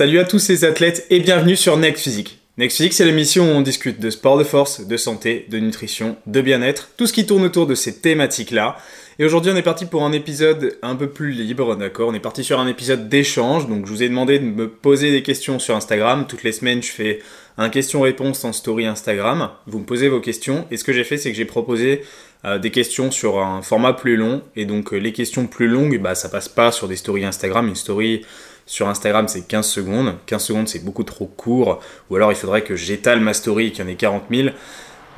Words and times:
Salut 0.00 0.18
à 0.18 0.24
tous 0.24 0.38
ces 0.38 0.64
athlètes 0.64 1.06
et 1.10 1.20
bienvenue 1.20 1.56
sur 1.56 1.76
Next 1.76 2.04
Physique. 2.04 2.38
Next 2.56 2.78
Physique, 2.78 2.94
c'est 2.94 3.04
l'émission 3.04 3.44
où 3.44 3.54
on 3.54 3.60
discute 3.60 4.00
de 4.00 4.08
sport 4.08 4.38
de 4.38 4.44
force, 4.44 4.86
de 4.86 4.96
santé, 4.96 5.44
de 5.50 5.58
nutrition, 5.58 6.16
de 6.26 6.40
bien-être, 6.40 6.88
tout 6.96 7.06
ce 7.06 7.12
qui 7.12 7.26
tourne 7.26 7.44
autour 7.44 7.66
de 7.66 7.74
ces 7.74 8.00
thématiques-là. 8.00 8.78
Et 9.18 9.26
aujourd'hui, 9.26 9.52
on 9.52 9.56
est 9.56 9.62
parti 9.62 9.84
pour 9.84 10.02
un 10.02 10.12
épisode 10.12 10.78
un 10.80 10.96
peu 10.96 11.10
plus 11.10 11.32
libre, 11.32 11.76
d'accord? 11.76 12.08
On 12.08 12.14
est 12.14 12.18
parti 12.18 12.42
sur 12.42 12.58
un 12.58 12.66
épisode 12.66 13.10
d'échange, 13.10 13.68
donc 13.68 13.84
je 13.84 13.90
vous 13.90 14.02
ai 14.02 14.08
demandé 14.08 14.38
de 14.38 14.46
me 14.46 14.70
poser 14.70 15.10
des 15.10 15.22
questions 15.22 15.58
sur 15.58 15.76
Instagram. 15.76 16.24
Toutes 16.26 16.44
les 16.44 16.52
semaines, 16.52 16.82
je 16.82 16.92
fais 16.92 17.18
un 17.58 17.68
question-réponse 17.68 18.42
en 18.46 18.54
story 18.54 18.86
Instagram. 18.86 19.50
Vous 19.66 19.80
me 19.80 19.84
posez 19.84 20.08
vos 20.08 20.20
questions, 20.20 20.66
et 20.70 20.78
ce 20.78 20.84
que 20.84 20.94
j'ai 20.94 21.04
fait, 21.04 21.18
c'est 21.18 21.30
que 21.30 21.36
j'ai 21.36 21.44
proposé 21.44 22.00
euh, 22.46 22.58
des 22.58 22.70
questions 22.70 23.10
sur 23.10 23.38
un 23.40 23.60
format 23.60 23.92
plus 23.92 24.16
long, 24.16 24.40
et 24.56 24.64
donc 24.64 24.94
euh, 24.94 24.96
les 24.96 25.12
questions 25.12 25.46
plus 25.46 25.68
longues, 25.68 26.00
bah, 26.00 26.14
ça 26.14 26.30
passe 26.30 26.48
pas 26.48 26.72
sur 26.72 26.88
des 26.88 26.96
stories 26.96 27.26
Instagram. 27.26 27.68
Une 27.68 27.76
story 27.76 28.22
sur 28.70 28.88
Instagram, 28.88 29.26
c'est 29.26 29.48
15 29.48 29.66
secondes. 29.66 30.14
15 30.26 30.44
secondes, 30.44 30.68
c'est 30.68 30.84
beaucoup 30.84 31.02
trop 31.02 31.26
court. 31.26 31.80
Ou 32.08 32.14
alors, 32.14 32.30
il 32.30 32.36
faudrait 32.36 32.62
que 32.62 32.76
j'étale 32.76 33.18
ma 33.18 33.34
story 33.34 33.66
et 33.66 33.70
qu'il 33.72 33.84
y 33.84 33.88
en 33.88 33.90
ait 33.90 33.96
40 33.96 34.26
000. 34.30 34.50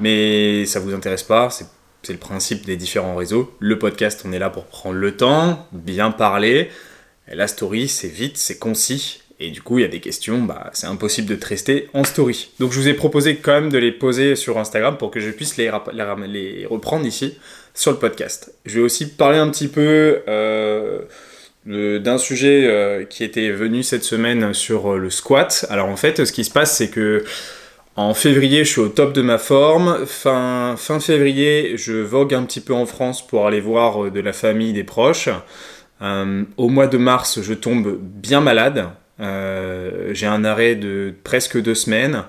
Mais 0.01 0.65
ça 0.65 0.81
vous 0.81 0.95
intéresse 0.95 1.23
pas. 1.23 1.51
C'est 1.51 2.13
le 2.15 2.19
principe 2.19 2.65
des 2.65 2.77
différents 2.77 3.15
réseaux. 3.15 3.55
Le 3.59 3.79
podcast, 3.79 4.23
on 4.25 4.33
est 4.33 4.39
là 4.39 4.49
pour 4.49 4.65
prendre 4.65 4.97
le 4.97 5.19
temps, 5.19 5.69
bien 5.73 6.11
parler. 6.11 6.71
La 7.29 7.47
story, 7.47 7.89
c'est 7.89 8.09
vite, 8.09 8.39
c'est 8.39 8.59
concis. 8.59 9.21
Et 9.39 9.51
du 9.51 9.61
coup, 9.61 9.79
il 9.79 9.83
y 9.83 9.85
a 9.85 9.89
des 9.89 10.01
questions, 10.01 10.39
bah, 10.39 10.71
c'est 10.73 10.87
impossible 10.87 11.29
de 11.29 11.35
te 11.35 11.47
rester 11.47 11.91
en 11.93 12.05
story. 12.05 12.53
Donc, 12.59 12.73
je 12.73 12.81
vous 12.81 12.89
ai 12.89 12.95
proposé 12.95 13.37
quand 13.37 13.53
même 13.53 13.69
de 13.69 13.77
les 13.77 13.93
poser 13.93 14.35
sur 14.35 14.57
Instagram 14.57 14.97
pour 14.97 15.11
que 15.11 15.21
je 15.21 15.31
puisse 15.31 15.59
les, 15.59 15.71
les 16.27 16.65
reprendre 16.65 17.05
ici 17.05 17.37
sur 17.75 17.91
le 17.91 17.99
podcast. 17.99 18.55
Je 18.65 18.79
vais 18.79 18.85
aussi 18.85 19.11
parler 19.11 19.37
un 19.37 19.51
petit 19.51 19.69
peu 19.69 20.23
euh, 20.27 21.03
d'un 21.65 22.19
sujet 22.19 22.67
euh, 22.67 23.05
qui 23.05 23.23
était 23.23 23.51
venu 23.51 23.83
cette 23.83 24.03
semaine 24.03 24.53
sur 24.53 24.95
euh, 24.95 24.99
le 24.99 25.11
squat. 25.11 25.67
Alors 25.71 25.89
en 25.89 25.97
fait, 25.97 26.25
ce 26.25 26.33
qui 26.33 26.45
se 26.45 26.51
passe, 26.51 26.77
c'est 26.77 26.91
que 26.91 27.25
en 27.95 28.15
février, 28.15 28.65
je 28.65 28.71
suis 28.71 28.81
au 28.81 28.89
top 28.89 29.13
de 29.13 29.23
ma 29.23 29.39
forme. 29.39 30.07
Fin, 30.07 30.77
février, 31.01 31.77
je 31.77 31.93
vogue 31.93 32.35
un 32.35 32.43
petit 32.45 32.61
peu 32.61 32.73
en 32.73 32.87
France 32.87 33.25
pour 33.27 33.47
aller 33.47 33.61
voir 33.61 34.05
euh, 34.05 34.11
de 34.11 34.21
la 34.21 34.33
famille, 34.33 34.73
des 34.73 34.85
proches. 34.85 35.29
au 36.01 36.69
mois 36.69 36.89
de 36.89 36.99
mars, 36.99 37.41
je 37.43 37.55
tombe 37.55 37.97
bien 38.01 38.41
malade. 38.41 38.89
J'ai 39.21 40.27
un 40.27 40.45
arrêt 40.45 40.75
de 40.75 41.15
presque 41.23 41.63
deux 41.63 41.77
semaines. 41.77 42.25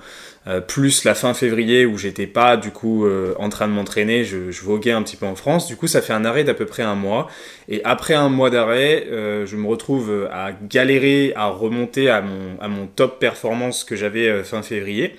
Euh, 0.46 0.60
plus 0.60 1.06
la 1.06 1.16
fin 1.16 1.34
février 1.34 1.86
où 1.86 1.98
j'étais 1.98 2.28
pas 2.28 2.58
du 2.58 2.70
coup 2.70 3.06
euh, 3.06 3.34
en 3.40 3.48
train 3.48 3.66
de 3.66 3.72
m'entraîner, 3.72 4.26
je, 4.26 4.52
voguais 4.62 4.92
un 4.92 5.02
petit 5.02 5.16
peu 5.16 5.26
en 5.26 5.36
France. 5.36 5.68
Du 5.68 5.78
coup, 5.78 5.88
ça 5.88 6.02
fait 6.02 6.12
un 6.12 6.26
arrêt 6.26 6.44
d'à 6.44 6.54
peu 6.54 6.66
près 6.66 6.84
un 6.84 6.96
mois. 6.96 7.30
Et 7.70 7.82
après 7.86 8.14
un 8.14 8.28
mois 8.28 8.50
d'arrêt, 8.50 9.08
euh, 9.10 9.46
je 9.46 9.56
me 9.56 9.68
retrouve 9.68 10.28
à 10.32 10.52
galérer 10.52 11.32
à 11.36 11.48
remonter 11.48 12.10
à 12.10 12.22
mon, 12.22 12.60
à 12.60 12.68
mon 12.68 12.88
top 12.88 13.20
performance 13.20 13.86
que 13.86 13.96
j'avais 13.96 14.44
fin 14.44 14.62
février. 14.62 15.16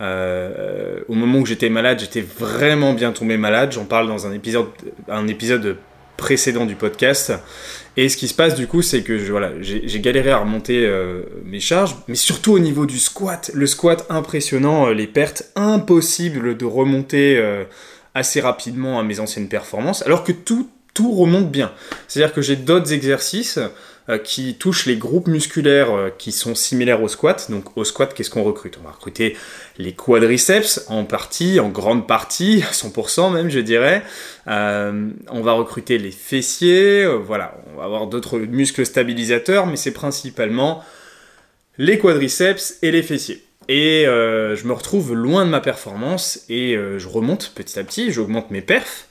au 0.00 1.14
moment 1.14 1.38
où 1.38 1.46
j'étais 1.46 1.70
malade, 1.70 2.00
j'étais 2.00 2.20
vraiment 2.20 2.92
bien 2.92 3.12
tombé 3.12 3.38
malade. 3.38 3.72
J'en 3.72 3.86
parle 3.86 4.06
dans 4.06 4.26
un 4.26 4.32
épisode, 4.32 4.66
un 5.08 5.28
épisode 5.28 5.78
précédent 6.18 6.66
du 6.66 6.74
podcast. 6.74 7.32
Et 8.00 8.08
ce 8.08 8.16
qui 8.16 8.28
se 8.28 8.34
passe 8.34 8.54
du 8.54 8.68
coup, 8.68 8.80
c'est 8.80 9.02
que 9.02 9.12
voilà, 9.28 9.50
j'ai 9.60 9.98
galéré 9.98 10.30
à 10.30 10.38
remonter 10.38 10.86
euh, 10.86 11.22
mes 11.44 11.58
charges, 11.58 11.96
mais 12.06 12.14
surtout 12.14 12.52
au 12.52 12.60
niveau 12.60 12.86
du 12.86 12.96
squat. 12.96 13.50
Le 13.54 13.66
squat 13.66 14.06
impressionnant, 14.08 14.86
euh, 14.86 14.94
les 14.94 15.08
pertes 15.08 15.50
impossibles 15.56 16.56
de 16.56 16.64
remonter 16.64 17.36
euh, 17.38 17.64
assez 18.14 18.40
rapidement 18.40 19.00
à 19.00 19.02
mes 19.02 19.18
anciennes 19.18 19.48
performances, 19.48 20.02
alors 20.02 20.22
que 20.22 20.30
tout, 20.30 20.70
tout 20.94 21.10
remonte 21.10 21.50
bien. 21.50 21.72
C'est-à-dire 22.06 22.32
que 22.32 22.40
j'ai 22.40 22.54
d'autres 22.54 22.92
exercices 22.92 23.58
qui 24.24 24.54
touchent 24.54 24.86
les 24.86 24.96
groupes 24.96 25.28
musculaires 25.28 26.12
qui 26.16 26.32
sont 26.32 26.54
similaires 26.54 27.02
au 27.02 27.08
squat. 27.08 27.50
Donc 27.50 27.76
au 27.76 27.84
squat, 27.84 28.14
qu'est-ce 28.14 28.30
qu'on 28.30 28.42
recrute? 28.42 28.78
On 28.80 28.86
va 28.86 28.92
recruter 28.92 29.36
les 29.76 29.92
quadriceps 29.92 30.86
en 30.88 31.04
partie, 31.04 31.60
en 31.60 31.68
grande 31.68 32.06
partie, 32.06 32.64
100% 32.72 33.30
même 33.34 33.50
je 33.50 33.60
dirais. 33.60 34.02
On 34.46 35.42
va 35.42 35.52
recruter 35.52 35.98
les 35.98 36.10
fessiers, 36.10 37.04
voilà, 37.04 37.54
va 37.78 37.84
avoir 37.84 38.06
d'autres 38.06 38.38
muscles 38.38 38.84
stabilisateurs, 38.84 39.66
mais 39.66 39.76
c'est 39.76 39.92
principalement 39.92 40.84
les 41.78 41.98
quadriceps 41.98 42.78
et 42.82 42.90
les 42.90 43.02
fessiers. 43.02 43.42
Et 43.68 44.04
je 44.06 44.66
me 44.66 44.72
retrouve 44.72 45.14
loin 45.14 45.44
de 45.44 45.50
ma 45.50 45.60
performance 45.60 46.44
et 46.48 46.74
je 46.74 47.06
remonte 47.06 47.52
petit 47.54 47.78
à 47.78 47.84
petit, 47.84 48.10
j'augmente 48.10 48.50
mes 48.50 48.62
perfs, 48.62 49.08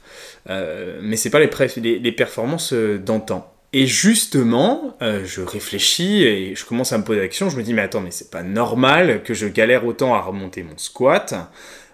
mais 0.50 1.16
c'est 1.16 1.30
pas 1.30 1.40
les, 1.40 2.12
performances 2.12 2.74
d'antan. 2.74 3.54
Et 3.74 3.86
justement, 3.86 4.96
euh, 5.02 5.26
je 5.26 5.42
réfléchis 5.42 6.24
et 6.24 6.56
je 6.56 6.66
commence 6.66 6.94
à 6.94 6.98
me 6.98 7.04
poser 7.04 7.20
la 7.20 7.28
question. 7.28 7.50
Je 7.50 7.58
me 7.58 7.64
dis, 7.64 7.74
mais 7.74 7.82
attends, 7.82 8.00
mais 8.00 8.12
c'est 8.12 8.32
pas 8.32 8.44
normal 8.44 9.24
que 9.24 9.34
je 9.34 9.46
galère 9.48 9.86
autant 9.86 10.16
à 10.16 10.22
remonter 10.22 10.64
mon 10.64 10.78
squat. 10.78 11.36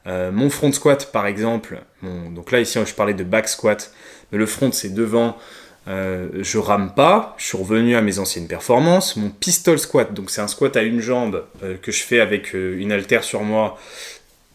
Euh, 0.06 0.32
mon 0.32 0.50
front 0.50 0.72
squat, 0.72 1.12
par 1.12 1.26
exemple, 1.26 1.82
donc 2.02 2.52
là, 2.52 2.60
ici, 2.60 2.78
je 2.86 2.94
parlais 2.94 3.14
de 3.14 3.24
back 3.24 3.48
squat, 3.48 3.92
mais 4.32 4.38
le 4.38 4.46
front, 4.46 4.72
c'est 4.72 4.94
devant. 4.94 5.38
Euh, 5.88 6.30
je 6.42 6.58
rame 6.58 6.94
pas, 6.96 7.36
je 7.38 7.46
suis 7.46 7.58
revenu 7.58 7.96
à 7.96 8.02
mes 8.02 8.20
anciennes 8.20 8.48
performances. 8.48 9.16
Mon 9.16 9.30
pistol 9.30 9.80
squat, 9.80 10.14
donc 10.14 10.30
c'est 10.30 10.42
un 10.42 10.48
squat 10.48 10.76
à 10.78 10.82
une 10.82 11.02
jambe 11.02 11.46
que 11.82 11.92
je 11.92 12.04
fais 12.04 12.20
avec 12.20 12.54
une 12.54 12.92
haltère 12.92 13.24
sur 13.24 13.44
moi, 13.44 13.78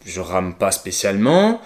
je 0.05 0.21
rame 0.21 0.55
pas 0.55 0.71
spécialement. 0.71 1.61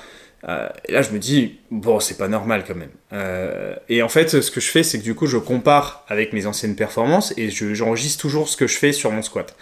Euh, 0.48 0.68
et 0.86 0.92
là, 0.92 1.02
je 1.02 1.12
me 1.12 1.20
dis, 1.20 1.60
bon, 1.72 2.00
c'est 2.00 2.18
pas 2.18 2.28
normal 2.28 2.64
quand 2.68 2.76
même. 2.76 2.92
Euh, 3.14 3.76
et 3.90 4.02
en 4.02 4.10
fait, 4.10 4.42
ce 4.42 4.52
que 4.52 4.60
je 4.60 4.70
fais, 4.70 4.84
c'est 4.84 5.00
que 5.00 5.04
du 5.04 5.16
coup, 5.16 5.28
je 5.28 5.38
compare 5.38 6.04
avec 6.08 6.34
mes 6.34 6.46
anciennes 6.46 6.76
performances 6.76 7.34
et 7.38 7.50
j'enregistre 7.50 8.22
toujours 8.22 8.50
ce 8.50 8.58
que 8.58 8.68
je 8.68 8.78
fais 8.78 8.92
sur 8.92 9.12
mon 9.12 9.22
squat. 9.22 9.56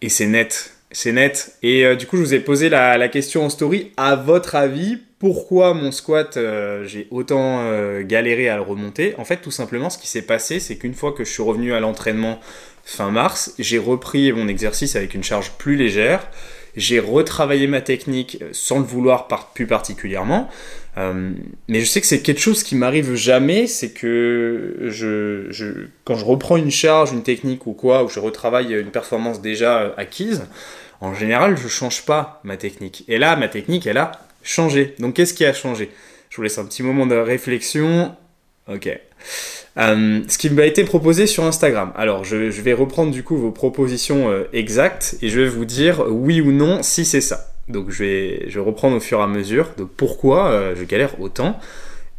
Et 0.00 0.08
c'est 0.08 0.26
net, 0.26 0.74
c'est 0.92 1.12
net. 1.12 1.56
Et 1.62 1.84
euh, 1.84 1.96
du 1.96 2.06
coup, 2.06 2.16
je 2.16 2.22
vous 2.22 2.34
ai 2.34 2.40
posé 2.40 2.68
la, 2.68 3.08
question 3.08 3.44
en 3.44 3.50
story. 3.50 3.92
À 3.96 4.16
votre 4.16 4.54
avis, 4.54 4.98
pourquoi 5.18 5.74
mon 5.74 5.92
squat, 5.92 6.38
j'ai 6.84 7.06
autant 7.10 7.62
galéré 8.02 8.48
à 8.48 8.56
le 8.56 8.62
remonter? 8.62 9.14
En 9.18 9.24
fait, 9.24 9.36
tout 9.36 9.50
simplement, 9.50 9.88
ce 9.88 9.98
qui 9.98 10.08
s'est 10.08 10.22
passé, 10.22 10.58
c'est 10.58 10.76
qu'une 10.76 10.94
fois 10.94 11.12
que 11.12 11.24
je 11.24 11.30
suis 11.30 11.42
revenu 11.42 11.74
à 11.74 11.80
l'entraînement 11.80 12.40
fin 12.84 13.10
mars, 13.10 13.54
j'ai 13.58 13.78
repris 13.78 14.32
mon 14.32 14.48
exercice 14.48 14.96
avec 14.96 15.14
une 15.14 15.22
charge 15.22 15.52
plus 15.58 15.76
légère 15.76 16.28
j'ai 16.76 17.00
retravaillé 17.00 17.66
ma 17.66 17.80
technique 17.80 18.38
euh, 18.40 18.48
sans 18.52 18.78
le 18.78 18.84
vouloir 18.84 19.28
plus 19.54 19.66
particulièrement. 19.66 20.48
Euh, 20.98 21.30
mais 21.68 21.80
je 21.80 21.86
sais 21.86 22.00
que 22.00 22.06
c'est 22.06 22.20
quelque 22.20 22.40
chose 22.40 22.62
qui 22.62 22.76
m'arrive 22.76 23.14
jamais, 23.14 23.66
c'est 23.66 23.90
que 23.90 24.88
je, 24.88 25.86
quand 26.04 26.16
je 26.16 26.24
reprends 26.24 26.56
une 26.56 26.70
charge, 26.70 27.12
une 27.12 27.22
technique 27.22 27.66
ou 27.66 27.72
quoi, 27.72 28.04
ou 28.04 28.08
je 28.08 28.20
retravaille 28.20 28.74
une 28.74 28.90
performance 28.90 29.40
déjà 29.40 29.80
euh, 29.80 29.90
acquise, 29.96 30.44
en 31.02 31.14
général, 31.14 31.58
je 31.58 31.66
change 31.66 32.04
pas 32.04 32.40
ma 32.44 32.56
technique. 32.56 33.04
Et 33.08 33.18
là, 33.18 33.34
ma 33.34 33.48
technique, 33.48 33.88
elle 33.88 33.98
a 33.98 34.12
changé. 34.44 34.94
Donc, 35.00 35.14
qu'est-ce 35.14 35.34
qui 35.34 35.44
a 35.44 35.52
changé? 35.52 35.90
Je 36.30 36.36
vous 36.36 36.42
laisse 36.42 36.58
un 36.58 36.64
petit 36.64 36.84
moment 36.84 37.06
de 37.06 37.16
réflexion. 37.16 38.14
Ok. 38.68 38.88
Euh, 39.78 40.20
ce 40.28 40.38
qui 40.38 40.48
m'a 40.50 40.64
été 40.64 40.84
proposé 40.84 41.26
sur 41.26 41.42
Instagram. 41.42 41.92
Alors, 41.96 42.24
je, 42.24 42.36
vais 42.36 42.72
reprendre 42.72 43.10
du 43.10 43.24
coup 43.24 43.36
vos 43.36 43.50
propositions 43.50 44.30
euh, 44.30 44.44
exactes 44.52 45.16
et 45.22 45.28
je 45.28 45.40
vais 45.40 45.48
vous 45.48 45.64
dire 45.64 46.04
oui 46.08 46.40
ou 46.40 46.52
non 46.52 46.84
si 46.84 47.04
c'est 47.04 47.20
ça. 47.20 47.52
Donc, 47.66 47.90
je 47.90 48.04
vais, 48.04 48.60
reprendre 48.60 48.96
au 48.96 49.00
fur 49.00 49.18
et 49.18 49.22
à 49.22 49.26
mesure. 49.26 49.70
Donc, 49.76 49.90
pourquoi 49.96 50.50
euh, 50.50 50.76
je 50.76 50.84
galère 50.84 51.20
autant? 51.20 51.58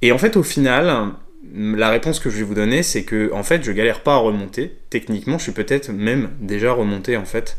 Et 0.02 0.12
en 0.12 0.18
fait, 0.18 0.36
au 0.36 0.44
final, 0.44 1.14
la 1.54 1.90
réponse 1.90 2.20
que 2.20 2.30
je 2.30 2.36
vais 2.36 2.44
vous 2.44 2.56
donner, 2.56 2.84
c'est 2.84 3.04
que 3.04 3.32
en 3.32 3.44
fait, 3.44 3.64
je 3.64 3.72
galère 3.72 4.02
pas 4.02 4.16
à 4.16 4.18
remonter. 4.18 4.74
Techniquement, 4.90 5.38
je 5.38 5.44
suis 5.44 5.54
peut-être 5.54 5.90
même 5.90 6.32
déjà 6.42 6.74
remonté 6.74 7.16
en 7.16 7.24
fait 7.24 7.56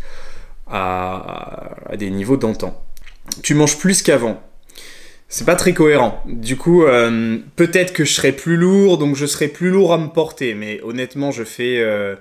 à, 0.66 1.76
des 1.96 2.10
niveaux 2.10 2.36
d'antan. 2.36 2.82
Tu 3.42 3.54
manges 3.54 3.78
plus 3.78 4.02
qu'avant 4.02 4.42
c'est 5.34 5.46
pas 5.46 5.56
très 5.56 5.72
cohérent. 5.72 6.22
Du 6.26 6.56
coup, 6.56 6.84
euh, 6.84 7.38
peut-être 7.56 7.92
que 7.92 8.04
je 8.04 8.12
serai 8.12 8.30
plus 8.30 8.56
lourd, 8.56 8.98
donc 8.98 9.16
je 9.16 9.26
serai 9.26 9.48
plus 9.48 9.70
lourd 9.70 9.92
à 9.92 9.98
me 9.98 10.06
porter, 10.06 10.54
mais 10.54 10.80
honnêtement, 10.84 11.32
je 11.32 11.42
fais 11.42 11.78
euh, 11.78 12.14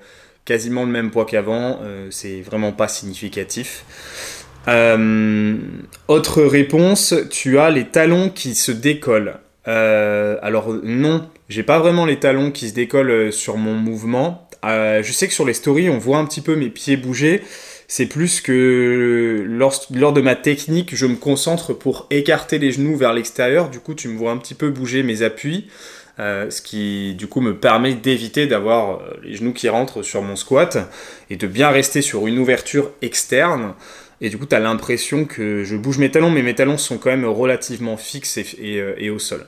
quasiment 0.46 0.84
le 0.84 0.90
même 0.90 1.12
poids 1.12 1.26
qu'avant, 1.26 1.80
euh, 1.84 2.08
c'est 2.10 2.42
vraiment 2.42 2.72
pas 2.72 2.88
significatif. 2.88 3.86
autre 4.68 6.42
réponse, 6.42 7.14
tu 7.30 7.60
as 7.60 7.70
les 7.70 7.86
talons 7.86 8.30
qui 8.30 8.56
se 8.56 8.72
décollent. 8.72 9.38
alors 9.66 10.74
non, 10.84 11.30
j'ai 11.50 11.64
pas 11.64 11.78
vraiment 11.78 12.08
les 12.08 12.18
talons 12.18 12.50
qui 12.50 12.70
se 12.70 12.74
décollent 12.74 13.32
sur 13.32 13.58
mon 13.58 13.76
mouvement. 13.76 14.50
je 14.64 15.12
sais 15.12 15.28
que 15.28 15.34
sur 15.36 15.46
les 15.46 15.54
stories, 15.54 15.92
on 15.92 16.00
voit 16.00 16.18
un 16.18 16.26
petit 16.26 16.42
peu 16.42 16.56
mes 16.56 16.70
pieds 16.70 16.98
bouger 16.98 17.44
c'est 17.96 18.08
plus 18.08 18.42
que 18.42 19.46
lors, 19.48 20.14
de 20.14 20.22
ma 20.22 20.34
technique, 20.34 20.96
je 20.96 21.06
me 21.06 21.16
concentre 21.16 21.74
pour 21.74 22.08
écarter 22.10 22.58
les 22.58 22.72
genoux 22.72 22.96
vers 22.96 23.14
l'extérieur. 23.14 23.70
Du 23.70 23.80
coup, 23.80 23.94
tu 23.94 24.08
me 24.08 24.18
vois 24.18 24.32
un 24.32 24.38
petit 24.38 24.56
peu 24.56 24.72
bouger 24.72 25.04
mes 25.04 25.22
appuis, 25.22 25.68
euh, 26.18 26.50
ce 26.50 26.64
qui 26.64 27.14
du 27.14 27.28
coup 27.28 27.40
me 27.40 27.56
permet 27.56 27.94
d'éviter 27.94 28.48
d'avoir 28.48 28.96
euh, 28.96 29.14
les 29.22 29.36
genoux 29.36 29.54
qui 29.54 29.70
rentrent 29.70 30.02
sur 30.02 30.24
mon 30.24 30.36
squat 30.36 30.80
et 31.30 31.36
de 31.36 31.46
bien 31.46 31.70
rester 31.70 32.02
sur 32.02 32.26
une 32.26 32.40
ouverture 32.40 32.90
externe. 33.04 33.76
Et 34.22 34.32
du 34.32 34.40
coup, 34.40 34.48
tu 34.48 34.56
l'impression 34.58 35.26
que 35.26 35.64
je 35.64 35.76
bouge 35.76 36.00
mes 36.00 36.10
talons, 36.10 36.32
mais 36.32 36.42
mes 36.42 36.56
talons 36.56 36.80
sont 36.80 36.98
quand 36.98 37.12
même 37.12 37.26
relativement 37.26 37.96
fixes 37.96 38.38
et, 38.40 38.48
et, 38.58 38.82
euh, 38.82 39.14
au 39.14 39.20
sol. 39.20 39.46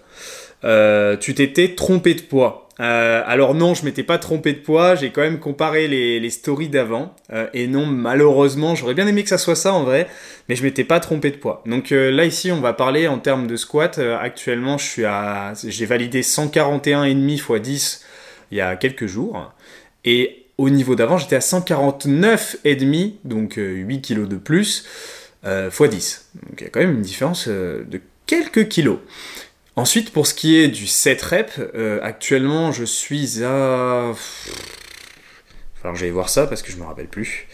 tu 1.20 1.34
t'étais 1.34 1.74
trompé 1.74 2.14
de 2.14 2.22
poids. 2.22 2.65
Euh, 2.82 3.24
alors 3.26 3.54
non, 3.54 3.74
je 3.74 3.86
m'étais 3.86 4.04
pas 4.04 4.18
trompé 4.18 4.52
de 4.52 4.60
poids, 4.60 4.96
j'ai 4.96 5.12
quand 5.12 5.22
même 5.22 5.40
comparé 5.40 5.88
les, 5.88 6.30
stories 6.30 6.70
d'avant. 6.70 7.16
Euh, 7.32 7.48
et 7.54 7.68
non, 7.68 7.86
malheureusement, 7.86 8.76
j'aurais 8.76 8.94
bien 8.94 9.08
aimé 9.08 9.24
que 9.24 9.30
ça 9.30 9.38
soit 9.38 9.56
ça 9.56 9.74
en 9.74 9.84
vrai, 9.84 10.08
mais 10.50 10.56
je 10.56 10.64
m'étais 10.64 10.84
pas 10.84 11.00
trompé 11.00 11.32
de 11.32 11.38
poids. 11.38 11.64
Donc 11.66 11.92
euh, 11.92 12.12
là 12.12 12.26
ici, 12.26 12.52
on 12.52 12.60
va 12.60 12.74
parler 12.74 13.08
en 13.08 13.20
termes 13.20 13.48
de 13.48 13.56
squat. 13.56 14.00
actuellement, 14.00 14.78
j'ai 14.78 15.86
validé 15.86 16.22
141,5 16.22 17.30
x 17.30 17.62
10 17.62 18.06
il 18.52 18.58
y 18.58 18.62
a 18.62 18.76
quelques 18.76 19.08
jours. 19.08 19.54
Et 20.04 20.46
au 20.58 20.70
niveau 20.70 20.96
d'avant, 20.96 21.18
j'étais 21.18 21.36
à 21.36 21.40
149,5, 21.40 23.14
donc 23.24 23.54
8 23.58 24.02
kg 24.02 24.28
de 24.28 24.38
plus, 24.38 24.86
x 25.46 25.82
10. 25.82 26.30
Donc 26.36 26.62
il 26.62 26.64
y 26.64 26.68
a 26.68 26.70
quand 26.70 26.82
même 26.82 26.96
une 26.96 27.02
différence 27.02 27.48
de 27.48 28.02
quelques 28.26 28.68
kilos. 28.68 29.00
Ensuite, 29.78 30.12
pour 30.12 30.26
ce 30.26 30.34
qui 30.34 30.58
est 30.58 30.70
du 30.70 30.88
7 30.88 31.22
reps, 31.22 31.60
euh, 31.76 32.00
actuellement 32.02 32.72
je 32.72 32.86
suis 32.86 33.44
à. 33.44 34.14
Alors 35.84 35.96
j'allais 35.96 36.12
voir 36.12 36.30
ça 36.30 36.48
parce 36.48 36.62
que 36.62 36.72
je 36.72 36.78
me 36.78 36.84
rappelle 36.84 37.08
plus. 37.08 37.48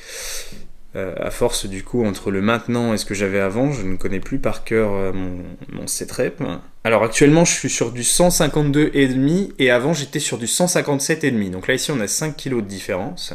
Euh, 0.95 1.15
à 1.17 1.31
force 1.31 1.67
du 1.67 1.83
coup 1.83 2.05
entre 2.05 2.31
le 2.31 2.41
maintenant 2.41 2.93
et 2.93 2.97
ce 2.97 3.05
que 3.05 3.13
j'avais 3.13 3.39
avant, 3.39 3.71
je 3.71 3.83
ne 3.83 3.95
connais 3.95 4.19
plus 4.19 4.39
par 4.39 4.65
cœur 4.65 4.91
euh, 4.91 5.13
mon, 5.13 5.43
mon 5.69 5.87
7 5.87 6.11
reps. 6.11 6.41
Alors 6.83 7.03
actuellement 7.03 7.43
je 7.43 7.53
suis 7.53 7.69
sur 7.69 7.91
du 7.91 8.01
152,5 8.01 9.53
et 9.57 9.71
avant 9.71 9.93
j'étais 9.93 10.19
sur 10.19 10.37
du 10.37 10.45
157,5. 10.45 11.49
Donc 11.49 11.67
là 11.67 11.73
ici 11.73 11.91
on 11.91 11.99
a 12.01 12.07
5 12.07 12.37
kg 12.37 12.57
de 12.57 12.61
différence. 12.61 13.33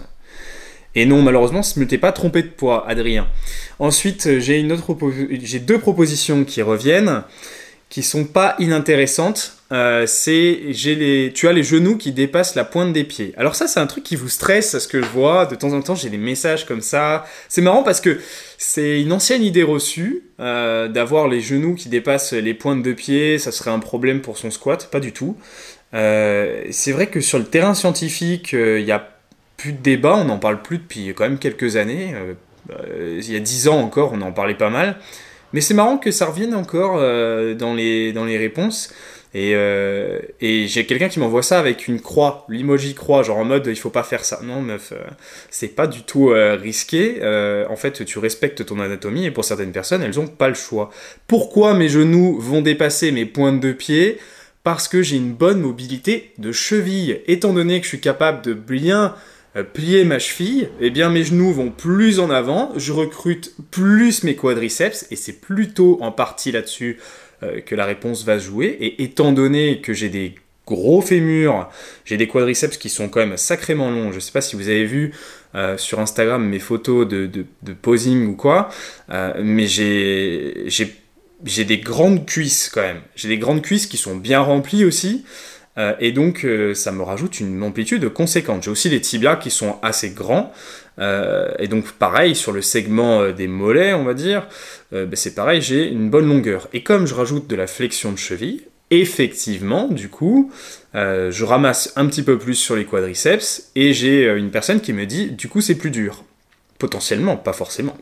Et 0.95 1.05
non, 1.05 1.21
malheureusement, 1.21 1.61
je 1.61 1.79
ne 1.79 1.85
m'étais 1.85 1.99
pas 1.99 2.11
trompé 2.11 2.43
de 2.43 2.49
poids, 2.49 2.89
Adrien. 2.89 3.29
Ensuite, 3.79 4.39
j'ai 4.39 4.63
deux 4.63 5.79
propositions 5.79 6.43
qui 6.47 6.63
reviennent 6.63 7.23
qui 7.89 8.03
sont 8.03 8.25
pas 8.25 8.57
inintéressantes. 8.59 9.53
Euh, 9.73 10.07
c'est 10.07 10.61
les 10.73 11.33
tu 11.35 11.49
as 11.49 11.53
les 11.53 11.65
genoux 11.65 11.97
qui 11.97 12.13
dépassent 12.13 12.55
la 12.55 12.65
pointe 12.65 12.93
des 12.93 13.03
pieds. 13.03 13.33
Alors 13.37 13.57
ça 13.57 13.67
c'est 13.67 13.81
un 13.81 13.87
truc 13.89 14.05
qui 14.05 14.15
vous 14.15 14.29
stresse 14.29 14.77
à 14.77 14.81
ce 14.81 14.87
que 14.87 15.03
je 15.03 15.09
vois 15.09 15.45
de 15.45 15.57
temps 15.57 15.73
en 15.73 15.83
temps 15.83 15.97
j'ai 15.97 16.09
des 16.09 16.19
messages 16.19 16.67
comme 16.67 16.81
ça. 16.81 17.25
C'est 17.49 17.63
marrant 17.63 17.83
parce 17.83 18.01
que 18.01 18.21
c'est 18.59 19.01
une 19.01 19.13
ancienne 19.13 19.43
idée 19.43 19.65
reçue 19.65 20.23
euh, 20.39 20.87
d'avoir 20.87 21.27
les 21.27 21.41
genoux 21.41 21.75
qui 21.75 21.89
dépassent 21.89 22.33
les 22.33 22.55
pointes 22.55 22.83
de 22.83 22.93
pied, 22.93 23.39
ça 23.39 23.51
serait 23.51 23.73
un 23.73 23.81
problème 23.81 24.21
pour 24.21 24.39
son 24.39 24.53
squat, 24.53 24.89
pas 24.91 25.01
du 25.01 25.13
tout. 25.13 25.37
Euh, 25.95 26.65
c'est 26.71 26.93
vrai 26.93 27.09
que 27.09 27.21
sur 27.21 27.39
le 27.39 27.45
terrain 27.45 27.75
scientifique 27.75 28.53
il 28.53 28.85
y 28.85 28.93
a 28.93 29.09
plus 29.57 29.73
de 29.73 29.79
débat, 29.79 30.15
on 30.17 30.27
n'en 30.27 30.39
parle 30.39 30.63
plus 30.63 30.79
depuis 30.79 31.09
quand 31.09 31.25
même 31.25 31.39
quelques 31.39 31.75
années. 31.75 32.15
il 33.19 33.33
y 33.33 33.35
a 33.35 33.41
dix 33.41 33.67
ans 33.67 33.81
encore 33.81 34.13
on 34.13 34.21
en 34.23 34.31
parlait 34.31 34.55
pas 34.55 34.71
mal. 34.71 34.97
Mais 35.57 35.63
c'est 35.63 35.73
marrant 35.73 35.97
que 35.97 36.11
ça 36.11 36.27
revienne 36.27 36.55
encore 36.55 36.99
euh, 36.99 37.55
dans, 37.55 37.73
les, 37.73 38.37
réponses. 38.37 38.93
Et, 39.33 39.53
euh, 39.55 40.19
et 40.43 40.69
j'ai 40.69 40.85
quelqu'un 40.85 41.09
qui 41.09 41.19
m'envoie 41.19 41.43
ça 41.43 41.59
avec 41.59 41.89
une 41.89 41.99
croix, 41.99 42.45
l'emoji 42.51 42.93
croix, 42.93 43.23
genre 43.23 43.39
en 43.39 43.47
mode 43.47 43.67
il 43.67 43.77
faut 43.77 43.89
pas 43.89 44.03
faire 44.03 44.23
ça. 44.23 44.41
Non, 44.45 44.61
meuf, 44.61 44.93
euh, 44.93 45.03
c'est 45.49 45.75
pas 45.75 45.87
du 45.87 46.03
tout 46.03 46.27
risqué. 46.61 47.23
en 47.71 47.77
fait, 47.77 48.05
tu 48.05 48.19
respectes 48.19 48.67
ton 48.67 48.81
anatomie 48.81 49.25
et 49.25 49.31
pour 49.31 49.47
certaines 49.47 49.73
personnes, 49.73 50.03
elles 50.03 50.21
ont 50.21 50.27
pas 50.27 50.49
le 50.49 50.55
choix. 50.55 50.91
Pourquoi 51.27 51.73
mes 51.73 51.89
genoux 51.89 52.39
vont 52.39 52.61
dépasser 52.61 53.11
mes 53.11 53.25
pointes 53.25 53.59
de 53.59 53.73
pied? 53.73 54.19
Parce 54.63 54.89
que 54.89 55.01
j'ai 55.01 55.17
une 55.17 55.33
bonne 55.33 55.63
mobilité 55.63 56.33
de 56.37 56.53
cheville. 56.53 57.23
Étant 57.29 57.55
donné 57.55 57.79
que 57.79 57.85
je 57.85 57.89
suis 57.89 58.01
capable 58.01 58.43
de 58.43 58.53
bien 58.53 59.15
plier 59.65 60.05
ma 60.05 60.19
cheville, 60.19 60.69
eh 60.81 60.91
bien 60.91 61.09
mes 61.09 61.25
genoux 61.25 61.53
vont 61.53 61.71
plus 61.71 62.21
en 62.21 62.31
avant, 62.31 62.73
je 62.77 62.93
recrute 62.93 63.55
plus 63.71 64.23
mes 64.23 64.37
quadriceps, 64.37 65.07
et 65.11 65.17
c'est 65.17 65.41
plutôt 65.41 65.99
en 66.03 66.13
partie 66.13 66.53
là-dessus 66.53 66.99
euh, 67.43 67.61
que 67.61 67.75
la 67.75 67.87
réponse 67.87 68.25
va 68.25 68.39
jouer. 68.39 68.77
Et 68.81 69.03
étant 69.03 69.33
donné 69.33 69.81
que 69.81 69.95
j'ai 69.95 70.09
des 70.09 70.35
gros 70.67 71.01
fémurs, 71.01 71.71
j'ai 72.05 72.17
des 72.17 72.29
quadriceps 72.29 72.77
qui 72.77 72.89
sont 72.89 73.09
quand 73.09 73.21
même 73.21 73.37
sacrément 73.37 73.91
longs, 73.91 74.11
je 74.11 74.17
ne 74.17 74.21
sais 74.21 74.33
pas 74.33 74.41
si 74.41 74.57
vous 74.57 74.69
avez 74.69 74.85
vu 74.85 75.13
euh, 75.55 75.79
sur 75.79 76.01
Instagram 76.01 76.45
mes 76.45 76.59
photos 76.59 77.09
de 77.09 77.47
posing 77.81 78.27
ou 78.27 78.35
quoi, 78.35 78.69
mais 79.09 79.67
j'ai 79.67 80.65
des 81.45 81.79
grandes 81.79 82.27
cuisses 82.27 82.69
quand 82.69 82.83
même. 82.83 83.01
J'ai 83.15 83.29
des 83.29 83.39
grandes 83.39 83.63
cuisses 83.63 83.87
qui 83.87 83.97
sont 83.97 84.17
bien 84.17 84.41
remplies 84.41 84.85
aussi. 84.85 85.25
Euh, 85.79 85.95
et 86.01 86.13
donc, 86.13 86.45
euh, 86.45 86.75
ça 86.75 86.93
me 86.93 87.03
rajoute 87.03 87.41
une 87.41 87.63
amplitude 87.63 88.09
conséquente. 88.09 88.63
J'ai 88.63 88.71
aussi 88.71 88.91
des 88.91 89.01
tibias 89.01 89.37
qui 89.37 89.51
sont 89.51 89.79
assez 89.83 90.11
grands. 90.11 90.53
Euh, 90.99 91.49
et 91.59 91.69
donc, 91.69 91.93
pareil, 91.93 92.35
sur 92.35 92.53
le 92.53 92.63
segment 92.63 93.31
des 93.31 93.47
mollets, 93.47 93.95
on 93.95 94.05
va 94.05 94.15
dire, 94.15 94.49
ben, 94.93 95.15
c'est 95.15 95.35
pareil, 95.35 95.61
j'ai 95.61 95.89
une 95.89 96.09
bonne 96.09 96.29
longueur. 96.29 96.69
Et 96.73 96.83
comme 96.83 97.07
je 97.07 97.15
rajoute 97.15 97.47
de 97.49 97.57
la 97.57 97.67
flexion 97.67 98.13
de 98.13 98.19
cheville, 98.19 98.63
effectivement, 98.91 99.89
du 99.89 100.09
coup, 100.09 100.51
je 100.95 101.45
ramasse 101.45 101.93
un 101.97 102.07
petit 102.07 102.23
peu 102.23 102.39
plus 102.39 102.55
sur 102.55 102.77
les 102.77 102.87
quadriceps. 102.87 103.71
Et 103.75 103.93
j'ai 103.93 104.25
une 104.31 104.51
personne 104.51 104.81
qui 104.81 104.95
me 104.95 105.05
dit, 105.05 105.31
du 105.31 105.49
coup, 105.49 105.61
c'est 105.61 105.75
plus 105.75 105.91
dur. 105.91 106.25
Potentiellement, 106.79 107.37
pas 107.37 107.53
forcément. 107.53 107.97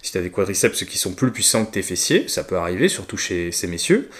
Si 0.00 0.10
tu 0.12 0.18
as 0.18 0.22
des 0.22 0.30
quadriceps 0.30 0.84
qui 0.84 0.98
sont 0.98 1.12
plus 1.12 1.30
puissants 1.30 1.64
que 1.64 1.72
tes 1.72 1.82
fessiers, 1.82 2.26
ça 2.28 2.44
peut 2.44 2.56
arriver, 2.56 2.88
surtout 2.88 3.16
chez 3.16 3.52
ces 3.52 3.68
messieurs, 3.68 4.10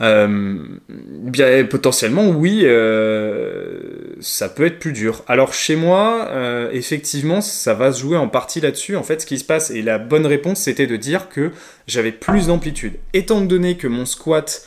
bien 0.00 1.64
potentiellement 1.64 2.30
oui, 2.30 2.62
euh, 2.64 4.14
ça 4.20 4.48
peut 4.48 4.64
être 4.64 4.78
plus 4.78 4.92
dur. 4.92 5.22
Alors 5.26 5.52
chez 5.52 5.76
moi, 5.76 6.28
euh, 6.30 6.70
effectivement, 6.72 7.40
ça 7.40 7.74
va 7.74 7.92
se 7.92 8.00
jouer 8.00 8.16
en 8.16 8.28
partie 8.28 8.60
là-dessus. 8.60 8.96
En 8.96 9.02
fait, 9.02 9.20
ce 9.20 9.26
qui 9.26 9.38
se 9.38 9.44
passe 9.44 9.70
et 9.70 9.82
la 9.82 9.98
bonne 9.98 10.26
réponse, 10.26 10.60
c'était 10.60 10.86
de 10.86 10.96
dire 10.96 11.28
que 11.28 11.50
j'avais 11.86 12.12
plus 12.12 12.46
d'amplitude. 12.46 12.94
Étant 13.12 13.42
donné 13.42 13.76
que 13.76 13.88
mon 13.88 14.06
squat 14.06 14.64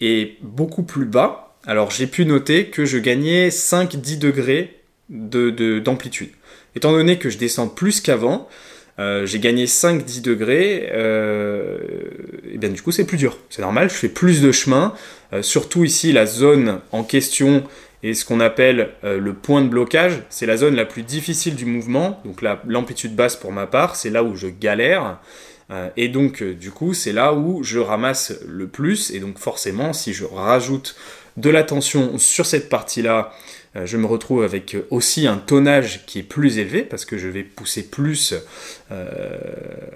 est 0.00 0.36
beaucoup 0.42 0.84
plus 0.84 1.06
bas, 1.06 1.56
alors 1.66 1.90
j'ai 1.90 2.06
pu 2.06 2.24
noter 2.24 2.66
que 2.66 2.84
je 2.84 2.98
gagnais 2.98 3.48
5-10 3.48 4.18
degrés 4.18 4.80
d'amplitude. 5.08 6.28
De, 6.28 6.32
Étant 6.76 6.92
donné 6.92 7.18
que 7.18 7.30
je 7.30 7.38
descends 7.38 7.68
plus 7.68 8.00
qu'avant, 8.00 8.48
euh, 8.98 9.26
j'ai 9.26 9.40
gagné 9.40 9.66
5-10 9.66 10.22
degrés, 10.22 10.88
euh, 10.92 11.78
et 12.50 12.56
bien 12.56 12.70
du 12.70 12.80
coup 12.80 12.92
c'est 12.92 13.04
plus 13.04 13.18
dur. 13.18 13.38
C'est 13.50 13.62
normal, 13.62 13.90
je 13.90 13.94
fais 13.94 14.08
plus 14.08 14.40
de 14.40 14.52
chemin. 14.52 14.94
Euh, 15.32 15.42
surtout 15.42 15.84
ici, 15.84 16.12
la 16.12 16.24
zone 16.24 16.80
en 16.92 17.04
question 17.04 17.64
est 18.02 18.14
ce 18.14 18.24
qu'on 18.24 18.40
appelle 18.40 18.90
le 19.02 19.32
point 19.32 19.62
de 19.62 19.68
blocage. 19.68 20.22
C'est 20.28 20.46
la 20.46 20.56
zone 20.56 20.76
la 20.76 20.84
plus 20.84 21.02
difficile 21.02 21.56
du 21.56 21.64
mouvement. 21.64 22.20
Donc 22.24 22.42
l'amplitude 22.66 23.16
basse 23.16 23.34
pour 23.36 23.52
ma 23.52 23.66
part, 23.66 23.96
c'est 23.96 24.10
là 24.10 24.22
où 24.22 24.36
je 24.36 24.46
galère. 24.46 25.18
et 25.96 26.08
donc 26.08 26.42
du 26.42 26.70
coup, 26.70 26.94
c'est 26.94 27.12
là 27.12 27.32
où 27.32 27.64
je 27.64 27.80
ramasse 27.80 28.38
le 28.46 28.68
plus. 28.68 29.10
Et 29.10 29.18
donc 29.18 29.38
forcément, 29.38 29.92
si 29.92 30.12
je 30.12 30.24
rajoute 30.24 30.94
de 31.36 31.50
la 31.50 31.64
tension 31.64 32.16
sur 32.18 32.46
cette 32.46 32.68
partie-là, 32.68 33.32
je 33.84 33.96
me 33.96 34.06
retrouve 34.06 34.42
avec 34.42 34.74
euh, 34.74 34.86
aussi 34.90 35.26
un 35.26 35.36
tonnage 35.36 36.06
qui 36.06 36.20
est 36.20 36.22
plus 36.22 36.58
élevé 36.58 36.82
parce 36.82 37.04
que 37.04 37.18
je 37.18 37.28
vais 37.28 37.42
pousser 37.42 37.82
plus 37.82 38.34
euh, 38.90 39.36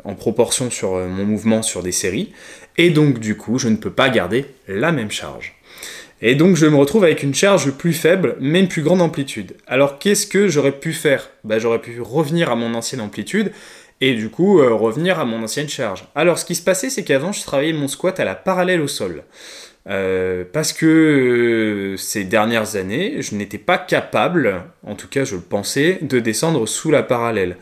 en 0.05 0.15
proportion 0.15 0.71
sur 0.71 0.93
mon 0.93 1.25
mouvement 1.25 1.63
sur 1.63 1.83
des 1.83 1.93
séries. 1.93 2.33
Et 2.77 2.91
donc 2.91 3.19
du 3.19 3.37
coup, 3.37 3.59
je 3.59 3.69
ne 3.69 3.77
peux 3.77 3.91
pas 3.91 4.09
garder 4.09 4.47
la 4.69 4.93
même 4.93 5.11
charge. 5.11 5.55
Et 6.21 6.35
donc 6.35 6.57
je 6.57 6.67
me 6.67 6.77
retrouve 6.77 7.05
avec 7.05 7.23
une 7.23 7.35
charge 7.35 7.71
plus 7.71 7.95
faible, 7.95 8.37
mais 8.41 8.61
une 8.61 8.69
plus 8.69 8.83
grande 8.83 9.01
amplitude. 9.01 9.57
Alors 9.67 9.99
qu'est-ce 9.99 10.27
que 10.27 10.49
j'aurais 10.49 10.79
pu 10.79 10.93
faire? 10.93 11.31
Bah, 11.45 11.59
J'aurais 11.59 11.81
pu 11.81 12.01
revenir 12.01 12.51
à 12.51 12.57
mon 12.57 12.75
ancienne 12.75 13.01
amplitude 13.01 13.53
et 14.03 14.15
du 14.15 14.29
coup 14.29 14.59
revenir 14.59 15.19
à 15.19 15.25
mon 15.25 15.43
ancienne 15.43 15.69
charge. 15.69 16.05
Alors 16.15 16.39
ce 16.39 16.45
qui 16.45 16.55
se 16.55 16.63
passait, 16.63 16.91
c'est 16.91 17.05
qu'avant 17.05 17.33
je 17.33 17.43
travaillais 17.43 17.73
mon 17.73 17.89
squat 17.89 18.21
à 18.21 18.25
la 18.25 18.35
parallèle 18.35 18.83
au 18.83 18.89
sol. 18.89 19.23
Euh, 19.89 20.45
parce 20.53 20.73
que 20.73 20.87
euh, 20.87 21.97
ces 21.97 22.25
dernières 22.25 22.77
années, 22.77 23.23
je 23.23 23.35
n'étais 23.35 23.59
pas 23.59 23.79
capable, 23.79 24.63
en 24.87 24.95
tout 24.95 25.09
cas 25.09 25.25
je 25.25 25.37
le 25.37 25.41
pensais, 25.41 25.99
de 26.03 26.21
descendre 26.21 26.67
sous 26.67 26.91
la 26.91 27.03
parallèle. 27.03 27.57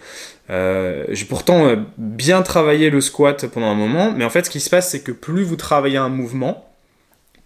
Euh, 0.50 1.04
j'ai 1.10 1.26
pourtant 1.26 1.74
bien 1.96 2.42
travaillé 2.42 2.90
le 2.90 3.00
squat 3.00 3.46
pendant 3.46 3.68
un 3.68 3.74
moment, 3.74 4.12
mais 4.16 4.24
en 4.24 4.30
fait 4.30 4.46
ce 4.46 4.50
qui 4.50 4.60
se 4.60 4.70
passe 4.70 4.90
c'est 4.90 5.00
que 5.00 5.12
plus 5.12 5.44
vous 5.44 5.56
travaillez 5.56 5.98
un 5.98 6.08
mouvement, 6.08 6.67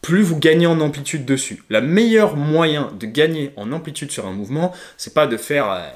plus 0.03 0.23
vous 0.23 0.37
gagnez 0.37 0.67
en 0.67 0.81
amplitude 0.81 1.25
dessus. 1.25 1.63
Le 1.69 1.81
meilleur 1.81 2.37
moyen 2.37 2.93
de 2.99 3.07
gagner 3.07 3.53
en 3.55 3.71
amplitude 3.71 4.11
sur 4.11 4.27
un 4.27 4.33
mouvement, 4.33 4.73
c'est 4.97 5.15
pas 5.15 5.29
de 5.29 5.37
faire 5.37 5.71
euh, 5.71 5.87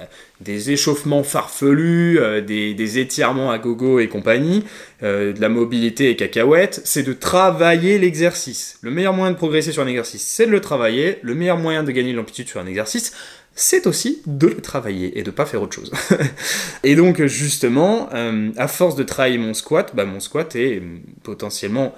des 0.41 0.71
échauffements 0.71 1.25
farfelus, 1.25 2.21
euh, 2.21 2.41
des, 2.41 2.99
étirements 3.01 3.51
à 3.51 3.59
gogo 3.59 3.99
et 3.99 4.07
compagnie, 4.07 4.63
euh, 5.03 5.33
de 5.33 5.41
la 5.41 5.49
mobilité 5.49 6.09
et 6.09 6.15
cacahuètes, 6.15 6.81
c'est 6.85 7.03
de 7.03 7.13
travailler 7.13 7.99
l'exercice. 7.99 8.79
Le 8.81 8.93
meilleur 8.93 9.13
moyen 9.13 9.33
de 9.33 9.37
progresser 9.37 9.73
sur 9.73 9.83
un 9.83 9.89
exercice, 9.89 10.23
c'est 10.23 10.47
de 10.47 10.53
le 10.53 10.61
travailler. 10.61 11.19
Le 11.23 11.35
meilleur 11.35 11.59
moyen 11.59 11.83
de 11.83 11.91
gagner 11.91 12.13
l'amplitude 12.13 12.49
sur 12.49 12.61
un 12.61 12.67
exercice, 12.67 13.13
c'est 13.57 13.89
aussi 13.89 14.23
de 14.27 14.47
le 14.47 14.61
travailler 14.61 15.19
et 15.19 15.25
de 15.25 15.33
pas 15.33 15.47
faire 15.47 15.63
autre 15.63 15.75
chose. 15.75 15.91
et 16.85 16.95
donc 16.95 17.25
justement, 17.25 18.09
à 18.57 18.69
force 18.69 18.95
de 18.95 19.03
travailler 19.03 19.39
mon 19.39 19.55
squat, 19.55 19.93
bah, 19.97 20.05
mon 20.05 20.21
squat 20.21 20.55
est 20.55 20.81
potentiellement 21.25 21.95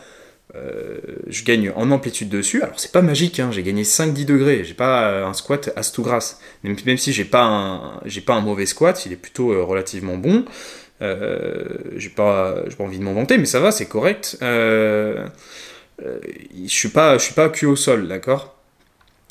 euh, 0.56 0.98
je 1.26 1.44
gagne 1.44 1.70
en 1.76 1.90
amplitude 1.90 2.28
dessus. 2.28 2.62
Alors 2.62 2.80
c'est 2.80 2.92
pas 2.92 3.02
magique, 3.02 3.38
hein, 3.38 3.50
j'ai 3.52 3.62
gagné 3.62 3.82
5-10 3.82 4.24
degrés, 4.24 4.64
j'ai 4.64 4.74
pas 4.74 5.08
euh, 5.08 5.26
un 5.26 5.34
squat 5.34 5.70
à 5.76 5.82
tout 5.82 6.02
grasse. 6.02 6.40
Même, 6.64 6.96
si 6.96 7.12
j'ai 7.12 7.24
pas, 7.24 7.44
un, 7.44 8.00
pas 8.26 8.34
un 8.34 8.40
mauvais 8.40 8.66
squat, 8.66 9.04
il 9.06 9.12
est 9.12 9.16
plutôt 9.16 9.52
euh, 9.52 9.62
relativement 9.62 10.16
bon. 10.16 10.44
j'ai 11.00 12.08
pas, 12.10 12.64
pas 12.76 12.84
envie 12.84 12.98
de 12.98 13.04
m'en 13.04 13.12
vanter, 13.12 13.38
mais 13.38 13.46
ça 13.46 13.60
va, 13.60 13.70
c'est 13.72 13.86
correct. 13.86 14.38
je 14.40 15.28
suis 16.66 16.88
pas, 16.88 17.18
je 17.18 17.24
suis 17.24 17.34
pas 17.34 17.48
cul 17.50 17.66
au 17.66 17.76
sol, 17.76 18.08
d'accord? 18.08 18.57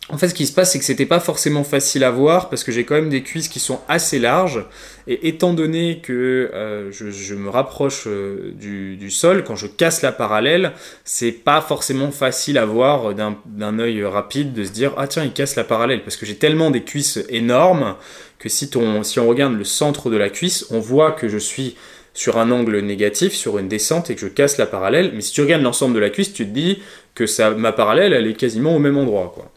En 0.10 0.18
fait, 0.18 0.30
ce 0.30 0.34
qui 0.34 0.48
se 0.48 0.54
passe, 0.54 0.72
c'est 0.72 0.80
que 0.80 0.86
c'était 0.86 1.06
pas 1.06 1.20
forcément 1.20 1.66
facile 1.66 2.06
à 2.06 2.12
voir 2.12 2.50
parce 2.50 2.64
que 2.64 2.72
j'ai 2.72 2.86
quand 2.86 2.96
même 2.96 3.10
des 3.10 3.24
cuisses 3.24 3.50
qui 3.50 3.60
sont 3.60 3.82
assez 3.90 4.20
larges. 4.20 4.64
Et 5.06 5.28
étant 5.28 5.54
donné 5.54 6.00
que 6.02 6.50
euh, 6.54 6.92
je, 6.94 7.36
me 7.36 7.50
rapproche 7.50 8.06
euh, 8.08 8.54
du, 8.56 9.12
sol, 9.12 9.44
quand 9.44 9.58
je 9.58 9.68
casse 9.68 10.02
la 10.04 10.14
parallèle, 10.14 10.72
c'est 11.04 11.34
pas 11.34 11.60
forcément 11.60 12.12
facile 12.12 12.58
à 12.58 12.66
voir 12.66 13.14
d'un 13.16 13.80
œil 13.80 14.06
rapide 14.06 14.54
de 14.54 14.64
se 14.64 14.72
dire 14.72 14.94
ah 14.98 15.08
tiens 15.08 15.26
il 15.26 15.34
casse 15.34 15.58
la 15.58 15.66
parallèle 15.66 16.04
parce 16.04 16.16
que 16.16 16.26
j'ai 16.26 16.36
tellement 16.36 16.72
des 16.72 16.84
cuisses 16.84 17.20
énormes 17.28 17.96
que 18.40 18.48
si, 18.48 18.70
si 19.04 19.20
on 19.20 19.28
regarde 19.28 19.54
le 19.58 19.66
centre 19.66 20.10
de 20.10 20.16
la 20.16 20.30
cuisse, 20.30 20.68
on 20.70 20.80
voit 20.80 21.12
que 21.12 21.28
je 21.28 21.38
suis 21.38 21.76
sur 22.14 22.38
un 22.38 22.50
angle 22.52 22.80
négatif, 22.80 23.34
sur 23.34 23.58
une 23.58 23.68
descente 23.68 24.10
et 24.10 24.16
que 24.16 24.22
je 24.22 24.28
casse 24.28 24.58
la 24.58 24.68
parallèle. 24.68 25.12
Mais 25.14 25.22
si 25.22 25.34
tu 25.34 25.42
regardes 25.42 25.64
l'ensemble 25.64 25.96
de 25.96 26.00
la 26.00 26.10
cuisse, 26.10 26.32
tu 26.32 26.46
te 26.46 26.52
dis 26.52 26.80
que 27.14 27.26
ma 27.56 27.74
parallèle 27.74 28.14
elle 28.14 28.28
est 28.28 28.36
quasiment 28.36 28.74
au 28.74 28.80
même 28.80 28.98
endroit 28.98 29.34
quoi 29.36 29.52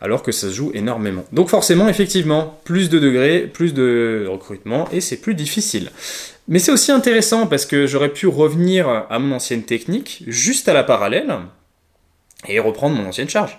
alors 0.00 0.22
que 0.22 0.32
ça 0.32 0.48
se 0.48 0.54
joue 0.54 0.70
énormément. 0.74 1.24
Donc 1.32 1.48
forcément, 1.48 1.88
effectivement, 1.88 2.60
plus 2.64 2.88
de 2.90 2.98
degrés, 2.98 3.50
plus 3.52 3.74
de 3.74 4.26
recrutement, 4.28 4.88
et 4.92 5.00
c'est 5.00 5.16
plus 5.16 5.34
difficile. 5.34 5.90
Mais 6.46 6.58
c'est 6.58 6.72
aussi 6.72 6.92
intéressant 6.92 7.46
parce 7.46 7.64
que 7.64 7.86
j'aurais 7.86 8.10
pu 8.10 8.26
revenir 8.26 8.88
à 8.88 9.18
mon 9.18 9.34
ancienne 9.34 9.62
technique, 9.62 10.24
juste 10.26 10.68
à 10.68 10.74
la 10.74 10.84
parallèle, 10.84 11.34
et 12.46 12.58
reprendre 12.58 12.96
mon 12.96 13.08
ancienne 13.08 13.28
charge. 13.28 13.58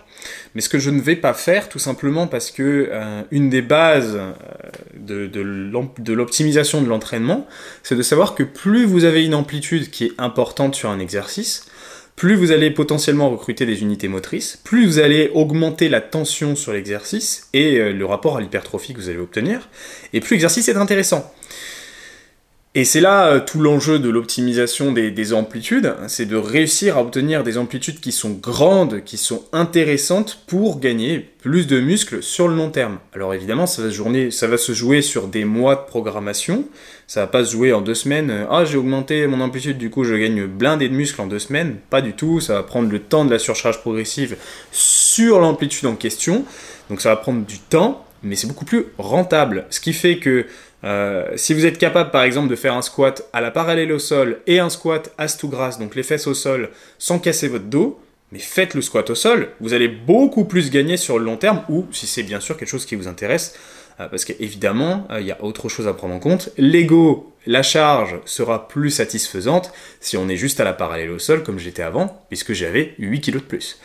Mais 0.54 0.62
ce 0.62 0.70
que 0.70 0.80
je 0.80 0.89
ne 0.89 1.01
vais 1.01 1.15
pas 1.15 1.34
faire, 1.34 1.70
tout 1.70 1.80
simplement 1.80 2.27
parce 2.27 2.51
que 2.51 2.89
euh, 2.92 3.22
une 3.32 3.50
des 3.50 3.62
bases 3.62 4.15
euh, 4.15 4.32
de, 4.96 5.27
de 5.27 6.13
l'optimisation 6.13 6.82
de 6.82 6.88
l'entraînement, 6.88 7.48
c'est 7.84 7.96
de 7.96 8.01
savoir 8.01 8.36
que 8.36 8.44
plus 8.44 8.86
vous 8.86 9.04
avez 9.04 9.25
une 9.25 9.36
amplitude 9.36 9.92
qui 9.92 10.06
est 10.06 10.12
importante 10.18 10.75
sur 10.75 10.89
un 10.89 11.00
exercice, 11.00 11.65
plus 12.15 12.36
vous 12.36 12.51
allez 12.51 12.72
potentiellement 12.72 13.29
recruter 13.29 13.65
des 13.65 13.81
unités 13.81 14.07
motrices, 14.07 14.57
plus 14.63 14.86
vous 14.86 15.00
allez 15.00 15.31
augmenter 15.34 15.89
la 15.89 16.01
tension 16.01 16.55
sur 16.55 16.72
l'exercice 16.72 17.50
et 17.53 17.77
euh, 17.77 17.91
le 17.91 18.05
rapport 18.05 18.38
à 18.38 18.41
l'hypertrophie 18.41 18.93
que 18.93 19.00
vous 19.00 19.10
allez 19.10 19.19
obtenir, 19.19 19.69
et 20.13 20.22
plus 20.22 20.36
l'exercice 20.36 20.69
est 20.69 20.77
intéressant. 20.77 21.34
Et 22.77 22.84
c'est 22.84 23.00
là 23.00 23.27
euh, 23.27 23.39
tout 23.39 23.62
l'enjeu 23.62 24.00
de 24.00 24.10
l'optimisation 24.10 24.91
des, 24.91 25.34
amplitudes, 25.34 25.96
c'est 26.08 26.25
de 26.25 26.36
réussir 26.36 26.98
à 26.98 27.01
obtenir 27.01 27.46
des 27.46 27.58
amplitudes 27.58 28.01
qui 28.01 28.12
sont 28.12 28.32
grandes, 28.32 29.01
qui 29.05 29.15
sont 29.15 29.46
intéressantes 29.53 30.41
pour 30.46 30.82
gagner 30.82 31.20
plus 31.39 31.67
de 31.67 31.79
muscles 31.79 32.22
sur 32.22 32.50
le 32.50 32.55
long 32.55 32.70
terme. 32.70 33.00
Alors 33.13 33.34
évidemment, 33.34 33.65
ça 33.65 33.82
va 33.82 33.89
se, 33.89 34.29
ça 34.29 34.48
va 34.48 34.58
se 34.58 34.74
jouer 34.74 35.01
sur 35.01 35.29
des 35.29 35.46
mois 35.46 35.77
de 35.77 35.86
programmation, 35.88 36.65
ça 37.08 37.22
va 37.22 37.27
pas 37.27 37.46
se 37.46 37.53
jouer 37.53 37.72
en 37.72 37.79
deux 37.79 37.96
semaines. 37.96 38.46
Ah, 38.51 38.65
j'ai 38.65 38.75
augmenté 38.75 39.25
mon 39.25 39.39
amplitude, 39.39 39.77
du 39.77 39.89
coup 39.89 40.03
je 40.03 40.13
gagne 40.13 40.46
blindé 40.46 40.89
de 40.89 40.96
muscles 40.96 41.22
en 41.22 41.27
deux 41.27 41.39
semaines. 41.39 41.77
Pas 41.89 42.01
du 42.01 42.12
tout, 42.12 42.41
ça 42.41 42.55
va 42.55 42.63
prendre 42.63 42.91
le 42.91 43.00
temps 43.00 43.24
de 43.24 43.32
la 43.32 43.39
surcharge 43.39 43.79
progressive 43.79 44.36
sur 44.74 45.39
l'amplitude 45.39 45.86
en 45.86 45.96
question. 45.96 46.44
Donc 46.89 47.00
ça 47.00 47.08
va 47.08 47.15
prendre 47.15 47.46
du 47.46 47.58
temps, 47.58 48.05
mais 48.22 48.36
c'est 48.36 48.48
beaucoup 48.48 48.65
plus 48.65 48.88
rentable. 48.98 49.65
Ce 49.70 49.79
qui 49.79 49.94
fait 49.94 50.17
que 50.17 50.46
euh, 50.86 51.25
si 51.36 51.54
vous 51.54 51.65
êtes 51.65 51.80
capable 51.80 52.12
par 52.12 52.24
exemple 52.24 52.48
de 52.48 52.56
faire 52.56 52.75
un 52.75 52.84
squat 52.84 53.27
à 53.34 53.42
la 53.42 53.50
parallèle 53.50 53.92
au 53.92 54.00
sol 54.00 54.39
et 54.46 54.60
un 54.60 54.70
squat 54.70 55.12
ass 55.18 55.38
to 55.38 55.48
grass, 55.48 55.80
donc 55.80 55.96
les 55.96 56.04
fesses 56.04 56.27
au 56.27 56.36
sol, 56.36 56.70
sans 57.00 57.18
casser 57.18 57.48
votre 57.48 57.65
dos, 57.65 58.00
mais 58.32 58.38
faites 58.39 58.75
le 58.75 58.82
squat 58.82 59.10
au 59.10 59.15
sol, 59.15 59.50
vous 59.62 59.74
allez 59.74 59.88
beaucoup 59.88 60.46
plus 60.46 60.70
gagner 60.70 60.98
sur 60.98 61.18
le 61.18 61.25
long 61.25 61.38
terme, 61.38 61.63
ou 61.70 61.88
si 61.92 62.06
c'est 62.06 62.24
bien 62.24 62.39
sûr 62.39 62.56
quelque 62.56 62.70
chose 62.70 62.86
qui 62.86 62.96
vous 62.96 63.08
intéresse, 63.08 63.56
euh, 64.00 64.08
parce 64.08 64.25
qu'évidemment, 64.25 65.08
euh, 65.10 65.22
il 65.22 65.25
y 65.25 65.32
a 65.32 65.44
autre 65.44 65.70
chose 65.70 65.88
à 65.88 65.94
prendre 65.94 66.13
en 66.13 66.20
compte. 66.20 66.50
L'ego, 66.58 67.34
la 67.48 67.63
charge 67.63 68.20
sera 68.25 68.68
plus 68.68 68.92
satisfaisante 68.92 69.72
si 70.01 70.18
on 70.18 70.30
est 70.30 70.38
juste 70.38 70.60
à 70.60 70.65
la 70.65 70.74
parallèle 70.74 71.10
au 71.10 71.20
sol 71.20 71.42
comme 71.42 71.58
j'étais 71.58 71.84
avant, 71.84 72.25
puisque 72.30 72.54
j'avais 72.54 72.94
8 73.00 73.22
kg 73.22 73.34
de 73.34 73.39
plus. 73.39 73.80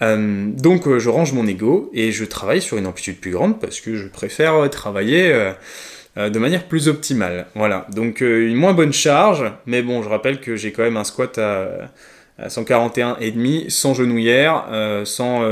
donc 0.00 0.98
je 0.98 1.08
range 1.08 1.32
mon 1.32 1.46
ego 1.48 1.90
et 1.92 2.12
je 2.12 2.24
travaille 2.24 2.62
sur 2.62 2.76
une 2.76 2.86
amplitude 2.86 3.18
plus 3.18 3.32
grande 3.32 3.60
parce 3.60 3.80
que 3.80 3.96
je 3.96 4.06
préfère 4.06 4.68
travailler 4.70 5.54
euh, 6.18 6.30
de 6.30 6.38
manière 6.40 6.64
plus 6.64 6.88
optimale. 6.88 7.46
Voilà, 7.54 7.86
donc 7.94 8.22
euh, 8.22 8.48
une 8.48 8.56
moins 8.56 8.72
bonne 8.72 8.92
charge, 8.92 9.44
mais 9.66 9.82
bon, 9.82 10.02
je 10.02 10.08
rappelle 10.08 10.40
que 10.40 10.56
j'ai 10.56 10.72
quand 10.72 10.82
même 10.82 10.96
un 10.96 11.04
squat 11.04 11.38
à, 11.38 11.68
à 12.38 12.48
141,5 12.48 13.70
sans 13.70 13.94
genouillère, 13.94 14.64
euh, 14.72 15.04
sans, 15.04 15.42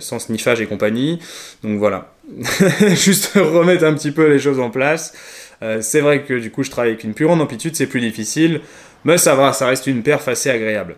sans 0.00 0.18
sniffage 0.18 0.60
et 0.60 0.66
compagnie. 0.66 1.20
Donc 1.62 1.78
voilà, 1.78 2.12
juste 2.94 3.34
remettre 3.34 3.84
un 3.84 3.94
petit 3.94 4.10
peu 4.10 4.28
les 4.28 4.40
choses 4.40 4.58
en 4.58 4.70
place. 4.70 5.14
c'est 5.80 6.00
vrai 6.00 6.22
que 6.22 6.34
du 6.34 6.50
coup 6.50 6.64
je 6.64 6.70
travaille 6.70 6.90
avec 6.90 7.04
une 7.04 7.14
plus 7.14 7.26
grande 7.26 7.40
amplitude, 7.40 7.76
c'est 7.76 7.86
plus 7.86 8.00
difficile, 8.00 8.62
mais 9.04 9.16
ça 9.16 9.36
va, 9.36 9.52
ça 9.52 9.66
reste 9.66 9.86
une 9.86 10.02
perf 10.02 10.26
assez 10.26 10.50
agréable. 10.50 10.96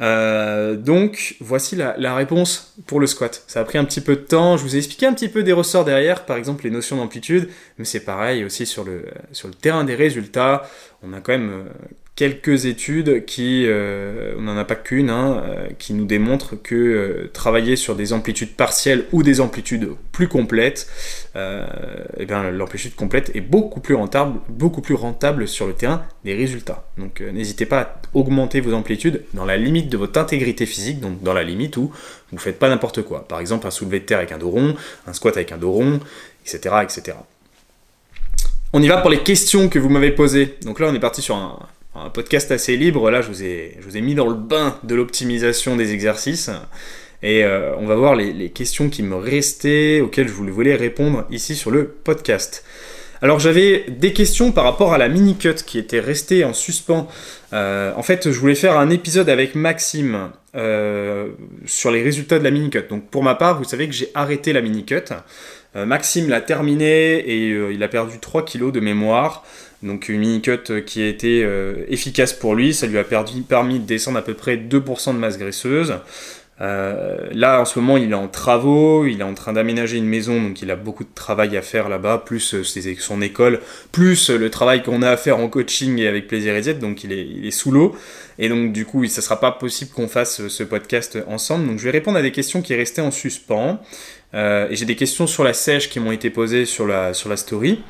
Euh, 0.00 0.76
donc 0.76 1.36
voici 1.40 1.76
la, 1.76 2.14
réponse 2.14 2.74
pour 2.86 3.00
le 3.00 3.06
squat. 3.06 3.44
Ça 3.46 3.60
a 3.60 3.64
pris 3.64 3.78
un 3.78 3.84
petit 3.84 4.00
peu 4.00 4.16
de 4.16 4.22
temps, 4.22 4.56
je 4.56 4.62
vous 4.62 4.74
ai 4.74 4.78
expliqué 4.78 5.06
un 5.06 5.12
petit 5.12 5.28
peu 5.28 5.42
des 5.42 5.52
ressorts 5.52 5.84
derrière, 5.84 6.24
par 6.24 6.36
exemple 6.36 6.64
les 6.64 6.70
notions 6.70 6.96
d'amplitude, 6.96 7.48
mais 7.78 7.84
c'est 7.84 8.04
pareil 8.04 8.44
aussi 8.44 8.66
sur 8.66 8.84
le, 8.84 9.04
sur 9.32 9.48
le 9.48 9.54
terrain 9.54 9.84
des 9.84 9.94
résultats. 9.94 10.68
On 11.02 11.12
a 11.12 11.20
quand 11.20 11.32
même 11.32 11.50
euh, 11.50 11.64
quelques 12.14 12.66
études 12.66 13.24
qui, 13.24 13.64
euh, 13.66 14.34
on 14.38 14.42
n'en 14.42 14.56
a 14.56 14.64
pas 14.64 14.74
qu'une, 14.74 15.08
hein, 15.08 15.42
euh, 15.44 15.68
qui 15.78 15.94
nous 15.94 16.04
démontrent 16.04 16.56
que 16.56 16.74
euh, 16.74 17.30
travailler 17.32 17.74
sur 17.74 17.96
des 17.96 18.12
amplitudes 18.12 18.54
partielles 18.54 19.06
ou 19.12 19.22
des 19.22 19.40
amplitudes 19.40 19.88
plus 20.12 20.28
complètes, 20.28 20.88
eh 21.34 22.26
bien 22.26 22.50
l'amplitude 22.50 22.94
complète 22.94 23.34
est 23.34 23.40
beaucoup 23.40 23.80
plus 23.80 23.94
rentable, 23.94 24.38
beaucoup 24.50 24.82
plus 24.82 24.94
rentable 24.94 25.48
sur 25.48 25.66
le 25.66 25.72
terrain 25.72 26.04
des 26.24 26.34
résultats. 26.34 26.84
Donc 26.98 27.20
n'hésitez 27.20 27.64
pas 27.64 27.80
à 27.80 28.00
augmenter 28.12 28.60
vos 28.60 28.74
amplitudes 28.74 29.22
dans 29.32 29.46
la 29.46 29.56
limite 29.56 29.88
de 29.88 29.96
votre 29.96 30.20
intégrité 30.20 30.66
physique, 30.66 31.00
donc 31.00 31.22
dans 31.22 31.32
la 31.32 31.42
limite 31.42 31.78
où 31.78 31.90
vous 31.90 32.36
ne 32.36 32.40
faites 32.40 32.58
pas 32.58 32.68
n'importe 32.68 33.02
quoi. 33.02 33.26
Par 33.26 33.40
exemple 33.40 33.66
un 33.66 33.70
soulevé 33.70 34.00
de 34.00 34.04
terre 34.04 34.18
avec 34.18 34.32
un 34.32 34.38
dos 34.38 34.50
rond, 34.50 34.76
un 35.06 35.12
squat 35.14 35.36
avec 35.36 35.52
un 35.52 35.56
dos 35.56 35.72
rond, 35.72 36.00
etc., 36.44 36.74
etc. 36.82 37.16
On 38.74 38.82
y 38.82 38.88
va 38.88 38.98
pour 38.98 39.10
les 39.10 39.22
questions 39.22 39.70
que 39.70 39.78
vous 39.78 39.88
m'avez 39.88 40.12
posées. 40.12 40.56
Donc 40.64 40.80
là, 40.80 40.88
on 40.90 40.94
est 40.94 41.00
parti 41.00 41.20
sur 41.20 41.36
un, 41.36 41.58
un 41.94 42.10
podcast 42.10 42.50
assez 42.50 42.76
libre. 42.76 43.10
Là, 43.10 43.20
je 43.22 43.28
vous 43.28 43.42
ai, 43.96 44.00
mis 44.00 44.14
dans 44.14 44.28
le 44.28 44.34
bain 44.34 44.78
de 44.82 44.94
l'optimisation 44.94 45.76
des 45.76 45.92
exercices. 45.92 46.50
Et 47.22 47.44
euh, 47.44 47.74
on 47.76 47.86
va 47.86 47.94
voir 47.94 48.16
les, 48.16 48.50
questions 48.50 48.88
qui 48.88 49.02
me 49.02 49.14
restaient, 49.14 50.00
auxquelles 50.00 50.28
je 50.28 50.32
voulais 50.32 50.74
répondre 50.74 51.24
ici 51.30 51.54
sur 51.54 51.70
le 51.70 51.86
podcast. 51.86 52.64
Alors 53.22 53.38
j'avais 53.38 53.84
des 53.88 54.12
questions 54.12 54.50
par 54.50 54.64
rapport 54.64 54.92
à 54.92 54.98
la 54.98 55.08
mini-cut 55.08 55.54
qui 55.64 55.78
était 55.78 56.00
restée 56.00 56.42
en 56.42 56.52
suspens. 56.52 57.06
Euh, 57.52 57.92
en 57.96 58.02
fait, 58.02 58.32
je 58.32 58.36
voulais 58.36 58.56
faire 58.56 58.76
un 58.76 58.90
épisode 58.90 59.28
avec 59.28 59.54
Maxime 59.54 60.32
euh, 60.56 61.28
sur 61.64 61.92
les 61.92 62.02
résultats 62.02 62.40
de 62.40 62.44
la 62.44 62.50
mini-cut. 62.50 62.82
Donc 62.90 63.08
pour 63.10 63.22
ma 63.22 63.36
part, 63.36 63.58
vous 63.58 63.64
savez 63.64 63.86
que 63.86 63.94
j'ai 63.94 64.10
arrêté 64.14 64.52
la 64.52 64.60
mini-cut. 64.60 65.14
Maxime 65.74 66.28
l'a 66.28 66.40
terminé 66.40 67.18
et 67.18 67.48
il 67.48 67.82
a 67.82 67.88
perdu 67.88 68.18
3 68.18 68.44
kilos 68.44 68.72
de 68.72 68.80
mémoire. 68.80 69.42
Donc 69.82 70.08
une 70.08 70.20
mini-cut 70.20 70.84
qui 70.86 71.02
a 71.02 71.08
été 71.08 71.42
euh, 71.44 71.84
efficace 71.88 72.32
pour 72.32 72.54
lui, 72.54 72.72
ça 72.72 72.86
lui 72.86 72.98
a 72.98 73.04
permis 73.04 73.80
de 73.80 73.84
descendre 73.84 74.18
à 74.18 74.22
peu 74.22 74.34
près 74.34 74.56
2% 74.56 75.14
de 75.14 75.18
masse 75.18 75.38
graisseuse. 75.38 75.94
Euh, 76.60 77.28
là, 77.32 77.60
en 77.60 77.64
ce 77.64 77.80
moment, 77.80 77.96
il 77.96 78.12
est 78.12 78.14
en 78.14 78.28
travaux, 78.28 79.04
il 79.06 79.20
est 79.20 79.24
en 79.24 79.34
train 79.34 79.52
d'aménager 79.52 79.96
une 79.96 80.06
maison, 80.06 80.40
donc 80.40 80.62
il 80.62 80.70
a 80.70 80.76
beaucoup 80.76 81.02
de 81.02 81.12
travail 81.12 81.56
à 81.56 81.62
faire 81.62 81.88
là-bas, 81.88 82.22
plus 82.24 82.54
euh, 82.54 82.62
son 83.00 83.20
école, 83.20 83.60
plus 83.90 84.30
le 84.30 84.48
travail 84.48 84.84
qu'on 84.84 85.02
a 85.02 85.10
à 85.10 85.16
faire 85.16 85.38
en 85.38 85.48
coaching 85.48 85.98
et 85.98 86.06
avec 86.06 86.28
Plaisir 86.28 86.54
et 86.54 86.62
Z, 86.62 86.78
donc 86.78 87.02
il 87.02 87.12
est, 87.12 87.26
il 87.26 87.44
est 87.44 87.50
sous 87.50 87.72
l'eau. 87.72 87.96
Et 88.38 88.48
donc, 88.48 88.72
du 88.72 88.84
coup, 88.86 89.04
ça 89.06 89.20
ne 89.20 89.24
sera 89.24 89.40
pas 89.40 89.50
possible 89.50 89.90
qu'on 89.90 90.06
fasse 90.06 90.46
ce 90.46 90.62
podcast 90.62 91.18
ensemble. 91.26 91.66
Donc, 91.66 91.78
je 91.78 91.84
vais 91.84 91.90
répondre 91.90 92.18
à 92.18 92.22
des 92.22 92.32
questions 92.32 92.62
qui 92.62 92.76
restaient 92.76 93.02
en 93.02 93.10
suspens. 93.10 93.80
Et 94.34 94.74
j'ai 94.76 94.84
des 94.84 94.96
questions 94.96 95.26
sur 95.26 95.44
la 95.44 95.52
sèche 95.52 95.90
qui 95.90 96.00
m'ont 96.00 96.12
été 96.12 96.30
posées 96.30 96.64
sur 96.64 96.86
la, 96.86 97.12
sur 97.12 97.28
la 97.28 97.36
story. 97.36 97.82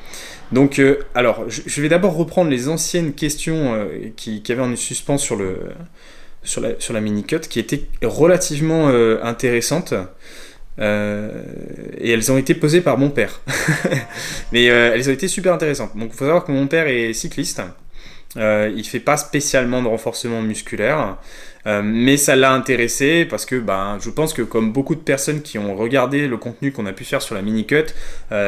Donc, 0.53 0.77
euh, 0.77 0.99
alors, 1.15 1.45
je, 1.49 1.81
vais 1.81 1.89
d'abord 1.89 2.15
reprendre 2.15 2.51
les 2.51 2.69
anciennes 2.69 3.13
questions 3.13 3.73
euh, 3.73 4.09
qui, 4.15 4.43
avaient 4.49 4.61
en 4.61 4.75
suspens 4.75 5.17
sur, 5.17 5.35
le, 5.35 5.57
sur 6.43 6.61
la, 6.61 6.79
sur 6.79 6.93
la 6.93 7.01
mini-cut, 7.01 7.39
qui 7.39 7.59
étaient 7.59 7.87
relativement 8.03 8.89
euh, 8.89 9.19
intéressantes. 9.23 9.95
et 10.79 12.11
elles 12.11 12.31
ont 12.31 12.37
été 12.37 12.53
posées 12.53 12.81
par 12.81 12.99
mon 12.99 13.09
père. 13.09 13.41
Mais 14.51 14.65
elles 14.65 15.09
ont 15.09 15.13
été 15.13 15.27
super 15.27 15.53
intéressantes. 15.53 15.97
Donc, 15.97 16.11
il 16.13 16.17
faut 16.17 16.25
savoir 16.25 16.45
que 16.45 16.51
mon 16.51 16.67
père 16.67 16.87
est 16.87 17.13
cycliste. 17.13 17.61
il 18.35 18.41
ne 18.75 18.83
fait 18.83 18.99
pas 18.99 19.17
spécialement 19.17 19.81
de 19.81 19.87
renforcement 19.87 20.43
musculaire. 20.43 21.17
Mais 21.65 22.17
ça 22.17 22.35
l'a 22.35 22.51
intéressé 22.53 23.25
parce 23.25 23.45
que 23.45 23.55
ben, 23.55 23.97
je 24.01 24.09
pense 24.09 24.33
que 24.33 24.41
comme 24.41 24.73
beaucoup 24.73 24.95
de 24.95 25.01
personnes 25.01 25.41
qui 25.41 25.57
ont 25.57 25.75
regardé 25.75 26.27
le 26.27 26.37
contenu 26.37 26.71
qu'on 26.71 26.85
a 26.85 26.93
pu 26.93 27.05
faire 27.05 27.21
sur 27.21 27.35
la 27.35 27.41
mini-cut, 27.41 27.85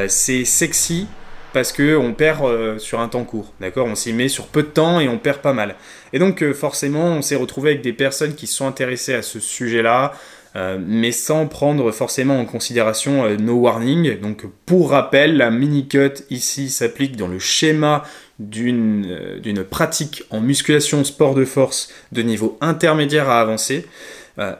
c'est 0.07 0.45
sexy 0.45 1.07
parce 1.55 1.71
qu'on 1.71 2.13
perd 2.13 2.43
euh, 2.43 2.77
sur 2.79 2.99
un 2.99 3.07
temps 3.07 3.23
court, 3.23 3.53
d'accord? 3.61 3.87
On 3.87 3.95
s'y 3.95 4.11
met 4.11 4.27
sur 4.27 4.47
peu 4.47 4.61
de 4.61 4.67
temps 4.67 4.99
et 4.99 5.07
on 5.07 5.17
perd 5.17 5.37
pas 5.37 5.53
mal. 5.53 5.75
Et 6.11 6.19
donc 6.19 6.43
euh, 6.43 6.53
forcément, 6.53 7.05
on 7.05 7.21
s'est 7.21 7.37
retrouvé 7.37 7.69
avec 7.69 7.81
des 7.81 7.93
personnes 7.93 8.35
qui 8.35 8.45
sont 8.45 8.67
intéressées 8.67 9.13
à 9.13 9.21
ce 9.21 9.39
sujet-là, 9.39 10.11
euh, 10.55 10.77
mais 10.79 11.11
sans 11.11 11.47
prendre 11.47 11.91
forcément 11.91 12.39
en 12.39 12.45
considération 12.45 13.29
no 13.37 13.55
warning. 13.55 14.19
Donc 14.19 14.45
pour 14.65 14.91
rappel, 14.91 15.37
la 15.37 15.51
mini-cut 15.51 16.23
ici 16.29 16.69
s'applique 16.69 17.17
dans 17.17 17.27
le 17.27 17.39
schéma 17.39 18.03
d'une 18.39 19.63
pratique 19.69 20.23
en 20.29 20.41
musculation 20.41 21.03
sport 21.03 21.35
de 21.35 21.45
force 21.45 21.89
de 22.11 22.21
niveau 22.21 22.57
intermédiaire 22.61 23.29
à 23.29 23.41
avancé. 23.41 23.85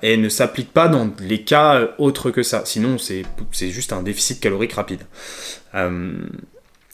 et 0.02 0.16
ne 0.16 0.30
s'applique 0.30 0.72
pas 0.72 0.88
dans 0.88 1.10
les 1.20 1.42
cas 1.42 1.90
autres 1.98 2.32
que 2.32 2.44
ça. 2.44 2.64
Sinon, 2.66 2.98
c'est 2.98 3.26
juste 3.72 3.92
un 3.92 4.02
déficit 4.02 4.40
calorique 4.40 4.74
rapide. 4.74 5.02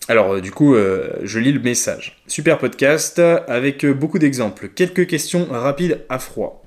alors, 0.07 0.41
du 0.41 0.51
coup, 0.51 0.75
je 0.75 1.39
lis 1.39 1.51
le 1.51 1.59
message. 1.59 2.19
Super 2.25 2.57
podcast 2.57 3.19
avec 3.19 3.85
beaucoup 3.85 4.17
d'exemples. 4.17 4.69
Quelques 4.69 5.05
questions 5.05 5.47
rapides 5.51 6.01
à 6.09 6.17
froid. 6.17 6.63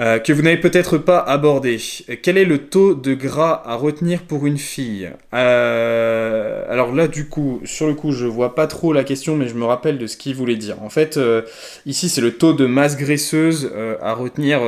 Euh, 0.00 0.20
que 0.20 0.32
vous 0.32 0.42
n'avez 0.42 0.58
peut-être 0.58 0.96
pas 0.96 1.18
abordé. 1.18 1.80
Quel 2.22 2.38
est 2.38 2.44
le 2.44 2.58
taux 2.58 2.94
de 2.94 3.14
gras 3.14 3.62
à 3.66 3.74
retenir 3.74 4.22
pour 4.22 4.46
une 4.46 4.58
fille 4.58 5.10
euh, 5.34 6.64
Alors 6.70 6.94
là, 6.94 7.08
du 7.08 7.28
coup, 7.28 7.60
sur 7.64 7.88
le 7.88 7.94
coup, 7.94 8.12
je 8.12 8.24
vois 8.24 8.54
pas 8.54 8.68
trop 8.68 8.92
la 8.92 9.02
question, 9.02 9.34
mais 9.34 9.48
je 9.48 9.54
me 9.54 9.64
rappelle 9.64 9.98
de 9.98 10.06
ce 10.06 10.16
qu'il 10.16 10.36
voulait 10.36 10.56
dire. 10.56 10.80
En 10.82 10.88
fait, 10.88 11.16
euh, 11.16 11.42
ici, 11.84 12.08
c'est 12.08 12.20
le 12.20 12.32
taux 12.32 12.52
de 12.52 12.66
masse 12.66 12.96
graisseuse 12.96 13.72
à 14.00 14.14
retenir 14.14 14.60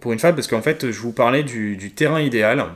pour 0.00 0.12
une 0.12 0.18
femme, 0.18 0.34
parce 0.34 0.46
qu'en 0.46 0.62
fait, 0.62 0.90
je 0.90 1.00
vous 1.00 1.12
parlais 1.12 1.42
du, 1.42 1.92
terrain 1.94 2.20
idéal. 2.20 2.66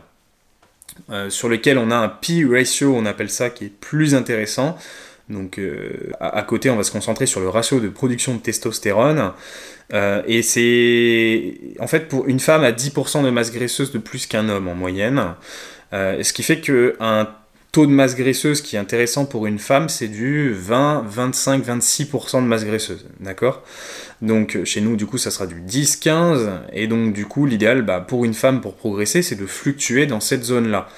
sur 1.29 1.49
lequel 1.51 1.77
on 1.77 1.91
a 1.91 1.97
un 1.97 2.09
P 2.09 2.47
ratio, 2.47 2.95
on 2.97 3.05
appelle 3.05 3.31
ça, 3.31 3.51
qui 3.51 3.67
est 3.67 3.73
plus 3.81 4.15
intéressant. 4.15 4.79
Donc 5.29 5.61
à, 6.19 6.43
côté, 6.43 6.71
on 6.71 6.77
va 6.77 6.83
se 6.83 6.93
concentrer 6.93 7.27
sur 7.27 7.41
le 7.41 7.49
ratio 7.49 7.79
de 7.81 7.89
production 7.89 8.35
de 8.35 8.41
testostérone. 8.41 9.33
Euh, 9.93 10.23
et 10.27 10.43
c'est 10.43 11.55
en 11.79 11.87
fait 11.87 12.09
pour 12.09 12.27
une 12.27 12.41
femme 12.41 12.65
à 12.65 12.73
10% 12.73 13.23
de 13.23 13.31
masse 13.31 13.53
graisseuse 13.53 13.93
de 13.93 13.99
plus 13.99 14.27
qu'un 14.27 14.49
homme 14.49 14.69
en 14.69 14.75
moyenne. 14.75 15.23
Euh, 15.93 16.23
ce 16.23 16.33
qui 16.33 16.43
fait 16.43 16.61
qu'un 16.61 17.29
taux 17.71 17.87
de 17.87 17.91
masse 17.91 18.17
graisseuse 18.17 18.63
qui 18.63 18.77
est 18.77 18.79
intéressant 18.79 19.27
pour 19.27 19.47
une 19.47 19.59
femme, 19.59 19.89
c'est 19.89 20.09
du 20.09 20.53
20, 20.53 21.05
25, 21.07 21.67
26% 21.67 22.43
de 22.43 22.47
masse 22.47 22.65
graisseuse. 22.65 23.07
D'accord? 23.21 23.63
Donc 24.23 24.59
chez 24.65 24.81
nous, 24.81 24.97
du 24.97 25.07
coup, 25.07 25.19
ça 25.19 25.31
sera 25.31 25.47
du 25.47 25.61
10, 25.61 25.97
15. 25.97 26.51
Et 26.73 26.87
donc, 26.87 27.13
du 27.13 27.27
coup, 27.27 27.47
l'idéal 27.47 27.83
bah, 27.83 28.01
pour 28.01 28.25
une 28.25 28.35
femme 28.35 28.61
pour 28.61 28.75
progresser, 28.75 29.23
c'est 29.23 29.37
de 29.37 29.47
fluctuer 29.47 30.07
dans 30.07 30.21
cette 30.21 30.45
zone-là 30.45 30.89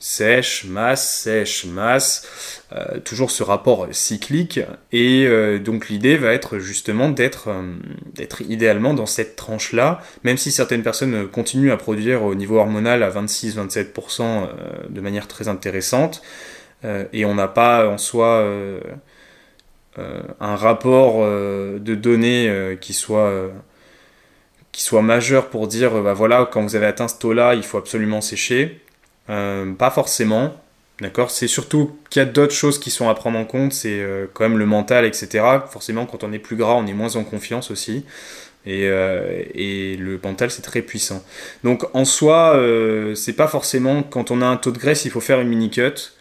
sèche, 0.00 0.64
masse, 0.64 1.08
sèche, 1.08 1.66
masse, 1.66 2.26
euh, 2.72 2.98
toujours 3.00 3.30
ce 3.30 3.42
rapport 3.42 3.86
cyclique, 3.92 4.58
et 4.92 5.26
euh, 5.26 5.58
donc 5.58 5.90
l'idée 5.90 6.16
va 6.16 6.32
être 6.32 6.58
justement 6.58 7.10
d'être 7.10 7.48
euh, 7.48 7.74
d'être 8.14 8.40
idéalement 8.40 8.94
dans 8.94 9.04
cette 9.04 9.36
tranche-là, 9.36 10.00
même 10.24 10.38
si 10.38 10.52
certaines 10.52 10.82
personnes 10.82 11.28
continuent 11.28 11.70
à 11.70 11.76
produire 11.76 12.22
au 12.24 12.34
niveau 12.34 12.56
hormonal 12.56 13.02
à 13.02 13.10
26-27% 13.10 14.48
de 14.88 15.00
manière 15.00 15.28
très 15.28 15.48
intéressante, 15.48 16.22
et 17.12 17.26
on 17.26 17.34
n'a 17.34 17.48
pas 17.48 17.86
en 17.88 17.98
soi 17.98 18.42
un 19.98 20.56
rapport 20.56 21.20
de 21.26 21.94
données 21.94 22.78
qui 22.80 22.94
soit 22.94 23.42
majeur 25.02 25.50
pour 25.50 25.68
dire 25.68 26.02
bah 26.02 26.14
voilà 26.14 26.48
quand 26.50 26.62
vous 26.62 26.74
avez 26.76 26.86
atteint 26.86 27.08
ce 27.08 27.18
taux-là 27.18 27.54
il 27.54 27.62
faut 27.62 27.76
absolument 27.76 28.22
sécher 28.22 28.80
euh, 29.30 29.72
pas 29.72 29.90
forcément. 29.90 30.54
D'accord 31.00 31.30
C'est 31.30 31.48
surtout 31.48 31.96
qu'il 32.10 32.20
y 32.20 32.22
a 32.22 32.28
d'autres 32.28 32.52
choses 32.52 32.78
qui 32.78 32.90
sont 32.90 33.08
à 33.08 33.14
prendre 33.14 33.38
en 33.38 33.46
compte, 33.46 33.72
c'est 33.72 34.00
euh, 34.00 34.26
quand 34.34 34.46
même 34.46 34.58
le 34.58 34.66
mental, 34.66 35.06
etc. 35.06 35.44
Forcément, 35.70 36.04
quand 36.04 36.24
on 36.24 36.32
est 36.32 36.38
plus 36.38 36.56
gras, 36.56 36.74
on 36.74 36.86
est 36.86 36.92
moins 36.92 37.16
en 37.16 37.24
confiance 37.24 37.70
aussi. 37.70 38.04
Et, 38.66 38.82
euh, 38.84 39.42
le 39.54 40.20
mental, 40.22 40.50
c'est 40.50 40.62
très 40.62 40.82
puissant. 40.82 41.24
Donc 41.64 41.84
en 41.94 42.04
soi, 42.04 42.60
c'est 43.14 43.32
pas 43.32 43.48
forcément 43.48 44.02
quand 44.02 44.30
on 44.30 44.42
a 44.42 44.46
un 44.46 44.56
taux 44.56 44.72
de 44.72 44.78
graisse, 44.78 45.06
il 45.06 45.10
faut 45.10 45.20
faire 45.20 45.40
une 45.40 45.48
mini-cut. 45.48 46.12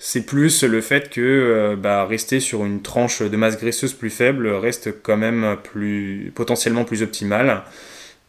C'est 0.00 0.26
plus 0.26 0.62
le 0.62 0.80
fait 0.80 1.10
que 1.10 1.76
bah, 1.80 2.04
rester 2.04 2.40
sur 2.40 2.64
une 2.64 2.82
tranche 2.82 3.22
de 3.22 3.36
masse 3.36 3.58
graisseuse 3.58 3.94
plus 3.94 4.10
faible 4.10 4.48
reste 4.48 5.02
quand 5.02 5.16
même 5.16 5.56
plus 5.64 6.30
potentiellement 6.34 6.84
plus 6.84 7.02
optimal. 7.02 7.64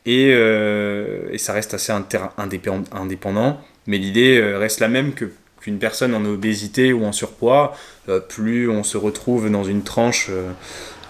Et, 0.06 0.30
et 0.30 1.38
ça 1.38 1.54
reste 1.54 1.74
assez 1.74 1.92
indépendant 1.92 3.60
mais 3.90 3.98
l'idée 3.98 4.38
euh, 4.38 4.58
reste 4.58 4.80
la 4.80 4.88
même 4.88 5.14
que 5.14 5.32
qu'une 5.60 5.80
personne 5.80 6.16
en 6.16 6.24
obésité 6.24 6.94
ou 6.94 7.04
en 7.04 7.12
surpoids, 7.12 7.76
euh, 8.08 8.22
plus 8.22 8.70
on 8.70 8.84
se 8.84 8.96
retrouve 8.96 9.50
dans 9.50 9.66
une 9.66 9.84
tranche 9.84 10.30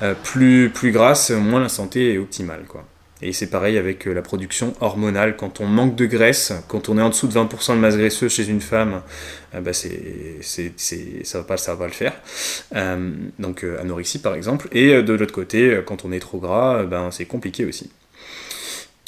euh, 0.02 0.16
plus, 0.24 0.72
plus 0.72 0.92
grasse, 0.92 1.30
moins 1.30 1.60
la 1.60 1.70
santé 1.70 2.16
est 2.16 2.18
optimale. 2.18 2.64
Quoi. 2.68 2.84
Et 3.22 3.32
c'est 3.32 3.52
pareil 3.52 3.78
avec 3.78 4.06
la 4.06 4.24
production 4.24 4.74
hormonale. 4.80 5.36
Quand 5.38 5.60
on 5.60 5.68
manque 5.68 5.96
de 5.96 6.08
graisse, 6.08 6.54
quand 6.68 6.90
on 6.90 6.98
est 6.98 7.02
en 7.02 7.10
dessous 7.10 7.28
de 7.28 7.34
20% 7.34 7.76
de 7.76 7.80
masse 7.80 7.98
graisseuse 7.98 8.32
chez 8.32 8.48
une 8.48 8.62
femme, 8.62 9.02
bah 9.54 9.74
c'est, 9.74 10.40
ça, 10.42 11.38
va 11.40 11.44
pas, 11.44 11.56
va 11.58 11.76
pas 11.76 11.88
le 11.88 11.92
faire. 11.92 12.14
donc 13.38 13.66
anorexie 13.80 14.20
par 14.20 14.36
exemple. 14.36 14.70
Et 14.72 15.04
de 15.04 15.14
l'autre 15.14 15.34
côté, 15.34 15.82
quand 15.86 16.06
on 16.06 16.14
est 16.14 16.22
trop 16.22 16.40
gras, 16.40 16.84
ben, 16.86 17.12
c'est 17.12 17.26
compliqué 17.26 17.66
aussi. 17.66 17.92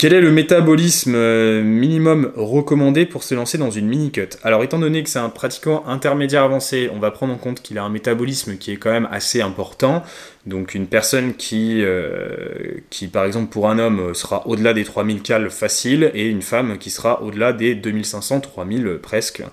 Quel 0.02 0.16
est 0.16 0.22
le 0.22 0.32
métabolisme 0.32 1.14
euh, 1.14 1.62
minimum 1.62 2.32
recommandé 2.36 3.06
pour 3.06 3.22
se 3.24 3.36
lancer 3.36 3.60
dans 3.60 3.70
une 3.70 3.86
mini-cut? 3.86 4.30
Alors 4.42 4.64
étant 4.64 4.80
donné 4.80 5.04
que 5.04 5.10
c'est 5.12 5.20
un 5.20 5.30
pratiquant 5.30 5.84
intermédiaire 5.86 6.42
avancé, 6.42 6.90
on 6.92 6.98
va 6.98 7.12
prendre 7.12 7.32
en 7.36 7.38
compte 7.38 7.62
qu'il 7.62 7.78
a 7.78 7.84
un 7.84 7.90
métabolisme 7.90 8.58
qui 8.58 8.72
est 8.72 8.78
quand 8.78 8.90
même 8.90 9.08
assez 9.12 9.42
important. 9.42 10.02
Donc 10.48 10.74
une 10.74 10.88
personne 10.88 11.36
qui, 11.36 11.84
euh, 11.84 12.80
par 13.14 13.26
exemple 13.26 13.52
pour 13.52 13.70
un 13.70 13.78
homme 13.78 14.16
sera 14.16 14.48
au-delà 14.48 14.74
des 14.74 14.86
3000 14.86 15.22
cales 15.22 15.52
facile 15.52 16.10
et 16.16 16.26
une 16.26 16.42
femme 16.42 16.80
qui 16.80 16.90
sera 16.90 17.22
au-delà 17.22 17.54
des 17.54 17.76
2500, 17.76 18.40
3000 18.40 18.98
presque. 19.04 19.44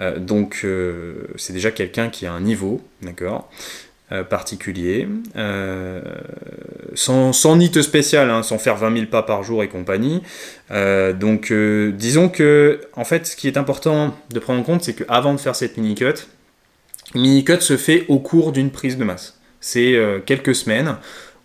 Euh, 0.00 0.20
donc 0.20 0.64
c'est 1.34 1.52
déjà 1.52 1.72
quelqu'un 1.72 2.08
qui 2.08 2.24
a 2.24 2.32
un 2.32 2.40
niveau, 2.40 2.80
d'accord? 3.02 3.50
Euh, 4.10 4.24
particulier, 4.24 5.06
euh, 5.36 6.00
sans, 6.94 7.34
sans 7.34 7.56
NIT 7.56 7.82
spécial, 7.82 8.30
hein, 8.30 8.42
sans 8.42 8.56
faire 8.56 8.76
20 8.76 8.94
000 8.94 9.06
pas 9.10 9.22
par 9.22 9.42
jour 9.42 9.62
et 9.62 9.68
compagnie. 9.68 10.22
Euh, 10.70 11.12
donc 11.12 11.52
disons 11.52 12.30
que, 12.30 12.80
en 12.94 13.04
fait, 13.04 13.26
ce 13.26 13.36
qui 13.36 13.48
est 13.48 13.58
important 13.58 14.16
de 14.30 14.38
prendre 14.38 14.60
en 14.60 14.62
compte, 14.62 14.82
c'est 14.82 14.94
qu'avant 14.94 15.34
de 15.34 15.38
faire 15.38 15.54
cette 15.54 15.76
mini-cut, 15.76 16.26
mini-cut 17.14 17.60
se 17.60 17.76
fait 17.76 18.06
au 18.08 18.18
cours 18.18 18.52
d'une 18.52 18.70
prise 18.70 18.96
de 18.96 19.04
masse. 19.04 19.38
C'est 19.60 20.00
quelques 20.24 20.54
semaines 20.54 20.96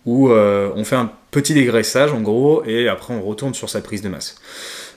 où 0.06 0.30
on 0.30 0.84
fait 0.84 0.96
un 0.96 1.12
petit 1.32 1.52
dégraissage 1.52 2.12
en 2.12 2.22
gros, 2.22 2.64
et 2.64 2.88
après 2.88 3.12
on 3.12 3.20
retourne 3.20 3.52
sur 3.52 3.68
sa 3.68 3.82
prise 3.82 4.00
de 4.00 4.08
masse. 4.08 4.36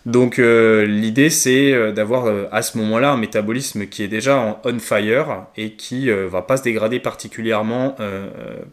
Donc 0.05 0.39
euh, 0.39 0.85
l'idée 0.85 1.29
c'est 1.29 1.73
euh, 1.73 1.91
d'avoir 1.91 2.27
euh, 2.27 2.45
à 2.51 2.61
ce 2.61 2.77
moment-là 2.77 3.11
un 3.11 3.17
métabolisme 3.17 3.87
qui 3.87 4.03
est 4.03 4.07
déjà 4.07 4.37
en 4.37 4.59
on 4.63 4.79
fire 4.79 5.47
et 5.57 5.73
qui 5.73 6.09
va 6.09 6.41
pas 6.41 6.57
se 6.57 6.63
dégrader 6.63 6.99
particulièrement 6.99 7.95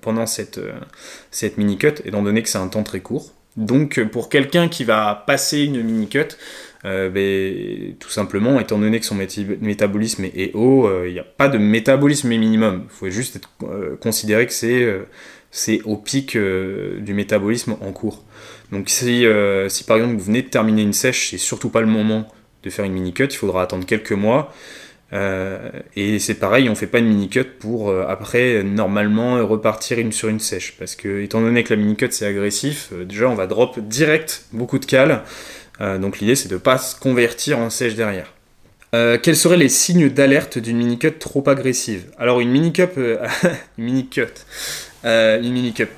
pendant 0.01 0.27
cette, 0.27 0.61
cette 1.31 1.59
mini-cut, 1.59 1.95
étant 2.05 2.23
donné 2.23 2.43
que 2.43 2.49
c'est 2.49 2.59
un 2.59 2.69
temps 2.69 2.83
très 2.83 3.01
court. 3.01 3.33
Donc 3.57 4.03
pour 4.05 4.29
quelqu'un 4.29 4.69
qui 4.69 4.85
va 4.85 5.25
passer 5.27 5.63
une 5.63 5.83
mini-cut, 5.83 6.37
ben, 6.83 7.95
tout 7.99 8.11
simplement, 8.11 8.61
étant 8.61 8.79
donné 8.79 9.01
que 9.01 9.07
son 9.07 9.17
métabolisme 9.17 10.25
est 10.25 10.55
haut, 10.55 10.89
il 11.05 11.13
n'y 11.13 11.19
a 11.19 11.25
pas 11.25 11.49
de 11.49 11.59
métabolisme 11.59 12.29
minimum. 12.29 12.85
Il 12.85 12.91
faut 12.91 13.11
juste 13.11 13.41
considérer 14.01 14.47
que 14.47 14.53
c'est 15.51 15.83
au 15.85 15.97
pic 15.97 16.37
du 16.37 17.15
métabolisme 17.15 17.77
en 17.81 17.93
cours. 17.93 18.25
Donc 18.72 18.90
euh, 19.03 19.68
si, 19.68 19.85
par 19.85 19.96
exemple 19.96 20.14
vous 20.14 20.24
venez 20.24 20.42
de 20.42 20.48
terminer 20.48 20.83
une 20.83 20.92
sèche, 20.92 21.31
c'est 21.31 21.38
surtout 21.38 21.70
pas 21.70 21.81
le 21.81 21.87
moment 21.87 22.29
de 22.62 22.70
faire 22.70 22.85
une 22.85 22.92
mini-cut, 22.92 23.27
il 23.31 23.37
faudra 23.37 23.62
attendre 23.62 23.87
quelques 23.87 24.12
mois. 24.12 24.53
Euh, 25.12 25.70
et 25.94 26.18
c'est 26.18 26.35
pareil, 26.35 26.68
on 26.68 26.74
fait 26.74 26.87
pas 26.87 26.98
une 26.98 27.07
mini-cut 27.07 27.44
pour 27.44 27.90
euh, 27.90 28.05
après 28.09 28.64
normalement 28.64 29.46
repartir 29.46 29.98
une 29.98 30.12
sur 30.12 30.29
une 30.29 30.40
sèche. 30.40 30.74
Parce 30.79 30.96
que 30.96 31.22
étant 31.22 31.40
donné 31.40 31.62
que 31.62 31.74
la 31.74 31.81
mini-cut 31.81 32.09
c'est 32.11 32.27
agressif, 32.27 32.92
déjà 32.92 33.29
on 33.29 33.35
va 33.35 33.46
drop 33.46 33.79
direct 33.81 34.46
beaucoup 34.53 34.79
de 34.79 34.87
cales. 34.87 35.22
donc 35.81 36.18
l'idée 36.18 36.35
c'est 36.35 36.48
de 36.48 36.57
pas 36.57 36.79
se 36.79 36.98
convertir 36.98 37.59
en 37.59 37.70
sèche 37.70 37.94
derrière. 37.94 38.33
quels 38.92 39.37
seraient 39.37 39.57
les 39.59 39.68
signes 39.68 40.09
d'alerte 40.09 40.59
d'une 40.59 40.79
mini-cut 40.79 41.12
trop 41.12 41.46
agressive? 41.48 42.07
Alors 42.18 42.40
une 42.40 42.50
mini-cut, 42.50 42.88
une 43.79 43.85
mini-cut, 43.85 44.33
une 45.05 45.53
mini-cut. 45.53 45.88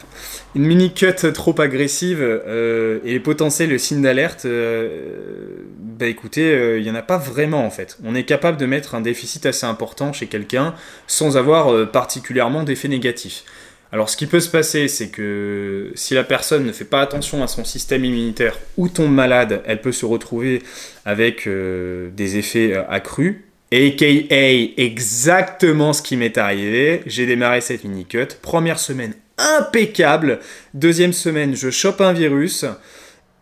Une 0.56 0.64
mini-cut 0.64 1.30
trop 1.34 1.60
agressive 1.60 2.22
euh, 2.22 2.98
et 3.04 3.20
potentiel 3.20 3.78
signe 3.78 4.00
d'alerte, 4.00 4.46
euh, 4.46 5.66
bah 5.78 6.06
écoutez, 6.06 6.46
il 6.46 6.54
euh, 6.54 6.80
n'y 6.80 6.90
en 6.90 6.94
a 6.94 7.02
pas 7.02 7.18
vraiment 7.18 7.66
en 7.66 7.68
fait. 7.68 7.98
On 8.02 8.14
est 8.14 8.22
capable 8.22 8.56
de 8.56 8.64
mettre 8.64 8.94
un 8.94 9.02
déficit 9.02 9.44
assez 9.44 9.66
important 9.66 10.14
chez 10.14 10.28
quelqu'un 10.28 10.74
sans 11.06 11.36
avoir 11.36 11.90
particulièrement 11.90 12.62
d'effet 12.62 12.88
négatif. 12.88 13.44
Alors 13.92 14.08
ce 14.08 14.16
qui 14.16 14.24
peut 14.24 14.40
se 14.40 14.48
passer, 14.48 14.88
c'est 14.88 15.08
que 15.08 15.92
si 15.94 16.14
la 16.14 16.24
personne 16.24 16.64
ne 16.64 16.72
fait 16.72 16.86
pas 16.86 17.02
attention 17.02 17.42
à 17.42 17.48
son 17.48 17.66
système 17.66 18.06
immunitaire 18.06 18.58
ou 18.78 18.88
tombe 18.88 19.12
malade, 19.12 19.60
elle 19.66 19.82
peut 19.82 19.92
se 19.92 20.06
retrouver 20.06 20.62
avec 21.04 21.46
des 21.46 22.38
effets 22.38 22.74
accrus. 22.88 23.42
AKA 23.72 24.72
exactement 24.78 25.92
ce 25.92 26.00
qui 26.00 26.16
m'est 26.16 26.38
arrivé. 26.38 27.02
J'ai 27.04 27.26
démarré 27.26 27.60
cette 27.60 27.84
mini-cut. 27.84 28.28
Première 28.40 28.78
semaine 28.78 29.12
impeccable. 29.38 30.40
Deuxième 30.74 31.12
semaine, 31.12 31.54
je 31.54 31.70
chope 31.70 32.00
un 32.00 32.12
virus. 32.12 32.64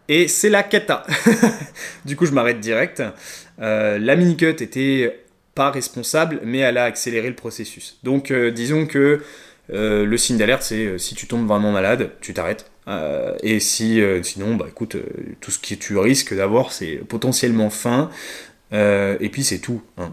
Et 0.09 0.29
c'est 0.29 0.51
la 0.51 0.63
cata. 0.63 1.07
du 2.05 2.17
coup, 2.17 2.27
je 2.27 2.33
m'arrête 2.33 2.61
direct. 2.61 3.03
Euh, 3.61 3.99
la 3.99 4.17
mini-cut 4.17 4.63
était 4.63 5.25
pas 5.55 5.71
responsable, 5.71 6.41
mais 6.45 6.59
elle 6.59 6.79
a 6.79 6.85
accéléré 6.85 7.29
le 7.29 7.35
processus. 7.35 7.99
Donc, 8.03 8.31
euh, 8.31 8.51
disons 8.51 8.87
que 8.87 9.23
euh, 9.73 10.05
le 10.05 10.17
signe 10.19 10.37
d'alerte, 10.37 10.63
c'est 10.63 10.99
si 10.99 11.15
tu 11.15 11.27
tombes 11.27 11.47
vraiment 11.47 11.73
malade, 11.73 12.11
tu 12.21 12.35
t'arrêtes. 12.35 12.71
et 13.43 13.61
si, 13.61 14.03
sinon, 14.23 14.57
bah 14.57 14.67
écoute, 14.69 14.97
tout 15.41 15.51
ce 15.51 15.59
que 15.59 15.75
tu 15.75 15.97
risques 15.97 16.35
d'avoir, 16.35 16.73
c'est 16.73 16.97
potentiellement 17.09 17.71
faim. 17.71 18.11
Et 18.75 19.29
puis 19.31 19.45
c'est 19.45 19.59
tout. 19.59 19.83
Hein. 19.99 20.13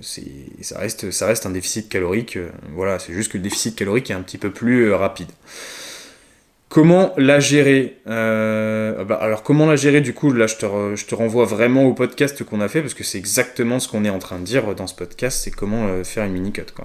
ça, 0.00 0.78
reste, 0.78 1.10
ça 1.10 1.26
reste 1.26 1.46
un 1.46 1.50
déficit 1.50 1.88
calorique. 1.88 2.38
voilà, 2.74 2.98
c'est 2.98 3.12
juste 3.12 3.32
que 3.32 3.38
le 3.38 3.42
déficit 3.42 3.76
calorique 3.76 4.10
est 4.10 4.14
un 4.14 4.22
petit 4.22 4.38
peu 4.38 4.50
plus 4.50 4.92
rapide. 4.92 5.28
Comment 6.68 7.14
la 7.16 7.40
gérer? 7.40 7.96
Euh, 8.08 9.02
bah, 9.04 9.14
Alors 9.16 9.42
comment 9.42 9.64
la 9.64 9.76
gérer? 9.76 10.02
Du 10.02 10.12
coup 10.12 10.32
Là 10.32 10.46
je 10.46 10.56
te, 10.56 10.66
je 10.96 11.06
te 11.06 11.14
renvoie 11.14 11.46
vraiment 11.46 11.84
au 11.84 11.94
podcast 11.94 12.44
qu'on 12.44 12.60
a 12.60 12.68
fait 12.68 12.82
parce 12.82 12.92
que 12.92 13.04
c'est 13.04 13.16
exactement 13.16 13.80
ce 13.80 13.88
qu'on 13.88 14.04
est 14.04 14.10
en 14.10 14.18
train 14.18 14.38
de 14.38 14.44
dire 14.44 14.74
dans 14.74 14.86
ce 14.86 14.94
podcast, 14.94 15.40
c'est 15.42 15.50
comment 15.50 15.86
euh, 15.86 16.04
faire 16.04 16.24
une 16.24 16.32
mini 16.32 16.52
cut 16.52 16.66
quoi. 16.74 16.84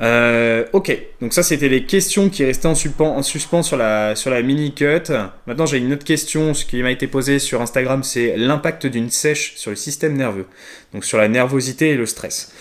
Euh, 0.00 0.64
ok, 0.72 0.96
donc 1.20 1.32
ça 1.32 1.42
c'était 1.42 1.68
les 1.68 1.84
questions 1.84 2.28
qui 2.30 2.44
restaient 2.44 2.68
en, 2.68 2.74
en 3.00 3.22
suspens 3.22 3.62
sur 3.62 3.76
la, 3.76 4.14
sur 4.14 4.30
la 4.30 4.40
mini 4.42 4.72
cut. 4.72 5.12
Maintenant 5.46 5.66
j'ai 5.66 5.78
une 5.78 5.92
autre 5.92 6.04
question, 6.04 6.54
ce 6.54 6.64
qui 6.64 6.82
m'a 6.82 6.92
été 6.92 7.06
posé 7.06 7.38
sur 7.38 7.60
Instagram, 7.60 8.02
c'est 8.02 8.36
l'impact 8.36 8.86
d'une 8.86 9.10
sèche 9.10 9.56
sur 9.56 9.70
le 9.70 9.76
système 9.76 10.16
nerveux, 10.16 10.46
donc 10.94 11.04
sur 11.04 11.18
la 11.18 11.28
nervosité 11.28 11.90
et 11.90 11.96
le 11.96 12.06
stress. 12.06 12.52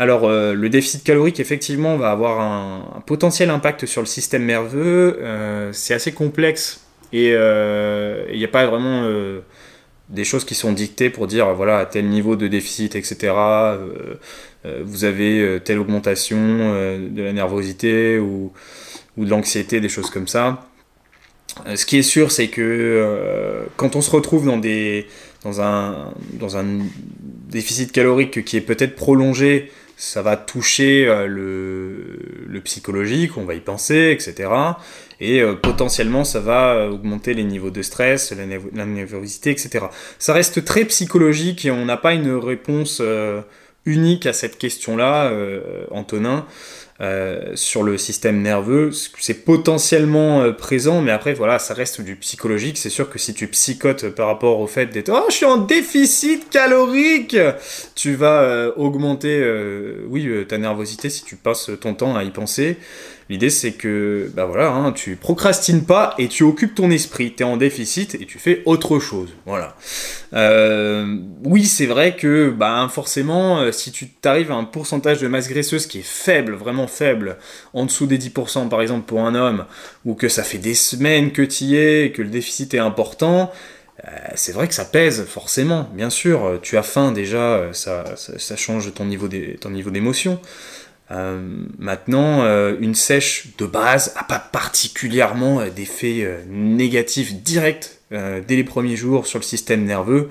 Alors, 0.00 0.28
euh, 0.28 0.54
le 0.54 0.68
déficit 0.68 1.02
calorique, 1.02 1.40
effectivement, 1.40 1.96
va 1.96 2.12
avoir 2.12 2.40
un, 2.40 3.02
potentiel 3.04 3.50
impact 3.50 3.84
sur 3.84 4.00
le 4.00 4.06
système 4.06 4.46
nerveux. 4.46 5.18
Euh, 5.20 5.72
c'est 5.72 5.92
assez 5.92 6.12
complexe 6.12 6.84
et 7.12 7.30
il 7.30 8.38
n'y 8.38 8.44
a 8.44 8.48
pas 8.48 8.66
vraiment 8.66 9.02
des 10.08 10.24
choses 10.24 10.44
qui 10.44 10.54
sont 10.54 10.72
dictées 10.72 11.10
pour 11.10 11.26
dire, 11.26 11.54
voilà, 11.54 11.78
à 11.78 11.86
tel 11.86 12.06
niveau 12.08 12.36
de 12.36 12.48
déficit, 12.48 12.94
etc., 12.96 13.32
vous 14.84 15.04
avez 15.04 15.60
telle 15.64 15.78
augmentation 15.78 16.36
de 16.36 17.22
la 17.22 17.32
nervosité 17.32 18.18
ou, 18.18 18.52
ou 19.16 19.24
de 19.24 19.30
l'anxiété, 19.30 19.80
des 19.80 19.88
choses 19.88 20.10
comme 20.10 20.26
ça. 20.26 20.66
Ce 21.74 21.86
qui 21.86 21.98
est 21.98 22.02
sûr, 22.02 22.30
c'est 22.32 22.48
que 22.48 23.66
quand 23.76 23.96
on 23.96 24.00
se 24.00 24.10
retrouve 24.10 24.46
dans, 24.46 24.58
des, 24.58 25.06
dans, 25.44 25.60
un, 25.60 26.12
dans 26.34 26.56
un 26.56 26.64
déficit 27.48 27.92
calorique 27.92 28.44
qui 28.44 28.56
est 28.56 28.62
peut-être 28.62 28.96
prolongé, 28.96 29.70
ça 29.98 30.22
va 30.22 30.36
toucher 30.36 31.06
euh, 31.06 31.26
le, 31.26 32.60
psychologique, 32.60 33.36
on 33.36 33.44
va 33.44 33.54
y 33.54 33.60
penser, 33.60 34.10
etc. 34.12 34.50
Et 35.20 35.40
euh, 35.40 35.54
potentiellement, 35.54 36.24
ça 36.24 36.40
va 36.40 36.74
euh, 36.74 36.90
augmenter 36.90 37.34
les 37.34 37.44
niveaux 37.44 37.70
de 37.70 37.82
stress, 37.82 38.32
la, 38.32 38.84
nervosité, 38.86 39.50
etc. 39.50 39.86
Ça 40.18 40.32
reste 40.32 40.64
très 40.64 40.84
psychologique 40.84 41.64
et 41.64 41.70
on 41.70 41.84
n'a 41.84 41.96
pas 41.96 42.14
une 42.14 42.32
réponse 42.32 43.02
unique 43.84 44.26
à 44.26 44.32
cette 44.32 44.58
question-là, 44.58 45.32
Antonin. 45.90 46.46
Euh, 47.00 47.52
sur 47.54 47.84
le 47.84 47.96
système 47.96 48.42
nerveux, 48.42 48.90
c'est 49.20 49.44
potentiellement 49.44 50.42
euh, 50.42 50.50
présent, 50.50 51.00
mais 51.00 51.12
après, 51.12 51.32
voilà, 51.32 51.60
ça 51.60 51.72
reste 51.72 52.00
du 52.00 52.16
psychologique. 52.16 52.76
C'est 52.76 52.90
sûr 52.90 53.08
que 53.08 53.20
si 53.20 53.34
tu 53.34 53.46
psychotes 53.46 54.08
par 54.08 54.26
rapport 54.26 54.58
au 54.58 54.66
fait 54.66 54.86
d'être 54.86 55.12
Oh, 55.14 55.24
je 55.28 55.34
suis 55.34 55.46
en 55.46 55.58
déficit 55.58 56.50
calorique 56.50 57.36
Tu 57.94 58.16
vas 58.16 58.42
euh, 58.42 58.72
augmenter, 58.76 59.40
oui, 60.08 60.28
ta 60.48 60.58
nervosité 60.58 61.08
si 61.08 61.22
tu 61.22 61.36
passes 61.36 61.70
ton 61.80 61.94
temps 61.94 62.16
à 62.16 62.24
y 62.24 62.30
penser. 62.30 62.78
L'idée, 63.30 63.50
c'est 63.50 63.72
que, 63.72 64.30
bah 64.34 64.46
voilà, 64.46 64.70
hein, 64.70 64.92
tu 64.92 65.16
procrastines 65.16 65.84
pas 65.84 66.14
et 66.16 66.28
tu 66.28 66.44
occupes 66.44 66.74
ton 66.74 66.90
esprit. 66.90 67.34
Tu 67.36 67.42
es 67.42 67.46
en 67.46 67.58
déficit 67.58 68.14
et 68.14 68.24
tu 68.24 68.38
fais 68.38 68.62
autre 68.64 68.98
chose. 69.00 69.28
Voilà. 69.44 69.76
Euh, 70.32 71.18
oui, 71.44 71.66
c'est 71.66 71.84
vrai 71.84 72.16
que, 72.16 72.48
bah, 72.48 72.88
forcément, 72.90 73.58
euh, 73.58 73.70
si 73.70 73.92
tu 73.92 74.08
arrives 74.24 74.50
à 74.50 74.54
un 74.54 74.64
pourcentage 74.64 75.20
de 75.20 75.28
masse 75.28 75.48
graisseuse 75.48 75.86
qui 75.86 75.98
est 75.98 76.06
faible, 76.06 76.54
vraiment 76.54 76.86
faible, 76.86 77.36
en 77.74 77.84
dessous 77.84 78.06
des 78.06 78.16
10% 78.16 78.70
par 78.70 78.80
exemple 78.80 79.04
pour 79.04 79.20
un 79.20 79.34
homme, 79.34 79.66
ou 80.06 80.14
que 80.14 80.30
ça 80.30 80.42
fait 80.42 80.58
des 80.58 80.74
semaines 80.74 81.30
que 81.30 81.42
tu 81.42 81.64
y 81.64 81.76
es, 81.76 82.12
que 82.12 82.22
le 82.22 82.30
déficit 82.30 82.72
est 82.72 82.78
important, 82.78 83.52
euh, 84.06 84.10
c'est 84.36 84.52
vrai 84.52 84.68
que 84.68 84.74
ça 84.74 84.86
pèse, 84.86 85.26
forcément, 85.26 85.90
bien 85.92 86.08
sûr. 86.08 86.60
Tu 86.62 86.78
as 86.78 86.82
faim 86.82 87.12
déjà, 87.12 87.68
ça, 87.72 88.04
ça, 88.16 88.56
change 88.56 88.94
ton 88.94 89.04
niveau 89.04 89.28
d'émotion. 89.28 90.40
Euh, 91.10 91.40
maintenant, 91.78 92.42
euh, 92.42 92.76
une 92.80 92.94
sèche 92.94 93.48
de 93.56 93.64
base 93.64 94.14
n'a 94.14 94.24
pas 94.24 94.38
particulièrement 94.38 95.60
euh, 95.60 95.70
d'effets 95.70 96.44
négatifs 96.48 97.34
directs 97.34 97.94
dès 98.10 98.56
les 98.56 98.64
premiers 98.64 98.96
jours 98.96 99.26
sur 99.26 99.38
le 99.38 99.44
système 99.44 99.84
nerveux. 99.84 100.30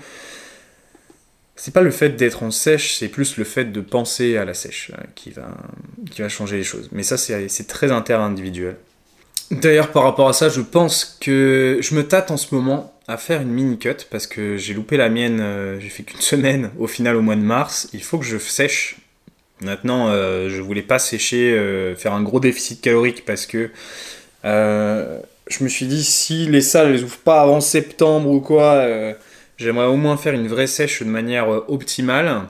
C'est 1.55 1.71
pas 1.71 1.81
le 1.81 1.91
fait 1.91 2.09
d'être 2.09 2.41
en 2.41 2.49
sèche, 2.49 2.95
c'est 2.95 3.07
plus 3.07 3.37
le 3.37 3.43
fait 3.43 3.65
de 3.65 3.81
penser 3.81 4.35
à 4.35 4.45
la 4.45 4.55
sèche 4.55 4.91
qui, 5.13 5.29
va, 5.29 5.49
qui 6.09 6.23
va 6.23 6.29
changer 6.29 6.57
les 6.57 6.63
choses. 6.63 6.89
Mais 6.91 7.03
ça, 7.03 7.17
c'est 7.17 7.67
très 7.67 7.91
inter-individuel. 7.91 8.77
D'ailleurs, 9.51 9.91
par 9.91 10.01
rapport 10.01 10.27
à 10.27 10.33
ça, 10.33 10.49
je 10.49 10.61
pense 10.61 11.19
que 11.21 11.77
je 11.79 11.93
me 11.93 12.07
tâte 12.07 12.31
en 12.31 12.37
ce 12.37 12.55
moment 12.55 12.99
à 13.07 13.17
faire 13.17 13.41
une 13.41 13.51
mini 13.51 13.77
cut 13.77 14.07
parce 14.09 14.25
que 14.25 14.57
j'ai 14.57 14.73
loupé 14.73 14.97
la 14.97 15.09
mienne, 15.09 15.77
j'ai 15.79 15.89
fait 15.89 16.01
qu'une 16.01 16.21
semaine 16.21 16.71
au 16.79 16.87
final 16.87 17.15
au 17.15 17.21
mois 17.21 17.35
de 17.35 17.41
mars. 17.41 17.89
Il 17.93 18.01
faut 18.01 18.17
que 18.17 18.25
je 18.25 18.39
sèche 18.39 18.95
Maintenant, 19.61 20.09
euh, 20.09 20.49
je 20.49 20.61
voulais 20.61 20.83
pas 20.83 20.99
sécher, 20.99 21.51
euh, 21.51 21.95
faire 21.95 22.13
un 22.13 22.21
gros 22.21 22.39
déficit 22.39 22.79
calorique 22.79 23.25
parce 23.25 23.47
que 23.47 23.71
euh, 24.45 25.19
je 25.49 25.63
me 25.63 25.69
suis 25.69 25.87
dit 25.87 26.03
si 26.03 26.45
les 26.45 26.61
salles 26.61 26.91
les 26.91 27.03
ouvrent 27.03 27.17
pas 27.17 27.41
avant 27.41 27.59
septembre 27.59 28.29
ou 28.29 28.39
quoi, 28.39 28.85
j'aimerais 29.57 29.87
au 29.87 29.95
moins 29.95 30.17
faire 30.17 30.33
une 30.33 30.47
vraie 30.47 30.67
sèche 30.67 31.01
de 31.01 31.09
manière 31.09 31.49
optimale, 31.69 32.43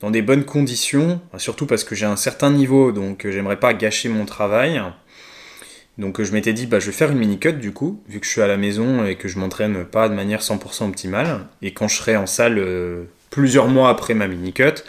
dans 0.00 0.10
des 0.10 0.22
bonnes 0.22 0.44
conditions, 0.44 1.20
surtout 1.36 1.66
parce 1.66 1.82
que 1.84 1.94
j'ai 1.94 2.06
un 2.06 2.16
certain 2.16 2.50
niveau, 2.50 2.92
donc 2.92 3.26
j'aimerais 3.28 3.58
pas 3.58 3.74
gâcher 3.74 4.08
mon 4.08 4.24
travail. 4.24 4.80
Donc 5.98 6.22
je 6.22 6.32
m'étais 6.32 6.52
dit, 6.52 6.66
bah, 6.66 6.78
je 6.78 6.86
vais 6.86 6.92
faire 6.92 7.10
une 7.10 7.18
mini-cut 7.18 7.54
du 7.54 7.72
coup, 7.72 8.00
vu 8.08 8.20
que 8.20 8.26
je 8.26 8.30
suis 8.30 8.40
à 8.40 8.46
la 8.46 8.56
maison 8.56 9.04
et 9.04 9.16
que 9.16 9.26
je 9.26 9.38
m'entraîne 9.38 9.84
pas 9.84 10.08
de 10.08 10.14
manière 10.14 10.40
100% 10.40 10.88
optimale. 10.88 11.40
Et 11.60 11.72
quand 11.72 11.88
je 11.88 11.96
serai 11.96 12.16
en 12.16 12.26
salle 12.26 12.64
plusieurs 13.30 13.66
mois 13.66 13.90
après 13.90 14.14
ma 14.14 14.28
mini-cut, 14.28 14.84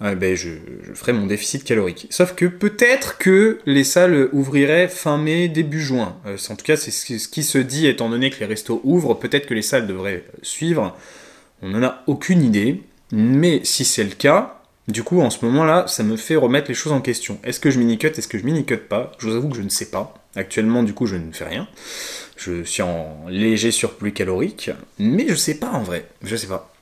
ah, 0.00 0.14
ben 0.14 0.36
je, 0.36 0.50
ferai 0.94 1.12
mon 1.12 1.26
déficit 1.26 1.64
calorique. 1.64 2.08
Sauf 2.10 2.34
que 2.34 2.46
peut-être 2.46 3.16
que 3.18 3.60
les 3.64 3.84
salles 3.84 4.28
ouvriraient 4.32 4.88
fin 4.88 5.18
mai, 5.18 5.48
début 5.48 5.80
juin. 5.80 6.16
Euh, 6.26 6.36
en 6.50 6.56
tout 6.56 6.64
cas, 6.64 6.76
c'est 6.76 6.90
ce 6.90 7.28
qui 7.28 7.42
se 7.42 7.58
dit, 7.58 7.86
étant 7.86 8.10
donné 8.10 8.30
que 8.30 8.40
les 8.40 8.46
restos 8.46 8.80
ouvrent, 8.84 9.14
peut-être 9.14 9.46
que 9.46 9.54
les 9.54 9.62
salles 9.62 9.86
devraient 9.86 10.24
suivre. 10.42 10.96
On 11.62 11.68
n'en 11.68 11.82
a 11.82 12.02
aucune 12.06 12.42
idée. 12.42 12.82
Mais 13.12 13.60
si 13.62 13.84
c'est 13.84 14.02
le 14.02 14.10
cas, 14.10 14.60
du 14.88 15.02
coup, 15.04 15.20
en 15.20 15.30
ce 15.30 15.44
moment-là, 15.44 15.86
ça 15.86 16.02
me 16.02 16.16
fait 16.16 16.36
remettre 16.36 16.68
les 16.68 16.74
choses 16.74 16.92
en 16.92 17.00
question. 17.00 17.38
Est-ce 17.44 17.60
que 17.60 17.70
je 17.70 17.78
mini-cut 17.78 18.08
Est-ce 18.08 18.28
que 18.28 18.38
je 18.38 18.44
mini-cut 18.44 18.76
pas? 18.76 19.12
Je 19.18 19.28
vous 19.28 19.36
avoue 19.36 19.48
que 19.48 19.56
je 19.56 19.62
ne 19.62 19.68
sais 19.68 19.86
pas. 19.86 20.14
Actuellement, 20.34 20.82
du 20.82 20.92
coup, 20.92 21.06
je 21.06 21.16
ne 21.16 21.32
fais 21.32 21.44
rien. 21.44 21.68
Je 22.36 22.64
suis 22.64 22.82
en 22.82 23.26
léger 23.28 23.70
surplus 23.70 24.12
calorique. 24.12 24.70
Mais 24.98 25.26
je 25.28 25.34
sais 25.34 25.54
pas 25.54 25.70
en 25.70 25.82
vrai. 25.82 26.06
Je 26.22 26.34
sais 26.34 26.48
pas. 26.48 26.73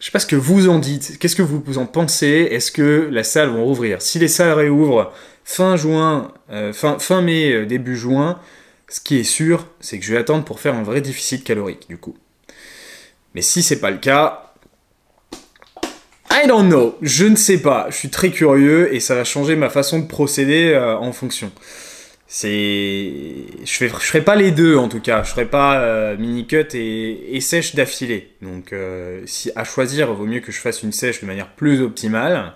Je 0.00 0.06
sais 0.06 0.12
pas 0.12 0.18
ce 0.18 0.26
que 0.26 0.36
vous 0.36 0.68
en 0.70 0.78
dites. 0.78 1.18
Qu'est-ce 1.18 1.36
que 1.36 1.42
vous 1.42 1.76
en 1.76 1.84
pensez? 1.84 2.48
Est-ce 2.50 2.72
que 2.72 3.08
la 3.12 3.22
salle 3.22 3.50
va 3.50 3.60
rouvrir? 3.60 4.00
Si 4.00 4.18
les 4.18 4.28
salles 4.28 4.54
réouvrent 4.54 5.12
fin 5.44 5.76
juin, 5.76 6.32
euh, 6.50 6.72
fin, 6.72 6.98
fin 6.98 7.20
mai, 7.20 7.52
euh, 7.52 7.66
début 7.66 7.96
juin, 7.96 8.40
ce 8.88 9.00
qui 9.00 9.18
est 9.18 9.24
sûr, 9.24 9.66
c'est 9.78 9.98
que 9.98 10.04
je 10.04 10.12
vais 10.12 10.18
attendre 10.18 10.44
pour 10.44 10.58
faire 10.58 10.74
un 10.74 10.82
vrai 10.82 11.02
déficit 11.02 11.44
calorique, 11.44 11.86
du 11.90 11.98
coup. 11.98 12.16
Mais 13.34 13.42
si 13.42 13.62
c'est 13.62 13.78
pas 13.78 13.90
le 13.90 13.98
cas, 13.98 14.54
I 16.30 16.46
don't 16.48 16.68
know. 16.68 16.96
Je 17.02 17.26
ne 17.26 17.36
sais 17.36 17.58
pas. 17.58 17.86
Je 17.90 17.96
suis 17.96 18.08
très 18.08 18.30
curieux 18.30 18.94
et 18.94 19.00
ça 19.00 19.14
va 19.14 19.24
changer 19.24 19.54
ma 19.54 19.68
façon 19.68 19.98
de 19.98 20.06
procéder 20.06 20.72
euh, 20.72 20.96
en 20.96 21.12
fonction 21.12 21.52
c'est 22.32 23.42
je 23.64 23.66
je 23.66 23.88
ferai 23.88 24.22
pas 24.22 24.36
les 24.36 24.52
deux 24.52 24.76
en 24.76 24.88
tout 24.88 25.00
cas. 25.00 25.24
Je 25.24 25.30
ferai 25.30 25.46
pas 25.46 25.80
euh, 25.80 26.16
mini 26.16 26.46
cut 26.46 26.68
et, 26.74 27.36
et 27.36 27.40
sèche 27.40 27.74
d'affilée. 27.74 28.30
Donc 28.40 28.72
euh, 28.72 29.22
si 29.26 29.50
à 29.56 29.64
choisir 29.64 30.14
vaut 30.14 30.26
mieux 30.26 30.38
que 30.38 30.52
je 30.52 30.60
fasse 30.60 30.84
une 30.84 30.92
sèche 30.92 31.20
de 31.22 31.26
manière 31.26 31.48
plus 31.48 31.82
optimale. 31.82 32.52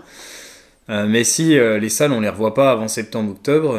Euh, 0.91 1.07
mais 1.09 1.25
si 1.25 1.59
les 1.59 1.89
salles 1.89 2.13
on 2.13 2.21
les 2.21 2.29
revoit 2.29 2.55
pas 2.55 2.71
avant 2.71 2.87
septembre 2.87 3.33
octobre 3.33 3.77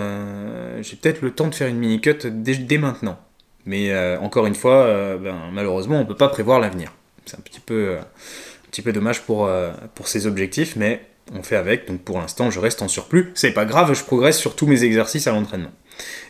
j'ai 0.82 0.98
peut-être 0.98 1.22
le 1.22 1.32
temps 1.32 1.48
de 1.48 1.56
faire 1.56 1.70
une 1.70 1.78
mini 1.78 2.02
cut 2.02 2.18
dès, 2.26 2.78
maintenant. 2.78 3.18
Mais 3.66 3.96
encore 4.18 4.48
une 4.48 4.56
fois 4.56 5.18
ben, 5.18 5.50
malheureusement 5.54 6.02
on 6.02 6.06
peut 6.06 6.18
pas 6.18 6.28
prévoir 6.28 6.60
l'avenir. 6.60 6.92
C'est 7.26 7.38
un 7.38 7.42
petit 7.42 7.62
peu 7.62 7.96
un 8.00 8.70
petit 8.70 8.82
peu 8.82 8.92
dommage 8.92 9.22
pour 9.22 9.50
pour 9.94 10.10
ces 10.10 10.28
objectifs 10.28 10.76
mais 10.76 11.06
on 11.34 11.42
fait 11.42 11.56
avec. 11.56 11.88
Donc 11.88 12.02
pour 12.02 12.20
l'instant 12.20 12.52
je 12.52 12.60
reste 12.60 12.82
en 12.82 12.90
surplus. 12.90 13.32
C'est 13.34 13.54
pas 13.54 13.64
grave 13.64 13.94
je 13.94 14.04
progresse 14.04 14.38
sur 14.38 14.58
tous 14.58 14.68
mes 14.68 14.84
exercices 14.84 15.28
à 15.28 15.32
l'entraînement 15.32 15.72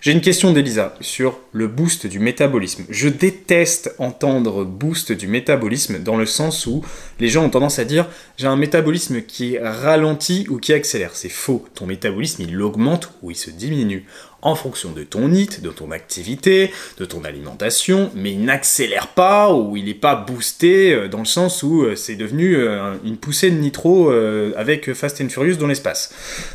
j'ai 0.02 0.12
une 0.12 0.22
question 0.22 0.54
d'Elisa 0.54 0.96
sur 1.02 1.40
le 1.52 1.68
boost 1.68 2.06
du 2.06 2.20
métabolisme. 2.20 2.86
Je 2.90 3.10
déteste 3.10 3.96
entendre 3.98 4.64
boost 4.64 5.12
du 5.12 5.28
métabolisme 5.28 5.98
dans 5.98 6.16
le 6.16 6.28
sens 6.28 6.68
où 6.68 6.86
les 7.20 7.28
gens 7.28 7.44
ont 7.44 7.50
tendance 7.50 7.80
à 7.80 7.86
dire 7.86 8.08
j'ai 8.38 8.46
un 8.46 8.56
métabolisme 8.56 9.24
qui 9.24 9.58
ralentit 9.58 10.46
ou 10.50 10.58
qui 10.58 10.74
accélère. 10.74 11.12
C'est 11.16 11.30
faux. 11.30 11.66
Ton 11.74 11.88
métabolisme 11.88 12.44
il 12.44 12.62
augmente 12.62 13.10
ou 13.24 13.32
il 13.32 13.36
se 13.36 13.50
diminue 13.50 14.06
en 14.46 14.54
fonction 14.54 14.92
de 14.92 15.04
ton 15.04 15.28
NIT, 15.28 15.62
de 15.62 15.70
ton 15.70 15.90
activité, 15.90 16.72
de 17.00 17.06
ton 17.06 17.24
alimentation, 17.24 18.12
mais 18.14 18.32
il 18.32 18.46
n'accélère 18.46 19.08
pas 19.08 19.52
ou 19.52 19.76
il 19.76 19.86
n'est 19.86 19.96
pas 19.96 20.16
boosté 20.16 20.94
euh, 20.94 21.08
dans 21.08 21.20
le 21.20 21.26
sens 21.26 21.64
où 21.64 21.82
euh, 21.82 21.96
c'est 21.96 22.16
devenu 22.16 22.56
euh, 22.56 22.94
une 23.04 23.18
poussée 23.18 23.50
de 23.50 23.58
nitro 23.58 24.12
avec 24.56 24.94
Fast 24.94 25.20
and 25.22 25.30
Furious 25.30 25.56
dans 25.56 25.66
l'espace. 25.68 26.14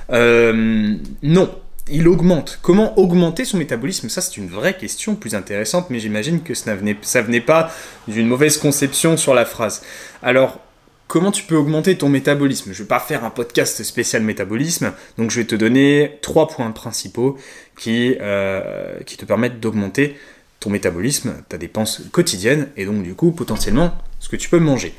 non, 0.08 1.50
il 1.90 2.08
augmente. 2.08 2.58
Comment 2.62 2.98
augmenter 2.98 3.44
son 3.44 3.58
métabolisme? 3.58 4.08
Ça, 4.08 4.20
c'est 4.20 4.36
une 4.36 4.48
vraie 4.48 4.76
question 4.76 5.14
plus 5.14 5.34
intéressante, 5.34 5.90
mais 5.90 5.98
j'imagine 5.98 6.42
que 6.42 6.54
ça 6.54 6.74
venait, 6.74 6.96
venait 7.14 7.40
pas 7.40 7.70
d'une 8.08 8.26
mauvaise 8.26 8.58
conception 8.58 9.16
sur 9.16 9.34
la 9.34 9.44
phrase. 9.44 9.82
Alors, 10.22 10.60
comment 11.06 11.32
tu 11.32 11.42
peux 11.42 11.56
augmenter 11.56 11.98
ton 11.98 12.08
métabolisme? 12.08 12.72
Je 12.72 12.82
vais 12.82 12.88
pas 12.88 13.00
faire 13.00 13.24
un 13.24 13.30
podcast 13.30 13.82
spécial 13.82 14.22
métabolisme, 14.22 14.92
donc 15.18 15.30
je 15.30 15.40
vais 15.40 15.46
te 15.46 15.56
donner 15.56 16.18
trois 16.22 16.48
points 16.48 16.70
principaux 16.70 17.36
qui, 17.76 18.16
euh, 18.20 19.00
qui 19.06 19.16
te 19.16 19.24
permettent 19.24 19.58
d'augmenter 19.58 20.16
ton 20.60 20.70
métabolisme, 20.70 21.34
ta 21.48 21.58
dépense 21.58 22.02
quotidienne, 22.12 22.68
et 22.76 22.84
donc 22.84 23.02
du 23.02 23.14
coup 23.14 23.32
potentiellement 23.32 23.92
ce 24.20 24.28
que 24.28 24.36
tu 24.36 24.48
peux 24.48 24.60
manger. 24.60 24.94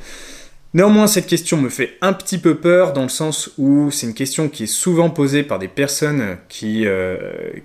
Néanmoins, 0.73 1.07
cette 1.07 1.27
question 1.27 1.57
me 1.57 1.67
fait 1.67 1.97
un 1.99 2.13
petit 2.13 2.37
peu 2.37 2.55
peur 2.55 2.93
dans 2.93 3.03
le 3.03 3.09
sens 3.09 3.51
où 3.57 3.91
c'est 3.91 4.07
une 4.07 4.13
question 4.13 4.47
qui 4.47 4.63
est 4.63 4.67
souvent 4.67 5.09
posée 5.09 5.43
par 5.43 5.59
des 5.59 5.67
personnes 5.67 6.37
qui, 6.47 6.85
euh, 6.85 7.17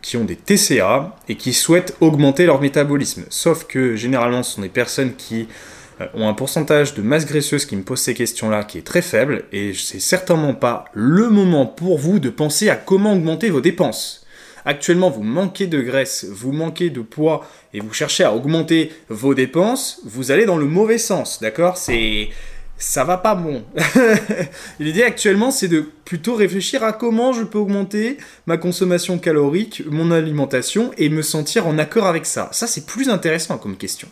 qui 0.03 0.17
ont 0.17 0.25
des 0.25 0.35
TCA 0.35 1.15
et 1.29 1.37
qui 1.37 1.53
souhaitent 1.53 1.97
augmenter 2.01 2.47
leur 2.47 2.61
métabolisme. 2.61 3.23
Sauf 3.31 3.65
que 3.65 3.95
généralement, 3.95 4.43
ce 4.43 4.57
sont 4.57 4.63
des 4.63 4.69
personnes 4.69 5.15
qui 5.15 5.47
euh, 6.01 6.07
ont 6.15 6.29
un 6.29 6.35
pourcentage 6.35 6.95
de 6.95 7.03
masse 7.03 7.27
graisseuse 7.27 7.65
qui 7.65 7.77
me 7.77 7.83
pose 7.83 8.01
ces 8.01 8.15
questions-là 8.15 8.65
qui 8.65 8.79
est 8.79 8.87
très 8.87 9.03
faible 9.03 9.45
et 9.53 9.73
c'est 9.73 10.01
certainement 10.01 10.55
pas 10.55 10.87
le 10.93 11.31
moment 11.31 11.65
pour 11.65 11.99
vous 11.99 12.19
de 12.19 12.29
penser 12.29 12.71
à 12.71 12.75
comment 12.75 13.13
augmenter 13.13 13.51
vos 13.51 13.61
dépenses. 13.61 14.27
Actuellement, 14.65 15.11
vous 15.11 15.23
manquez 15.23 15.69
de 15.69 15.81
graisse, 15.81 16.27
vous 16.29 16.51
manquez 16.51 16.91
de 16.91 17.01
poids 17.01 17.47
et 17.73 17.79
vous 17.79 17.93
cherchez 17.93 18.25
à 18.25 18.35
augmenter 18.35 18.91
vos 19.09 19.33
dépenses, 19.33 20.01
vous 20.05 20.33
allez 20.33 20.45
dans 20.45 20.57
le 20.57 20.67
mauvais 20.67 20.99
sens, 20.99 21.41
d'accord? 21.41 21.77
C'est 21.77 22.31
ça 22.79 23.05
va 23.05 23.17
pas 23.17 23.35
bon. 23.35 23.65
L'idée 24.81 25.03
actuellement, 25.03 25.51
c'est 25.51 25.69
de 25.69 25.85
plutôt 26.05 26.35
réfléchir 26.35 26.85
à 26.85 26.93
comment 26.93 27.33
je 27.33 27.43
peux 27.43 27.59
augmenter 27.59 28.19
ma 28.47 28.59
consommation 28.59 29.19
calorique, 29.19 29.83
mon 29.89 30.11
alimentation 30.11 30.91
et 30.99 31.09
me 31.09 31.23
sentir 31.23 31.67
en 31.67 31.79
accord 31.79 32.07
avec 32.07 32.27
ça. 32.27 32.49
Ça, 32.53 32.67
c'est 32.67 32.87
plus 32.87 33.09
intéressant 33.09 33.59
comme 33.59 33.77
question. 33.77 34.09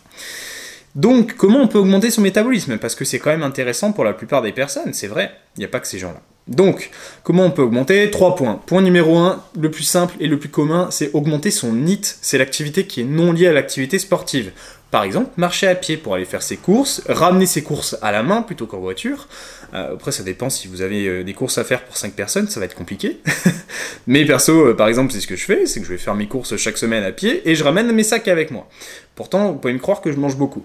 Donc, 0.95 1.35
comment 1.35 1.61
on 1.61 1.67
peut 1.67 1.77
augmenter 1.77 2.09
son 2.09 2.21
métabolisme? 2.21 2.77
Parce 2.77 2.95
que 2.95 3.05
c'est 3.05 3.19
quand 3.19 3.31
même 3.31 3.43
intéressant 3.43 3.91
pour 3.91 4.03
la 4.03 4.13
plupart 4.13 4.41
des 4.41 4.53
personnes, 4.53 4.93
c'est 4.93 5.07
vrai. 5.07 5.31
Il 5.57 5.59
n'y 5.59 5.65
a 5.65 5.69
pas 5.69 5.79
que 5.79 5.87
ces 5.87 5.99
gens-là. 5.99 6.21
Donc, 6.47 6.91
comment 7.23 7.43
on 7.43 7.51
peut 7.51 7.63
augmenter 7.63 8.11
Trois 8.11 8.35
points. 8.35 8.61
Point 8.67 8.83
numéro 8.83 9.17
un, 9.17 9.43
le 9.59 9.71
plus 9.71 9.83
simple 9.83 10.15
et 10.19 10.27
le 10.27 10.37
plus 10.37 10.49
commun, 10.49 10.89
c'est 10.91 11.09
augmenter 11.13 11.49
son 11.49 11.73
NIT. 11.73 12.17
C'est 12.21 12.37
l'activité 12.37 12.85
qui 12.85 13.01
est 13.01 13.05
non 13.05 13.31
liée 13.31 13.47
à 13.47 13.53
l'activité 13.53 13.97
sportive. 13.97 14.51
Par 14.91 15.03
exemple, 15.03 15.31
marcher 15.35 15.67
à 15.67 15.75
pied 15.75 15.97
pour 15.97 16.13
aller 16.13 16.23
faire 16.23 16.43
ses 16.43 16.55
courses, 16.55 17.01
ramener 17.09 17.47
ses 17.47 17.63
courses 17.63 17.97
à 18.01 18.11
la 18.11 18.23
main 18.23 18.43
plutôt 18.43 18.67
qu'en 18.67 18.79
voiture. 18.79 19.27
Euh, 19.73 19.95
après, 19.95 20.11
ça 20.11 20.23
dépend 20.23 20.49
si 20.49 20.67
vous 20.67 20.81
avez 20.81 21.07
euh, 21.07 21.23
des 21.23 21.33
courses 21.33 21.57
à 21.57 21.63
faire 21.63 21.83
pour 21.83 21.97
5 21.97 22.13
personnes, 22.13 22.47
ça 22.47 22.59
va 22.59 22.65
être 22.65 22.75
compliqué. 22.75 23.19
Mais 24.07 24.23
perso, 24.23 24.67
euh, 24.67 24.73
par 24.73 24.87
exemple, 24.87 25.11
c'est 25.11 25.19
ce 25.19 25.27
que 25.27 25.35
je 25.35 25.43
fais, 25.43 25.65
c'est 25.65 25.79
que 25.79 25.85
je 25.85 25.91
vais 25.91 25.97
faire 25.97 26.15
mes 26.15 26.27
courses 26.27 26.55
chaque 26.55 26.77
semaine 26.77 27.03
à 27.03 27.11
pied 27.11 27.41
et 27.49 27.55
je 27.55 27.63
ramène 27.63 27.91
mes 27.91 28.03
sacs 28.03 28.27
avec 28.27 28.51
moi. 28.51 28.69
Pourtant, 29.15 29.51
vous 29.51 29.57
pouvez 29.57 29.73
me 29.73 29.79
croire 29.79 29.99
que 29.99 30.11
je 30.11 30.17
mange 30.17 30.37
beaucoup. 30.37 30.63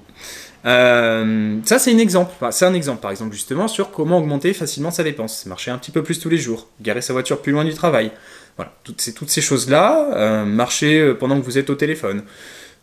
Ça, 0.65 1.79
c'est 1.79 1.93
un 1.93 1.99
exemple. 1.99 2.33
par 2.39 3.11
exemple, 3.11 3.33
justement, 3.33 3.69
sur 3.69 3.91
comment 3.91 4.19
augmenter 4.19 4.53
facilement 4.53 4.91
sa 4.91 5.03
dépense. 5.03 5.47
Marcher 5.47 5.71
un 5.71 5.79
petit 5.79 5.91
peu 5.91 6.03
plus 6.03 6.19
tous 6.19 6.29
les 6.29 6.39
jours, 6.39 6.69
garer 6.81 7.03
sa 7.03 7.13
voiture 7.13 7.41
plus 7.41 7.53
loin 7.53 7.65
du 7.65 7.75
travail. 7.75 8.13
Voilà, 8.57 8.73
toutes 8.85 9.31
ces, 9.31 9.41
choses-là, 9.41 10.45
marcher 10.45 11.15
pendant 11.19 11.41
que 11.41 11.45
vous 11.45 11.57
êtes 11.57 11.71
au 11.71 11.75
téléphone. 11.75 12.25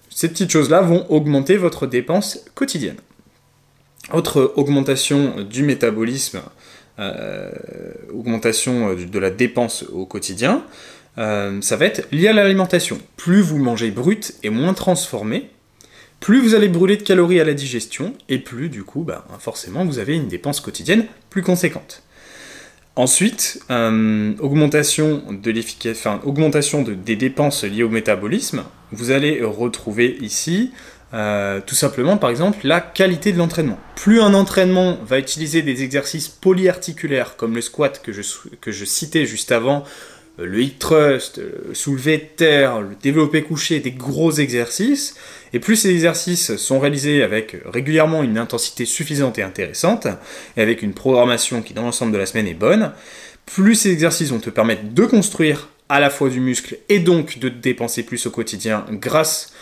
Ces 0.09 0.29
petites 0.29 0.49
choses-là 0.49 0.81
vont 0.81 1.05
augmenter 1.11 1.57
votre 1.57 1.85
dépense 1.85 2.43
quotidienne. 2.55 2.97
Autre 4.13 4.53
augmentation 4.55 5.43
du 5.43 5.63
métabolisme, 5.63 6.41
euh, 6.97 7.51
augmentation 8.11 8.95
de 8.95 9.19
la 9.19 9.29
dépense 9.29 9.83
au 9.93 10.05
quotidien, 10.07 10.63
euh, 11.17 11.61
ça 11.61 11.75
va 11.75 11.85
être 11.85 12.07
lié 12.11 12.29
à 12.29 12.33
l'alimentation. 12.33 12.99
Plus 13.17 13.41
vous 13.41 13.57
mangez 13.57 13.91
brut 13.91 14.33
et 14.41 14.49
moins 14.49 14.73
transformé, 14.73 15.51
plus 16.19 16.41
vous 16.41 16.55
allez 16.55 16.67
brûler 16.67 16.97
de 16.97 17.03
calories 17.03 17.39
à 17.39 17.45
la 17.45 17.53
digestion, 17.53 18.13
et 18.29 18.39
plus 18.39 18.69
du 18.69 18.83
coup, 18.83 19.03
bah, 19.03 19.25
forcément, 19.39 19.85
vous 19.85 19.99
avez 19.99 20.15
une 20.15 20.27
dépense 20.27 20.59
quotidienne 20.59 21.05
plus 21.29 21.43
conséquente. 21.43 22.03
Ensuite, 22.95 23.59
euh, 23.69 24.33
augmentation, 24.39 25.23
des 25.29 27.15
dépenses 27.15 27.63
liées 27.63 27.83
au 27.83 27.89
métabolisme. 27.89 28.63
Vous 28.91 29.11
allez 29.11 29.43
retrouver 29.43 30.17
ici 30.19 30.71
euh, 31.13 31.61
tout 31.65 31.75
simplement, 31.75 32.17
par 32.17 32.29
exemple, 32.29 32.59
la 32.63 32.81
qualité 32.81 33.31
de 33.31 33.37
l'entraînement. 33.37 33.79
Plus 33.95 34.19
un 34.19 34.33
entraînement 34.33 34.97
va 35.05 35.19
utiliser 35.19 35.61
des 35.61 35.83
exercices 35.83 36.27
polyarticulaires 36.27 37.37
comme 37.37 37.55
le 37.55 37.61
squat 37.61 38.01
que 38.03 38.11
je, 38.11 38.23
que 38.59 38.71
je 38.71 38.83
citais 38.83 39.25
juste 39.25 39.51
avant, 39.51 39.83
euh, 40.39 40.45
le 40.45 40.61
hip 40.61 40.79
thrust, 40.79 41.37
le 41.37 41.73
soulevé 41.73 42.17
de 42.17 42.23
terre, 42.35 42.81
le 42.81 42.95
développé 43.01 43.41
couché, 43.43 43.79
des 43.79 43.91
gros 43.91 44.31
exercices, 44.31 45.15
et 45.53 45.59
plus 45.59 45.75
ces 45.75 45.91
exercices 45.91 46.55
sont 46.57 46.79
réalisés 46.79 47.23
avec 47.23 47.57
régulièrement 47.65 48.23
une 48.23 48.37
intensité 48.37 48.85
suffisante 48.85 49.37
et 49.39 49.43
intéressante, 49.43 50.07
et 50.55 50.61
avec 50.61 50.81
une 50.81 50.93
programmation 50.93 51.61
qui 51.61 51.73
dans 51.73 51.83
l'ensemble 51.83 52.11
de 52.11 52.17
la 52.17 52.25
semaine 52.25 52.47
est 52.47 52.53
bonne, 52.53 52.91
plus 53.45 53.75
ces 53.75 53.91
exercices 53.91 54.29
vont 54.29 54.39
te 54.39 54.49
permettre 54.49 54.83
de 54.83 55.05
construire 55.05 55.69
à 55.89 55.99
la 55.99 56.09
fois 56.09 56.29
du 56.29 56.39
muscle 56.39 56.77
et 56.89 56.99
donc 56.99 57.39
de 57.39 57.49
dépenser 57.49 58.03
plus 58.03 58.25
au 58.25 58.31
quotidien 58.31 58.85
grâce 58.91 59.53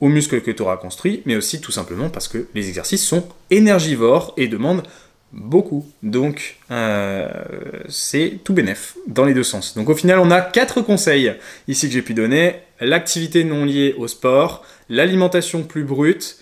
aux 0.00 0.08
muscles 0.08 0.40
que 0.40 0.50
tu 0.50 0.62
auras 0.62 0.76
construits, 0.76 1.22
mais 1.26 1.36
aussi 1.36 1.60
tout 1.60 1.72
simplement 1.72 2.08
parce 2.08 2.28
que 2.28 2.46
les 2.54 2.68
exercices 2.68 3.04
sont 3.04 3.28
énergivores 3.50 4.34
et 4.36 4.48
demandent 4.48 4.82
beaucoup. 5.32 5.86
Donc, 6.02 6.56
euh, 6.70 7.28
c'est 7.88 8.38
tout 8.44 8.54
bénef 8.54 8.96
dans 9.06 9.24
les 9.24 9.34
deux 9.34 9.42
sens. 9.42 9.74
Donc, 9.74 9.88
au 9.88 9.94
final, 9.94 10.18
on 10.20 10.30
a 10.30 10.40
quatre 10.40 10.80
conseils 10.82 11.34
ici 11.66 11.88
que 11.88 11.92
j'ai 11.92 12.02
pu 12.02 12.14
donner 12.14 12.56
l'activité 12.80 13.44
non 13.44 13.64
liée 13.64 13.94
au 13.98 14.08
sport, 14.08 14.64
l'alimentation 14.88 15.62
plus 15.62 15.84
brute, 15.84 16.38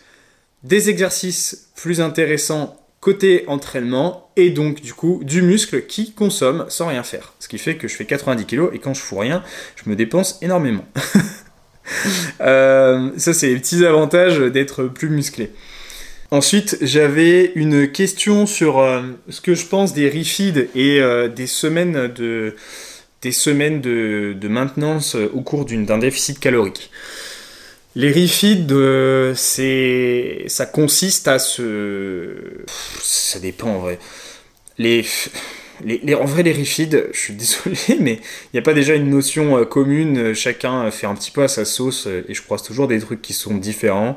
des 0.63 0.91
exercices 0.91 1.69
plus 1.77 2.01
intéressants 2.01 2.77
côté 3.01 3.45
entraînement 3.47 4.31
et 4.35 4.51
donc 4.51 4.81
du 4.81 4.93
coup 4.93 5.21
du 5.23 5.41
muscle 5.43 5.87
qui 5.87 6.13
consomme 6.13 6.67
sans 6.69 6.89
rien 6.89 7.05
faire. 7.05 7.35
Ce 7.39 7.47
qui 7.47 7.59
fait 7.59 7.77
que 7.77 7.87
je 7.87 7.95
fais 7.95 8.05
90 8.05 8.47
kg 8.47 8.71
et 8.73 8.81
quand 8.81 8.95
je 8.95 9.01
fous 9.01 9.19
rien, 9.19 9.45
je 9.77 9.89
me 9.89 9.97
dépense 9.97 10.39
énormément. 10.43 10.85
Euh, 12.41 13.11
ça 13.17 13.33
c'est 13.33 13.47
les 13.47 13.61
petits 13.61 13.87
avantages 13.87 14.39
d'être 14.39 14.87
plus 14.87 15.09
musclé. 15.09 15.53
Ensuite, 16.33 16.79
j'avais 16.81 17.53
une 17.55 17.93
question 17.93 18.47
sur 18.47 18.81
euh, 18.81 19.03
ce 19.29 19.41
que 19.41 19.55
je 19.55 19.67
pense 19.67 19.95
des 19.95 20.11
refids 20.11 20.69
et 20.75 21.01
euh, 21.01 21.29
des 21.29 21.47
semaines 21.47 22.09
de 22.09 22.57
des 23.27 23.33
semaines 23.33 23.81
de, 23.81 24.49
maintenance 24.49 25.17
au 25.17 25.41
cours 25.41 25.65
d'un 25.65 25.99
déficit 25.99 26.39
calorique. 26.39 26.93
Les 27.97 28.13
c'est 29.35 30.45
ça 30.47 30.67
consiste 30.67 31.27
à 31.27 31.41
se 31.41 32.65
ça 33.01 33.41
dépend 33.41 33.71
en 33.71 33.79
vrai. 33.81 33.99
Les 34.79 35.05
les, 35.85 36.15
en 36.15 36.25
vrai, 36.25 36.43
les 36.43 36.53
rifides, 36.53 37.09
je 37.13 37.19
suis 37.19 37.35
désolé, 37.45 37.77
mais 38.01 38.15
il 38.15 38.51
n'y 38.55 38.61
a 38.61 38.63
pas 38.63 38.75
déjà 38.75 38.95
une 38.95 39.11
notion 39.11 39.65
commune. 39.65 40.33
Chacun 40.33 40.89
fait 40.93 41.09
un 41.09 41.15
petit 41.17 41.33
peu 41.33 41.43
à 41.43 41.49
sa 41.49 41.65
sauce 41.65 42.07
et 42.07 42.33
je 42.33 42.43
croise 42.43 42.63
toujours 42.63 42.87
des 42.87 43.01
trucs 43.01 43.23
qui 43.23 43.33
sont 43.33 43.57
différents. 43.57 44.17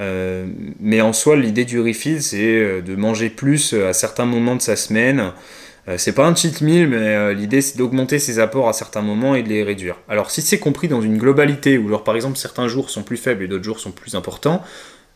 Euh, 0.00 0.46
mais 0.80 1.00
en 1.00 1.12
soi, 1.12 1.36
l'idée 1.36 1.64
du 1.64 1.80
refeed, 1.80 2.22
c'est 2.22 2.42
euh, 2.42 2.80
de 2.80 2.94
manger 2.94 3.30
plus 3.30 3.74
euh, 3.74 3.88
à 3.88 3.92
certains 3.92 4.26
moments 4.26 4.56
de 4.56 4.62
sa 4.62 4.76
semaine. 4.76 5.32
C'est 5.96 6.12
pas 6.12 6.26
un 6.26 6.34
cheat 6.34 6.60
meal, 6.60 6.88
mais 6.88 7.34
l'idée 7.34 7.60
c'est 7.60 7.78
d'augmenter 7.78 8.18
ses 8.18 8.38
apports 8.38 8.68
à 8.68 8.72
certains 8.72 9.00
moments 9.00 9.34
et 9.34 9.42
de 9.42 9.48
les 9.48 9.62
réduire. 9.62 9.96
Alors 10.08 10.30
si 10.30 10.42
c'est 10.42 10.58
compris 10.58 10.88
dans 10.88 11.00
une 11.00 11.18
globalité, 11.18 11.78
où 11.78 11.96
par 11.98 12.14
exemple 12.14 12.36
certains 12.36 12.68
jours 12.68 12.90
sont 12.90 13.02
plus 13.02 13.16
faibles 13.16 13.44
et 13.44 13.48
d'autres 13.48 13.64
jours 13.64 13.80
sont 13.80 13.92
plus 13.92 14.14
importants, 14.14 14.62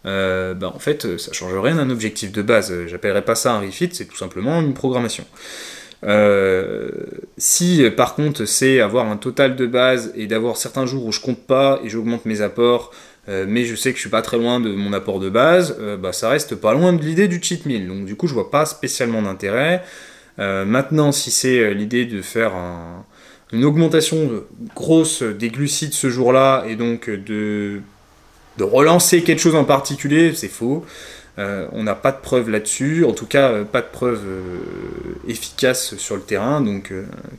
bah, 0.05 0.73
en 0.75 0.79
fait 0.79 1.19
ça 1.19 1.33
change 1.33 1.55
rien 1.55 1.77
d'un 1.77 1.91
objectif 1.91 2.33
de 2.33 2.43
base. 2.43 2.87
J'appellerais 2.87 3.25
pas 3.25 3.35
ça 3.35 3.53
un 3.53 3.61
refeed, 3.61 3.95
c'est 3.95 4.07
tout 4.07 4.17
simplement 4.17 4.61
une 4.61 4.73
programmation. 4.73 5.25
si 7.37 7.91
par 7.97 8.15
contre 8.15 8.45
c'est 8.47 8.81
avoir 8.81 9.07
un 9.07 9.17
total 9.17 9.57
de 9.57 9.67
base 9.67 10.13
et 10.17 10.27
d'avoir 10.27 10.57
certains 10.57 10.87
jours 10.87 11.05
où 11.05 11.13
je 11.13 11.21
compte 11.21 11.47
pas 11.47 11.81
et 11.85 11.91
j'augmente 11.91 12.25
mes 12.25 12.41
apports, 12.41 12.93
euh, 13.29 13.47
mais 13.49 13.65
je 13.65 13.77
sais 13.77 13.91
que 13.91 13.97
je 13.97 14.01
suis 14.01 14.11
pas 14.11 14.23
très 14.23 14.37
loin 14.37 14.59
de 14.59 14.71
mon 14.71 14.93
apport 14.93 15.21
de 15.21 15.31
base, 15.31 15.77
euh, 15.81 15.97
bah, 15.97 16.13
ça 16.13 16.29
reste 16.29 16.57
pas 16.57 16.73
loin 16.73 16.93
de 16.93 17.03
l'idée 17.03 17.29
du 17.29 17.41
cheat 17.43 17.67
meal. 17.67 17.87
Donc 17.87 18.05
du 18.05 18.17
coup, 18.17 18.27
je 18.27 18.35
vois 18.35 18.51
pas 18.51 18.67
spécialement 18.67 19.23
d'intérêt. 19.23 19.83
Euh, 20.39 20.65
maintenant, 20.65 21.13
si 21.13 21.31
c'est 21.31 21.75
l'idée 21.75 22.05
de 22.05 22.23
faire 22.23 22.53
une 23.53 23.65
augmentation 23.65 24.31
grosse 24.75 25.23
des 25.23 25.51
glucides 25.51 25.93
ce 25.93 26.09
jour-là 26.09 26.65
et 26.69 26.77
donc 26.77 27.11
de, 27.11 27.81
relancer 28.61 29.23
quelque 29.23 29.41
chose 29.41 29.55
en 29.55 29.65
particulier, 29.65 30.33
c'est 30.35 30.49
faux. 30.49 30.85
on 31.37 31.83
n'a 31.83 31.95
pas 31.95 32.13
de 32.13 32.21
preuves 32.21 32.49
là-dessus, 32.49 33.05
en 33.05 33.13
tout 33.13 33.27
cas 33.27 33.65
pas 33.65 33.83
de 33.83 33.89
preuves 33.93 34.25
efficaces 35.29 35.97
sur 35.97 36.17
le 36.17 36.23
terrain, 36.23 36.61
donc 36.61 36.93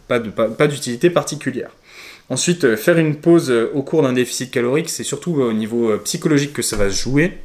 pas 0.07 0.19
d'utilité 0.67 1.09
pas, 1.09 1.21
particulière. 1.21 1.71
Ensuite, 2.29 2.63
euh, 2.63 2.77
faire 2.77 2.97
une 2.97 3.17
pause 3.17 3.51
euh, 3.51 3.69
au 3.73 3.83
cours 3.83 4.01
d'un 4.01 4.13
déficit 4.13 4.49
calorique, 4.49 4.89
c'est 4.89 5.03
surtout 5.03 5.41
euh, 5.41 5.49
au 5.49 5.53
niveau 5.53 5.97
psychologique 5.99 6.53
que 6.53 6.61
ça 6.61 6.77
va 6.77 6.89
se 6.89 7.01
jouer. 7.01 7.37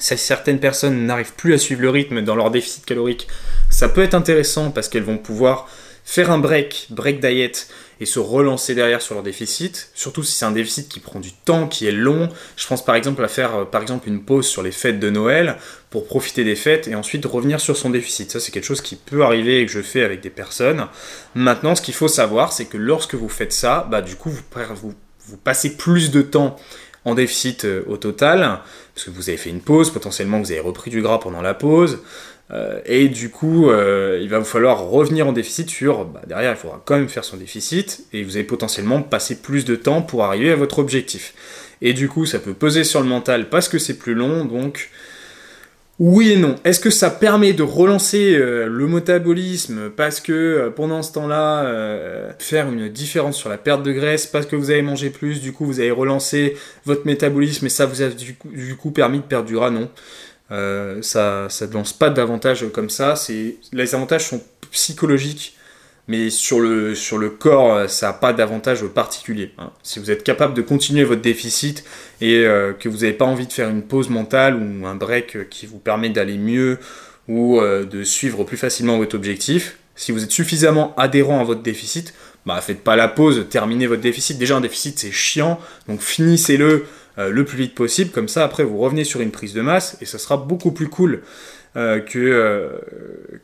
Si 0.00 0.18
certaines 0.18 0.58
personnes 0.58 1.06
n'arrivent 1.06 1.34
plus 1.34 1.54
à 1.54 1.58
suivre 1.58 1.82
le 1.82 1.90
rythme 1.90 2.22
dans 2.22 2.34
leur 2.34 2.50
déficit 2.50 2.84
calorique, 2.84 3.28
ça 3.70 3.88
peut 3.88 4.02
être 4.02 4.14
intéressant 4.14 4.72
parce 4.72 4.88
qu'elles 4.88 5.04
vont 5.04 5.18
pouvoir 5.18 5.68
faire 6.04 6.32
un 6.32 6.38
break, 6.38 6.88
break 6.90 7.20
diet, 7.20 7.68
et 8.00 8.06
se 8.06 8.18
relancer 8.18 8.74
derrière 8.74 9.02
sur 9.02 9.14
leur 9.14 9.22
déficit, 9.22 9.90
surtout 9.94 10.22
si 10.22 10.32
c'est 10.32 10.46
un 10.46 10.52
déficit 10.52 10.88
qui 10.88 11.00
prend 11.00 11.20
du 11.20 11.32
temps, 11.32 11.68
qui 11.68 11.86
est 11.86 11.92
long. 11.92 12.30
Je 12.56 12.66
pense 12.66 12.82
par 12.82 12.94
exemple 12.94 13.22
à 13.22 13.28
faire 13.28 13.54
euh, 13.54 13.64
par 13.66 13.82
exemple 13.82 14.08
une 14.08 14.24
pause 14.24 14.46
sur 14.46 14.62
les 14.62 14.72
fêtes 14.72 14.98
de 14.98 15.10
Noël 15.10 15.56
pour 15.90 16.06
profiter 16.06 16.42
des 16.42 16.56
fêtes 16.56 16.88
et 16.88 16.94
ensuite 16.94 17.26
revenir 17.26 17.60
sur 17.60 17.76
son 17.76 17.90
déficit. 17.90 18.30
Ça 18.30 18.40
c'est 18.40 18.52
quelque 18.52 18.64
chose 18.64 18.80
qui 18.80 18.96
peut 18.96 19.22
arriver 19.22 19.60
et 19.60 19.66
que 19.66 19.72
je 19.72 19.82
fais 19.82 20.02
avec 20.02 20.22
des 20.22 20.30
personnes. 20.30 20.86
Maintenant 21.34 21.74
ce 21.74 21.82
qu'il 21.82 21.94
faut 21.94 22.08
savoir 22.08 22.54
c'est 22.54 22.64
que 22.64 22.78
lorsque 22.78 23.14
vous 23.14 23.28
faites 23.28 23.52
ça, 23.52 23.86
bah 23.90 24.00
du 24.00 24.16
coup 24.16 24.30
vous, 24.30 25.36
passez 25.44 25.76
plus 25.76 26.10
de 26.10 26.22
temps 26.22 26.56
en 27.04 27.14
déficit 27.14 27.64
euh, 27.64 27.82
au 27.86 27.96
total, 27.96 28.60
parce 28.94 29.06
que 29.06 29.10
vous 29.10 29.28
avez 29.28 29.38
fait 29.38 29.50
une 29.50 29.60
pause, 29.60 29.90
potentiellement 29.90 30.38
vous 30.38 30.52
avez 30.52 30.60
repris 30.60 30.90
du 30.90 31.02
gras 31.02 31.18
pendant 31.18 31.42
la 31.42 31.54
pause, 31.54 32.00
euh, 32.52 32.80
et 32.84 33.08
du 33.08 33.30
coup, 33.30 33.70
euh, 33.70 34.18
il 34.20 34.28
va 34.28 34.38
vous 34.38 34.44
falloir 34.44 34.82
revenir 34.82 35.26
en 35.26 35.32
déficit 35.32 35.70
sur, 35.70 36.04
bah, 36.04 36.22
derrière, 36.26 36.50
il 36.52 36.56
faudra 36.56 36.82
quand 36.84 36.96
même 36.96 37.08
faire 37.08 37.24
son 37.24 37.36
déficit, 37.36 38.04
et 38.12 38.22
vous 38.22 38.36
allez 38.36 38.44
potentiellement 38.44 39.02
passer 39.02 39.40
plus 39.40 39.64
de 39.64 39.76
temps 39.76 40.02
pour 40.02 40.24
arriver 40.24 40.50
à 40.50 40.56
votre 40.56 40.78
objectif. 40.78 41.34
Et 41.82 41.92
du 41.92 42.08
coup, 42.08 42.26
ça 42.26 42.38
peut 42.38 42.52
peser 42.52 42.84
sur 42.84 43.00
le 43.00 43.06
mental 43.06 43.48
parce 43.48 43.68
que 43.68 43.78
c'est 43.78 43.98
plus 43.98 44.14
long, 44.14 44.44
donc 44.44 44.90
oui 46.00 46.32
et 46.32 46.36
non. 46.36 46.54
Est-ce 46.64 46.80
que 46.80 46.88
ça 46.88 47.10
permet 47.10 47.52
de 47.52 47.62
relancer 47.62 48.34
euh, 48.34 48.66
le 48.66 48.86
métabolisme 48.88 49.90
parce 49.90 50.18
que 50.18 50.32
euh, 50.32 50.70
pendant 50.70 51.02
ce 51.02 51.12
temps-là, 51.12 51.66
euh, 51.66 52.32
faire 52.38 52.68
une 52.72 52.88
différence 52.88 53.36
sur 53.36 53.50
la 53.50 53.58
perte 53.58 53.82
de 53.82 53.92
graisse 53.92 54.26
parce 54.26 54.46
que 54.46 54.56
vous 54.56 54.70
avez 54.70 54.80
mangé 54.80 55.10
plus, 55.10 55.42
du 55.42 55.52
coup 55.52 55.66
vous 55.66 55.78
avez 55.78 55.90
relancé 55.90 56.56
votre 56.86 57.06
métabolisme 57.06 57.66
et 57.66 57.68
ça 57.68 57.84
vous 57.84 58.00
a 58.00 58.08
du 58.08 58.34
coup, 58.78 58.90
permis 58.90 59.18
de 59.18 59.24
perdre 59.24 59.46
du 59.46 59.54
gras? 59.54 59.70
Non. 59.70 59.90
ça 61.02 61.48
ne 61.60 61.72
lance 61.74 61.92
pas 61.92 62.08
d'avantages 62.08 62.64
comme 62.72 62.88
ça. 62.88 63.14
Les 63.72 63.94
avantages 63.94 64.26
sont 64.26 64.42
psychologiques 64.70 65.54
mais 66.10 66.28
sur 66.28 66.58
le, 66.58 67.28
corps, 67.28 67.72
euh, 67.72 67.86
ça 67.86 68.08
n'a 68.08 68.12
pas 68.14 68.32
d'avantage 68.32 68.84
particulier. 68.86 69.52
Hein. 69.58 69.70
Si 69.84 70.00
vous 70.00 70.10
êtes 70.10 70.24
capable 70.24 70.54
de 70.54 70.60
continuer 70.60 71.04
votre 71.04 71.22
déficit 71.22 71.84
et 72.20 72.44
euh, 72.44 72.72
que 72.72 72.88
vous 72.88 72.98
n'avez 72.98 73.12
pas 73.12 73.26
envie 73.26 73.46
de 73.46 73.52
faire 73.52 73.68
une 73.68 73.82
pause 73.82 74.10
mentale 74.10 74.56
ou 74.56 74.86
un 74.88 74.96
break 74.96 75.48
qui 75.50 75.66
vous 75.66 75.78
permet 75.78 76.10
d'aller 76.10 76.36
mieux 76.36 76.78
ou 77.28 77.60
euh, 77.60 77.84
de 77.84 78.02
suivre 78.02 78.42
plus 78.42 78.56
facilement 78.56 78.98
votre 78.98 79.14
objectif, 79.14 79.78
si 79.94 80.10
vous 80.10 80.24
êtes 80.24 80.32
suffisamment 80.32 80.96
adhérent 80.96 81.40
à 81.40 81.44
votre 81.44 81.62
déficit, 81.62 82.12
bah 82.44 82.60
faites 82.60 82.82
pas 82.82 82.96
la 82.96 83.06
pause, 83.06 83.46
terminez 83.48 83.86
votre 83.86 84.02
déficit. 84.02 84.36
Déjà 84.36 84.56
un 84.56 84.60
déficit 84.60 84.98
c'est 84.98 85.12
chiant, 85.12 85.60
donc 85.86 86.00
finissez-le 86.00 86.86
le 87.18 87.44
plus 87.44 87.58
vite 87.58 87.74
possible, 87.74 88.10
comme 88.10 88.28
ça 88.28 88.44
après 88.44 88.64
vous 88.64 88.78
revenez 88.78 89.04
sur 89.04 89.20
une 89.20 89.30
prise 89.30 89.52
de 89.52 89.60
masse 89.60 89.98
et 90.00 90.06
ça 90.06 90.18
sera 90.18 90.38
beaucoup 90.38 90.72
plus 90.72 90.88
cool. 90.88 91.22
Euh, 91.76 92.00
que, 92.00 92.18
euh, 92.18 92.80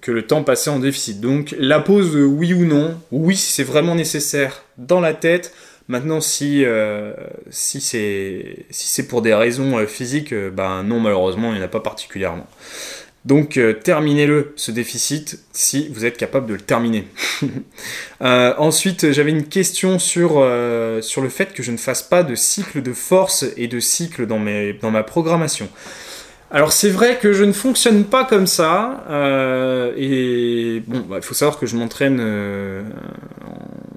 que 0.01 0.11
le 0.11 0.27
temps 0.27 0.43
passé 0.43 0.69
en 0.69 0.81
déficit. 0.81 1.21
Donc 1.21 1.55
la 1.61 1.79
pause, 1.79 2.17
oui 2.17 2.55
ou 2.55 2.65
non, 2.65 3.01
oui 3.13 3.37
si 3.37 3.53
c'est 3.53 3.63
vraiment 3.63 3.95
nécessaire 3.95 4.65
dans 4.79 4.99
la 4.99 5.15
tête. 5.15 5.55
Maintenant, 5.87 6.21
si, 6.21 6.65
euh, 6.65 7.13
c'est 7.51 9.07
pour 9.09 9.23
des 9.23 9.33
raisons 9.33 9.87
physiques, 9.87 10.35
ben 10.35 10.83
non, 10.83 10.99
malheureusement, 10.99 11.53
il 11.53 11.59
n'y 11.59 11.61
en 11.61 11.65
a 11.65 11.69
pas 11.69 11.79
particulièrement. 11.79 12.49
Donc 13.25 13.61
terminez-le, 13.85 14.53
ce 14.57 14.73
déficit, 14.73 15.39
si 15.53 15.89
vous 15.93 16.05
êtes 16.05 16.17
capable 16.17 16.49
de 16.49 16.55
le 16.55 16.61
terminer. 16.61 17.07
ensuite, 18.21 19.13
j'avais 19.13 19.31
une 19.31 19.47
question 19.47 20.01
sur, 20.01 20.41
le 20.41 21.29
fait 21.29 21.55
que 21.55 21.63
je 21.63 21.71
ne 21.71 21.77
fasse 21.77 22.03
pas 22.03 22.25
de 22.25 22.35
cycle 22.35 22.83
de 22.83 22.93
force 22.93 23.45
et 23.57 23.69
de 23.69 23.79
cycle 23.79 24.27
dans 24.27 24.91
ma 24.91 25.03
programmation. 25.05 25.69
Alors 26.51 26.73
c'est 26.73 26.91
vrai 26.91 27.19
que 27.21 27.33
je 27.33 27.43
ne 27.43 27.53
fonctionne 27.53 28.05
pas 28.05 28.25
comme 28.25 28.47
ça, 28.47 29.05
euh, 29.11 29.93
et 29.97 30.81
bon, 30.87 31.01
bah, 31.01 31.17
il 31.17 31.23
faut 31.23 31.35
savoir 31.35 31.59
que 31.59 31.67
je 31.67 31.77
m'entraîne, 31.77 32.19
euh, 32.21 32.85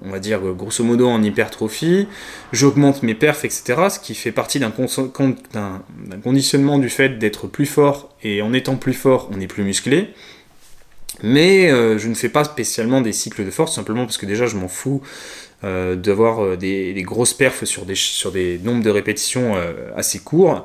on 0.04 0.10
va 0.10 0.20
dire 0.20 0.42
grosso 0.58 0.84
modo 0.84 1.08
en 1.08 1.22
hypertrophie, 1.22 2.08
j'augmente 2.52 3.04
mes 3.04 3.14
perfs, 3.14 3.46
etc., 3.46 3.76
ce 3.92 4.00
qui 4.00 4.16
fait 4.16 4.32
partie 4.32 4.60
d'un 4.60 4.72
conditionnement 6.24 6.80
du 6.80 6.90
fait 6.90 7.20
d'être 7.20 7.46
plus 7.46 7.68
fort, 7.68 8.16
et 8.24 8.42
en 8.42 8.52
étant 8.54 8.78
plus 8.78 8.94
fort, 8.94 9.30
on 9.32 9.40
est 9.40 9.48
plus 9.48 9.64
musclé. 9.64 10.10
Mais 11.22 11.70
euh, 11.70 12.00
je 12.00 12.08
ne 12.08 12.16
fais 12.16 12.30
pas 12.30 12.46
spécialement 12.46 13.02
des 13.02 13.14
cycles 13.14 13.46
de 13.46 13.52
force, 13.52 13.76
simplement 13.76 14.06
parce 14.06 14.18
que 14.18 14.26
déjà 14.26 14.48
je 14.48 14.56
m'en 14.56 14.70
fous 14.70 15.02
d'avoir 15.62 16.56
des, 16.56 17.04
grosses 17.06 17.34
perfs 17.34 17.66
sur 17.66 17.86
des, 17.86 17.94
sur 17.94 18.32
des 18.32 18.58
nombres 18.64 18.82
de 18.82 18.90
répétitions 18.90 19.58
assez 19.94 20.20
courts 20.20 20.64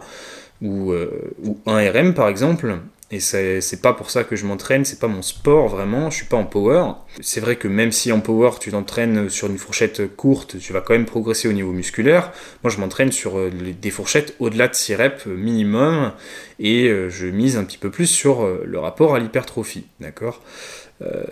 ou, 0.65 0.93
euh, 0.93 1.35
ou 1.45 1.59
un 1.67 1.79
RM 1.91 2.15
par 2.15 2.29
exemple. 2.29 2.79
Et 3.11 3.21
c'est 3.21 3.81
pas 3.81 3.93
pour 3.93 4.11
ça 4.11 4.25
que 4.25 4.35
je 4.35 4.45
m'entraîne, 4.45 4.85
c'est 4.85 4.99
pas 4.99 5.07
mon 5.07 5.23
sport 5.23 5.69
vraiment, 5.69 6.11
je 6.11 6.17
suis 6.17 6.27
pas 6.27 6.39
en 6.39 6.47
power. 6.47 6.95
C'est 7.21 7.39
vrai 7.39 7.55
que 7.55 7.69
même 7.69 7.93
si 7.93 8.11
en 8.11 8.19
power 8.19 8.53
tu 8.59 8.73
t'entraînes 8.73 9.29
sur 9.29 9.49
une 9.49 9.59
fourchette 9.59 10.17
courte, 10.17 10.59
tu 10.59 10.73
vas 10.73 10.81
quand 10.81 10.95
même 10.95 11.05
progresser 11.05 11.47
au 11.47 11.53
niveau 11.53 11.71
musculaire. 11.71 12.33
Moi 12.65 12.73
je 12.73 12.79
m'entraîne 12.79 13.13
sur 13.13 13.39
euh, 13.39 13.53
des 13.81 13.91
fourchettes 13.91 14.35
au-delà 14.41 14.67
de 14.67 14.75
6 14.75 14.97
reps 14.97 15.27
minimum 15.27 16.13
et 16.59 16.89
euh, 16.89 17.09
je 17.09 17.27
mise 17.27 17.57
un 17.57 17.63
petit 17.63 17.79
peu 17.79 17.91
plus 17.91 18.07
sur 18.07 18.49
le 18.65 18.79
rapport 18.81 19.15
à 19.15 19.21
l'hypertrophie, 19.21 19.87
d'accord? 20.01 20.41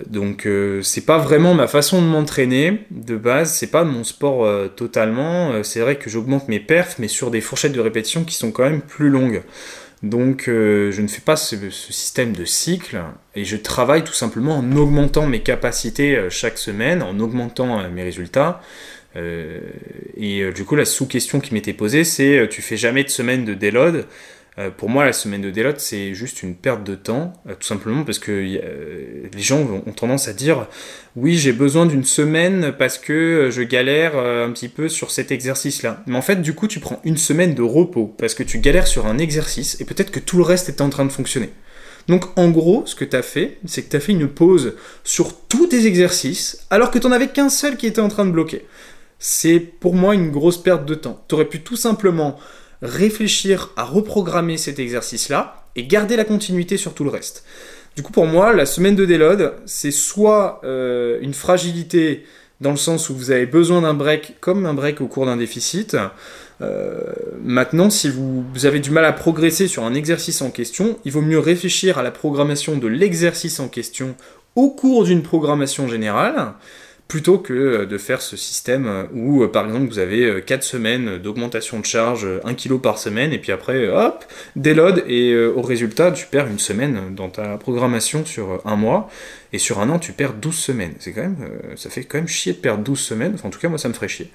Donc 0.07 0.47
c'est 0.83 1.07
pas 1.07 1.19
vraiment 1.19 1.55
ma 1.55 1.67
façon 1.67 2.03
de 2.03 2.07
m'entraîner 2.07 2.81
de 2.91 3.17
base, 3.17 3.55
c'est 3.55 3.71
pas 3.71 3.85
mon 3.85 4.05
sport 4.05 4.47
totalement. 4.75 5.63
c'est 5.63 5.81
vrai 5.81 5.97
que 5.97 6.11
j'augmente 6.11 6.49
mes 6.49 6.61
perfs, 6.61 6.99
mais 6.99 7.09
sur 7.09 7.31
des 7.31 7.41
fourchettes 7.41 7.73
de 7.73 7.81
répétition 7.81 8.25
qui 8.25 8.35
sont 8.35 8.51
quand 8.51 8.65
même 8.65 8.83
plus 8.83 9.09
longues. 9.09 9.43
Donc 10.03 10.49
euh, 10.49 10.91
je 10.91 11.01
ne 11.01 11.07
fais 11.07 11.21
pas 11.21 11.37
ce, 11.37 11.57
système 11.71 12.33
de 12.33 12.45
cycle 12.45 13.01
et 13.37 13.45
je 13.45 13.57
travaille 13.57 14.03
tout 14.03 14.13
simplement 14.13 14.59
en 14.59 14.77
augmentant 14.77 15.27
mes 15.27 15.41
capacités 15.41 16.17
euh, 16.17 16.29
chaque 16.29 16.59
semaine, 16.59 17.03
en 17.03 17.21
augmentant 17.21 17.79
euh, 17.79 17.89
mes 17.89 18.03
résultats. 18.03 18.61
et 20.17 20.51
du 20.55 20.65
coup 20.65 20.75
la 20.75 20.87
sous-question 20.87 21.39
qui 21.41 21.53
m'était 21.53 21.75
posée 21.75 22.03
c'est 22.03 22.49
tu 22.49 22.63
fais 22.63 22.79
jamais 22.79 23.05
de 23.05 23.11
semaine 23.11 23.45
de 23.45 23.53
déload 23.53 24.07
euh, 24.59 24.71
pour 24.71 24.91
moi, 24.91 25.07
la 25.07 25.15
semaine 25.15 25.41
de 25.41 25.51
délote, 25.51 25.81
c'est 25.81 26.15
juste 26.15 26.43
une 26.43 26.55
perte 26.55 26.85
de 26.85 26.95
temps, 26.95 27.33
euh, 27.49 27.55
tout 27.59 27.67
simplement 27.67 28.05
parce 28.05 28.19
que 28.19 28.31
euh, 28.33 29.29
les 29.35 29.41
gens 29.41 29.61
ont 29.61 29.93
tendance 29.93 30.29
à 30.29 30.35
dire 30.35 30.67
oui, 31.17 31.39
j'ai 31.39 31.53
besoin 31.53 31.87
d'une 31.87 32.05
semaine 32.05 32.75
parce 32.79 32.99
que 32.99 33.49
je 33.51 33.63
galère 33.63 34.17
un 34.17 34.51
petit 34.51 34.69
peu 34.69 34.89
sur 34.89 35.11
cet 35.11 35.31
exercice-là. 35.31 36.03
Mais 36.07 36.17
en 36.17 36.23
fait, 36.23 36.43
du 36.43 36.55
coup, 36.55 36.69
tu 36.69 36.81
prends 36.81 37.01
une 37.05 37.17
semaine 37.17 37.55
de 37.55 37.63
repos 37.63 38.15
parce 38.19 38.35
que 38.35 38.43
tu 38.43 38.59
galères 38.59 38.87
sur 38.87 39.07
un 39.07 39.19
exercice 39.19 39.81
et 39.81 39.85
peut-être 39.85 40.11
que 40.11 40.21
tout 40.21 40.37
le 40.37 40.43
reste 40.43 40.69
est 40.69 40.81
en 40.81 40.91
train 40.91 41.05
de 41.05 41.13
fonctionner. 41.13 41.51
Donc 42.09 42.27
en 42.37 42.51
gros, 42.51 42.83
ce 42.87 42.95
que 42.95 43.05
tu 43.05 43.17
as 43.17 43.23
fait, 43.23 43.59
c'est 43.67 43.83
que 43.83 43.91
tu 43.91 43.97
as 43.97 44.01
fait 44.01 44.13
une 44.13 44.29
pause 44.29 44.75
sur 45.05 45.35
tous 45.47 45.69
tes 45.69 45.87
exercices 45.87 46.67
alors 46.69 46.91
que 46.91 46.99
tu 46.99 47.07
n'en 47.07 47.13
avais 47.13 47.29
qu'un 47.29 47.49
seul 47.49 47.77
qui 47.77 47.87
était 47.87 48.01
en 48.01 48.09
train 48.09 48.25
de 48.25 48.33
bloquer. 48.33 48.67
C'est 49.19 49.61
pour 49.61 49.95
moi 49.95 50.15
une 50.15 50.31
grosse 50.31 50.61
perte 50.61 50.85
de 50.85 50.95
temps. 50.95 51.25
Tu 51.29 51.35
aurais 51.35 51.45
pu 51.45 51.61
tout 51.61 51.77
simplement 51.77 52.39
réfléchir 52.83 53.71
à 53.77 53.85
reprogrammer 53.85 54.57
cet 54.57 54.79
exercice-là 54.79 55.65
et 55.77 55.85
garder 55.85 56.17
la 56.17 56.25
continuité 56.25 56.77
sur 56.77 56.95
tout 56.95 57.05
le 57.05 57.11
reste. 57.11 57.45
Du 57.97 58.03
coup, 58.03 58.13
pour 58.13 58.27
moi, 58.27 58.53
la 58.53 58.67
semaine 58.67 58.97
de 58.97 59.05
déload, 59.05 59.55
c'est 59.67 59.91
soit 59.91 60.61
euh, 60.65 61.19
une 61.21 61.35
fragilité 61.35 62.25
dans 62.61 62.71
le 62.71 62.77
sens 62.77 63.11
où 63.11 63.15
vous 63.15 63.31
avez 63.31 63.47
besoin 63.47 63.83
d'un 63.83 63.95
break 63.95 64.37
comme 64.41 64.67
un 64.67 64.75
break 64.75 65.01
au 65.01 65.07
cours 65.07 65.27
d'un 65.27 65.37
déficit. 65.37 65.97
Euh, 66.61 67.01
maintenant, 67.43 67.91
si 67.91 68.09
vous, 68.09 68.45
vous, 68.55 68.67
avez 68.67 68.81
du 68.81 68.91
mal 68.91 69.05
à 69.05 69.13
progresser 69.13 69.69
sur 69.69 69.85
un 69.85 69.95
exercice 69.95 70.43
en 70.43 70.51
question, 70.51 70.99
il 71.05 71.13
vaut 71.13 71.23
mieux 71.23 71.39
réfléchir 71.39 71.99
à 71.99 72.03
la 72.03 72.11
programmation 72.11 72.77
de 72.77 72.87
l'exercice 72.87 73.61
en 73.61 73.69
question 73.69 74.15
au 74.55 74.71
cours 74.71 75.05
d'une 75.05 75.23
programmation 75.23 75.89
générale 75.89 76.55
plutôt 77.13 77.37
que 77.37 77.53
euh, 77.53 77.85
de 77.85 77.99
faire 77.99 78.23
ce 78.23 78.39
système 78.39 78.87
euh, 78.87 79.05
où, 79.13 79.43
euh, 79.43 79.49
par 79.49 79.67
exemple, 79.67 79.87
vous 79.87 79.99
avez 79.99 80.41
4 80.41 80.63
semaines 80.63 81.19
d'augmentation 81.19 81.79
de 81.79 81.85
charge, 81.85 82.27
1 82.43 82.55
kg 82.55 82.79
par 82.79 82.97
semaine, 82.97 83.35
et 83.35 83.39
puis 83.39 83.53
après, 83.53 83.87
hop, 83.87 84.25
déload, 84.57 85.05
et 85.07 85.37
au 85.37 85.61
résultat, 85.61 86.11
tu 86.13 86.25
perds 86.25 86.47
une 86.47 86.59
semaine 86.59 87.15
dans 87.15 87.29
ta 87.29 87.59
programmation 87.59 88.25
sur 88.25 88.63
un 88.65 88.77
mois, 88.77 89.11
et 89.53 89.59
sur 89.59 89.81
un 89.81 89.91
an, 89.91 89.99
tu 89.99 90.13
perds 90.13 90.33
12 90.33 90.55
semaines. 90.55 90.95
C'est 91.01 91.13
quand 91.13 91.21
même, 91.21 91.37
ça 91.77 91.91
fait 91.91 92.05
quand 92.05 92.17
même 92.17 92.29
chier 92.29 92.55
de 92.55 92.59
perdre 92.59 92.83
12 92.83 92.99
semaines, 92.99 93.33
enfin, 93.35 93.49
en 93.49 93.51
tout 93.51 93.61
cas, 93.61 93.69
moi, 93.69 93.77
ça 93.77 93.89
me 93.89 93.95
ferait 93.95 94.09
chier. 94.09 94.31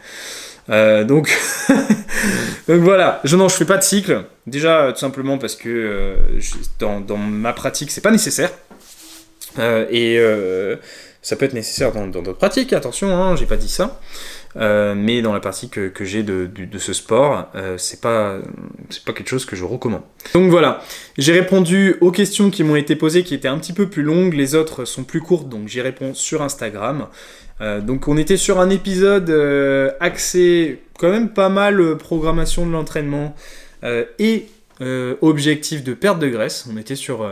donc, 1.08 1.36
voilà, 2.68 3.22
je, 3.24 3.36
non, 3.36 3.50
je 3.50 3.56
fais 3.56 3.66
pas 3.66 3.78
de 3.78 3.84
cycle. 3.84 4.26
Déjà, 4.46 4.92
tout 4.94 5.00
simplement 5.00 5.40
parce 5.40 5.56
que 5.56 6.16
dans, 6.78 7.02
dans, 7.02 7.18
ma 7.18 7.54
pratique, 7.54 7.90
c'est 7.90 8.02
pas 8.02 8.12
nécessaire. 8.12 8.52
et 9.90 10.20
ça 11.28 11.36
peut 11.36 11.44
être 11.44 11.54
nécessaire 11.54 11.92
dans 11.92 12.08
d'autres 12.08 12.38
pratiques, 12.38 12.72
attention, 12.72 13.14
hein, 13.14 13.36
j'ai 13.36 13.46
pas 13.46 13.58
dit 13.58 13.68
ça. 13.68 14.00
Euh, 14.56 14.96
mais 14.96 15.22
dans 15.22 15.34
la 15.34 15.42
partie 15.42 15.68
que, 15.68 15.92
j'ai 16.00 16.24
de, 16.24 16.50
ce 16.78 16.94
sport, 16.94 17.50
euh, 17.54 17.78
c'est 17.78 18.00
pas, 18.00 18.38
quelque 19.08 19.28
chose 19.28 19.44
que 19.44 19.58
je 19.58 19.66
recommande. 19.66 20.04
Donc 20.34 20.50
voilà, 20.50 20.82
j'ai 21.18 21.34
répondu 21.34 21.98
aux 22.00 22.12
questions 22.12 22.50
qui 22.50 22.64
m'ont 22.64 22.78
été 22.78 22.96
posées 22.96 23.24
qui 23.24 23.34
étaient 23.34 23.50
un 23.50 23.58
petit 23.58 23.74
peu 23.74 23.90
plus 23.90 24.04
longues, 24.04 24.36
les 24.36 24.56
autres 24.56 24.86
sont 24.86 25.04
plus 25.04 25.20
courtes, 25.20 25.50
donc 25.50 25.68
j'y 25.68 25.82
réponds 25.82 26.14
sur 26.14 26.42
Instagram. 26.42 27.08
Euh, 27.60 27.82
donc 27.82 28.08
on 28.08 28.16
était 28.16 28.38
sur 28.38 28.62
un 28.62 28.70
épisode 28.70 29.30
axé 30.00 30.80
quand 30.98 31.10
même 31.10 31.28
pas 31.28 31.50
mal 31.50 31.98
programmation 31.98 32.66
de 32.66 32.72
l'entraînement 32.72 33.36
et 34.18 34.46
objectif 35.22 35.84
de 35.84 35.94
perte 35.94 36.20
de 36.20 36.30
graisse. 36.30 36.70
On 36.72 36.78
était 36.78 36.96
sur 36.96 37.30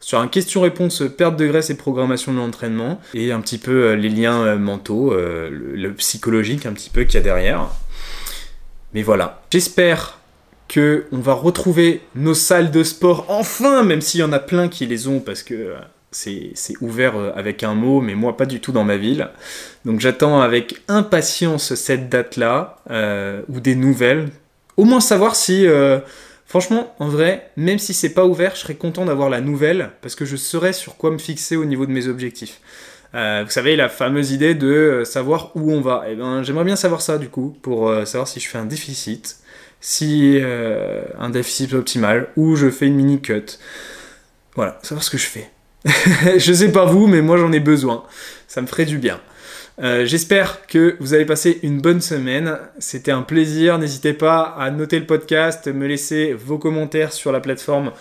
sur 0.00 0.18
un 0.18 0.28
question-réponse 0.28 1.02
perte 1.16 1.36
de 1.36 1.46
graisse 1.46 1.70
et 1.70 1.76
programmation 1.76 2.32
de 2.32 2.38
l'entraînement, 2.38 3.00
et 3.14 3.32
un 3.32 3.40
petit 3.40 3.58
peu 3.58 3.92
les 3.94 4.08
liens 4.08 4.56
mentaux, 4.56 5.14
le, 5.14 5.48
le, 5.50 5.92
psychologique 5.94 6.66
un 6.66 6.72
petit 6.72 6.90
peu 6.90 7.04
qu'il 7.04 7.14
y 7.14 7.18
a 7.18 7.22
derrière. 7.22 7.68
Mais 8.94 9.02
voilà, 9.02 9.42
j'espère 9.50 10.18
que 10.68 11.06
on 11.12 11.18
va 11.18 11.32
retrouver 11.32 12.02
nos 12.14 12.34
salles 12.34 12.70
de 12.70 12.82
sport 12.82 13.26
enfin, 13.28 13.82
même 13.82 14.00
s'il 14.00 14.20
y 14.20 14.24
en 14.24 14.32
a 14.32 14.38
plein 14.38 14.68
qui 14.68 14.86
les 14.86 15.08
ont 15.08 15.20
parce 15.20 15.42
que 15.42 15.74
c'est 16.16 16.74
ouvert 16.80 17.16
euh, 17.16 17.32
avec 17.36 17.62
un 17.62 17.74
mot, 17.74 18.00
mais 18.00 18.14
moi 18.14 18.36
pas 18.36 18.46
du 18.46 18.60
tout 18.60 18.72
dans 18.72 18.84
ma 18.84 18.96
ville. 18.96 19.28
Donc 19.84 20.00
j'attends 20.00 20.40
avec 20.40 20.82
impatience 20.88 21.74
cette 21.74 22.08
date-là, 22.08 22.78
euh, 22.90 23.42
ou 23.48 23.60
des 23.60 23.74
nouvelles. 23.74 24.28
Au 24.76 24.84
moins 24.84 25.00
savoir 25.00 25.36
si, 25.36 25.66
euh, 25.66 25.98
franchement, 26.46 26.94
en 26.98 27.08
vrai, 27.08 27.50
même 27.56 27.78
si 27.78 27.94
c'est 27.94 28.14
pas 28.14 28.24
ouvert, 28.24 28.54
je 28.54 28.60
serais 28.60 28.74
content 28.74 29.04
d'avoir 29.04 29.30
la 29.30 29.40
nouvelle, 29.40 29.90
parce 30.02 30.14
que 30.14 30.24
je 30.24 30.36
saurais 30.36 30.72
sur 30.72 30.96
quoi 30.96 31.10
me 31.10 31.18
fixer 31.18 31.56
au 31.56 31.64
niveau 31.64 31.86
de 31.86 31.92
mes 31.92 32.08
objectifs. 32.08 32.60
vous 33.12 33.50
savez, 33.50 33.76
la 33.76 33.88
fameuse 33.88 34.32
idée 34.32 34.54
de 34.54 35.02
savoir 35.04 35.52
où 35.54 35.72
on 35.72 35.80
va. 35.80 36.04
Eh 36.08 36.14
ben, 36.14 36.42
j'aimerais 36.42 36.64
bien 36.64 36.76
savoir 36.76 37.00
ça, 37.00 37.18
du 37.18 37.28
coup, 37.28 37.56
pour 37.62 37.92
savoir 38.06 38.28
si 38.28 38.40
je 38.40 38.48
fais 38.48 38.58
un 38.58 38.66
déficit, 38.66 39.38
si 39.80 40.40
un 41.18 41.30
déficit 41.30 41.72
optimal, 41.74 42.28
ou 42.36 42.56
je 42.56 42.70
fais 42.70 42.86
une 42.86 42.96
mini 42.96 43.20
cut. 43.20 43.58
Voilà, 44.54 44.78
savoir 44.82 45.04
ce 45.04 45.10
que 45.10 45.18
je 45.18 45.26
fais. 45.26 45.50
je 46.38 46.52
sais 46.52 46.72
pas 46.72 46.84
vous, 46.84 47.06
mais 47.06 47.22
moi 47.22 47.36
j'en 47.36 47.52
ai 47.52 47.60
besoin. 47.60 48.04
Ça 48.48 48.62
me 48.62 48.66
ferait 48.66 48.86
du 48.86 48.98
bien. 48.98 49.20
Euh, 49.78 50.06
j'espère 50.06 50.66
que 50.66 50.96
vous 51.00 51.12
avez 51.12 51.26
passé 51.26 51.58
une 51.62 51.80
bonne 51.80 52.00
semaine. 52.00 52.58
C'était 52.78 53.10
un 53.10 53.22
plaisir. 53.22 53.78
N'hésitez 53.78 54.14
pas 54.14 54.42
à 54.58 54.70
noter 54.70 54.98
le 54.98 55.06
podcast, 55.06 55.68
me 55.68 55.86
laisser 55.86 56.32
vos 56.32 56.58
commentaires 56.58 57.12
sur 57.12 57.32
la 57.32 57.40
plateforme 57.40 57.92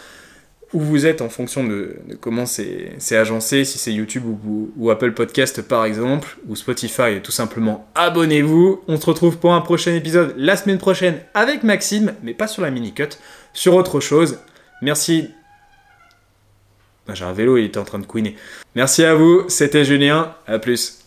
où 0.73 0.79
vous 0.79 1.05
êtes 1.05 1.21
en 1.21 1.29
fonction 1.29 1.63
de, 1.63 1.95
comment 2.19 2.45
c'est 2.45 3.15
agencé, 3.15 3.63
si 3.63 3.77
c'est 3.77 3.93
YouTube 3.93 4.23
ou, 4.25 4.89
Apple 4.89 5.13
Podcast 5.13 5.61
par 5.61 5.85
exemple, 5.85 6.37
ou 6.47 6.55
Spotify, 6.55 7.21
tout 7.23 7.31
simplement 7.31 7.87
abonnez-vous. 7.95 8.81
On 8.87 8.99
se 8.99 9.05
retrouve 9.05 9.37
pour 9.37 9.53
un 9.53 9.61
prochain 9.61 9.93
épisode 9.93 10.33
la 10.37 10.57
semaine 10.57 10.77
prochaine 10.77 11.19
avec 11.33 11.63
Maxime, 11.63 12.13
mais 12.23 12.33
pas 12.33 12.47
sur 12.47 12.61
la 12.61 12.71
mini-cut, 12.71 13.09
sur 13.53 13.75
autre 13.75 14.01
chose. 14.01 14.39
Merci 14.81 15.29
ah, 17.07 17.13
j'ai 17.13 17.23
un 17.23 17.33
vélo, 17.33 17.57
il 17.57 17.65
était 17.65 17.77
en 17.77 17.83
train 17.83 17.99
de 17.99 18.05
couiner. 18.05 18.35
Merci 18.73 19.05
à 19.05 19.13
vous, 19.13 19.45
c'était 19.47 19.85
Julien, 19.85 20.33
à 20.47 20.57
plus. 20.57 21.04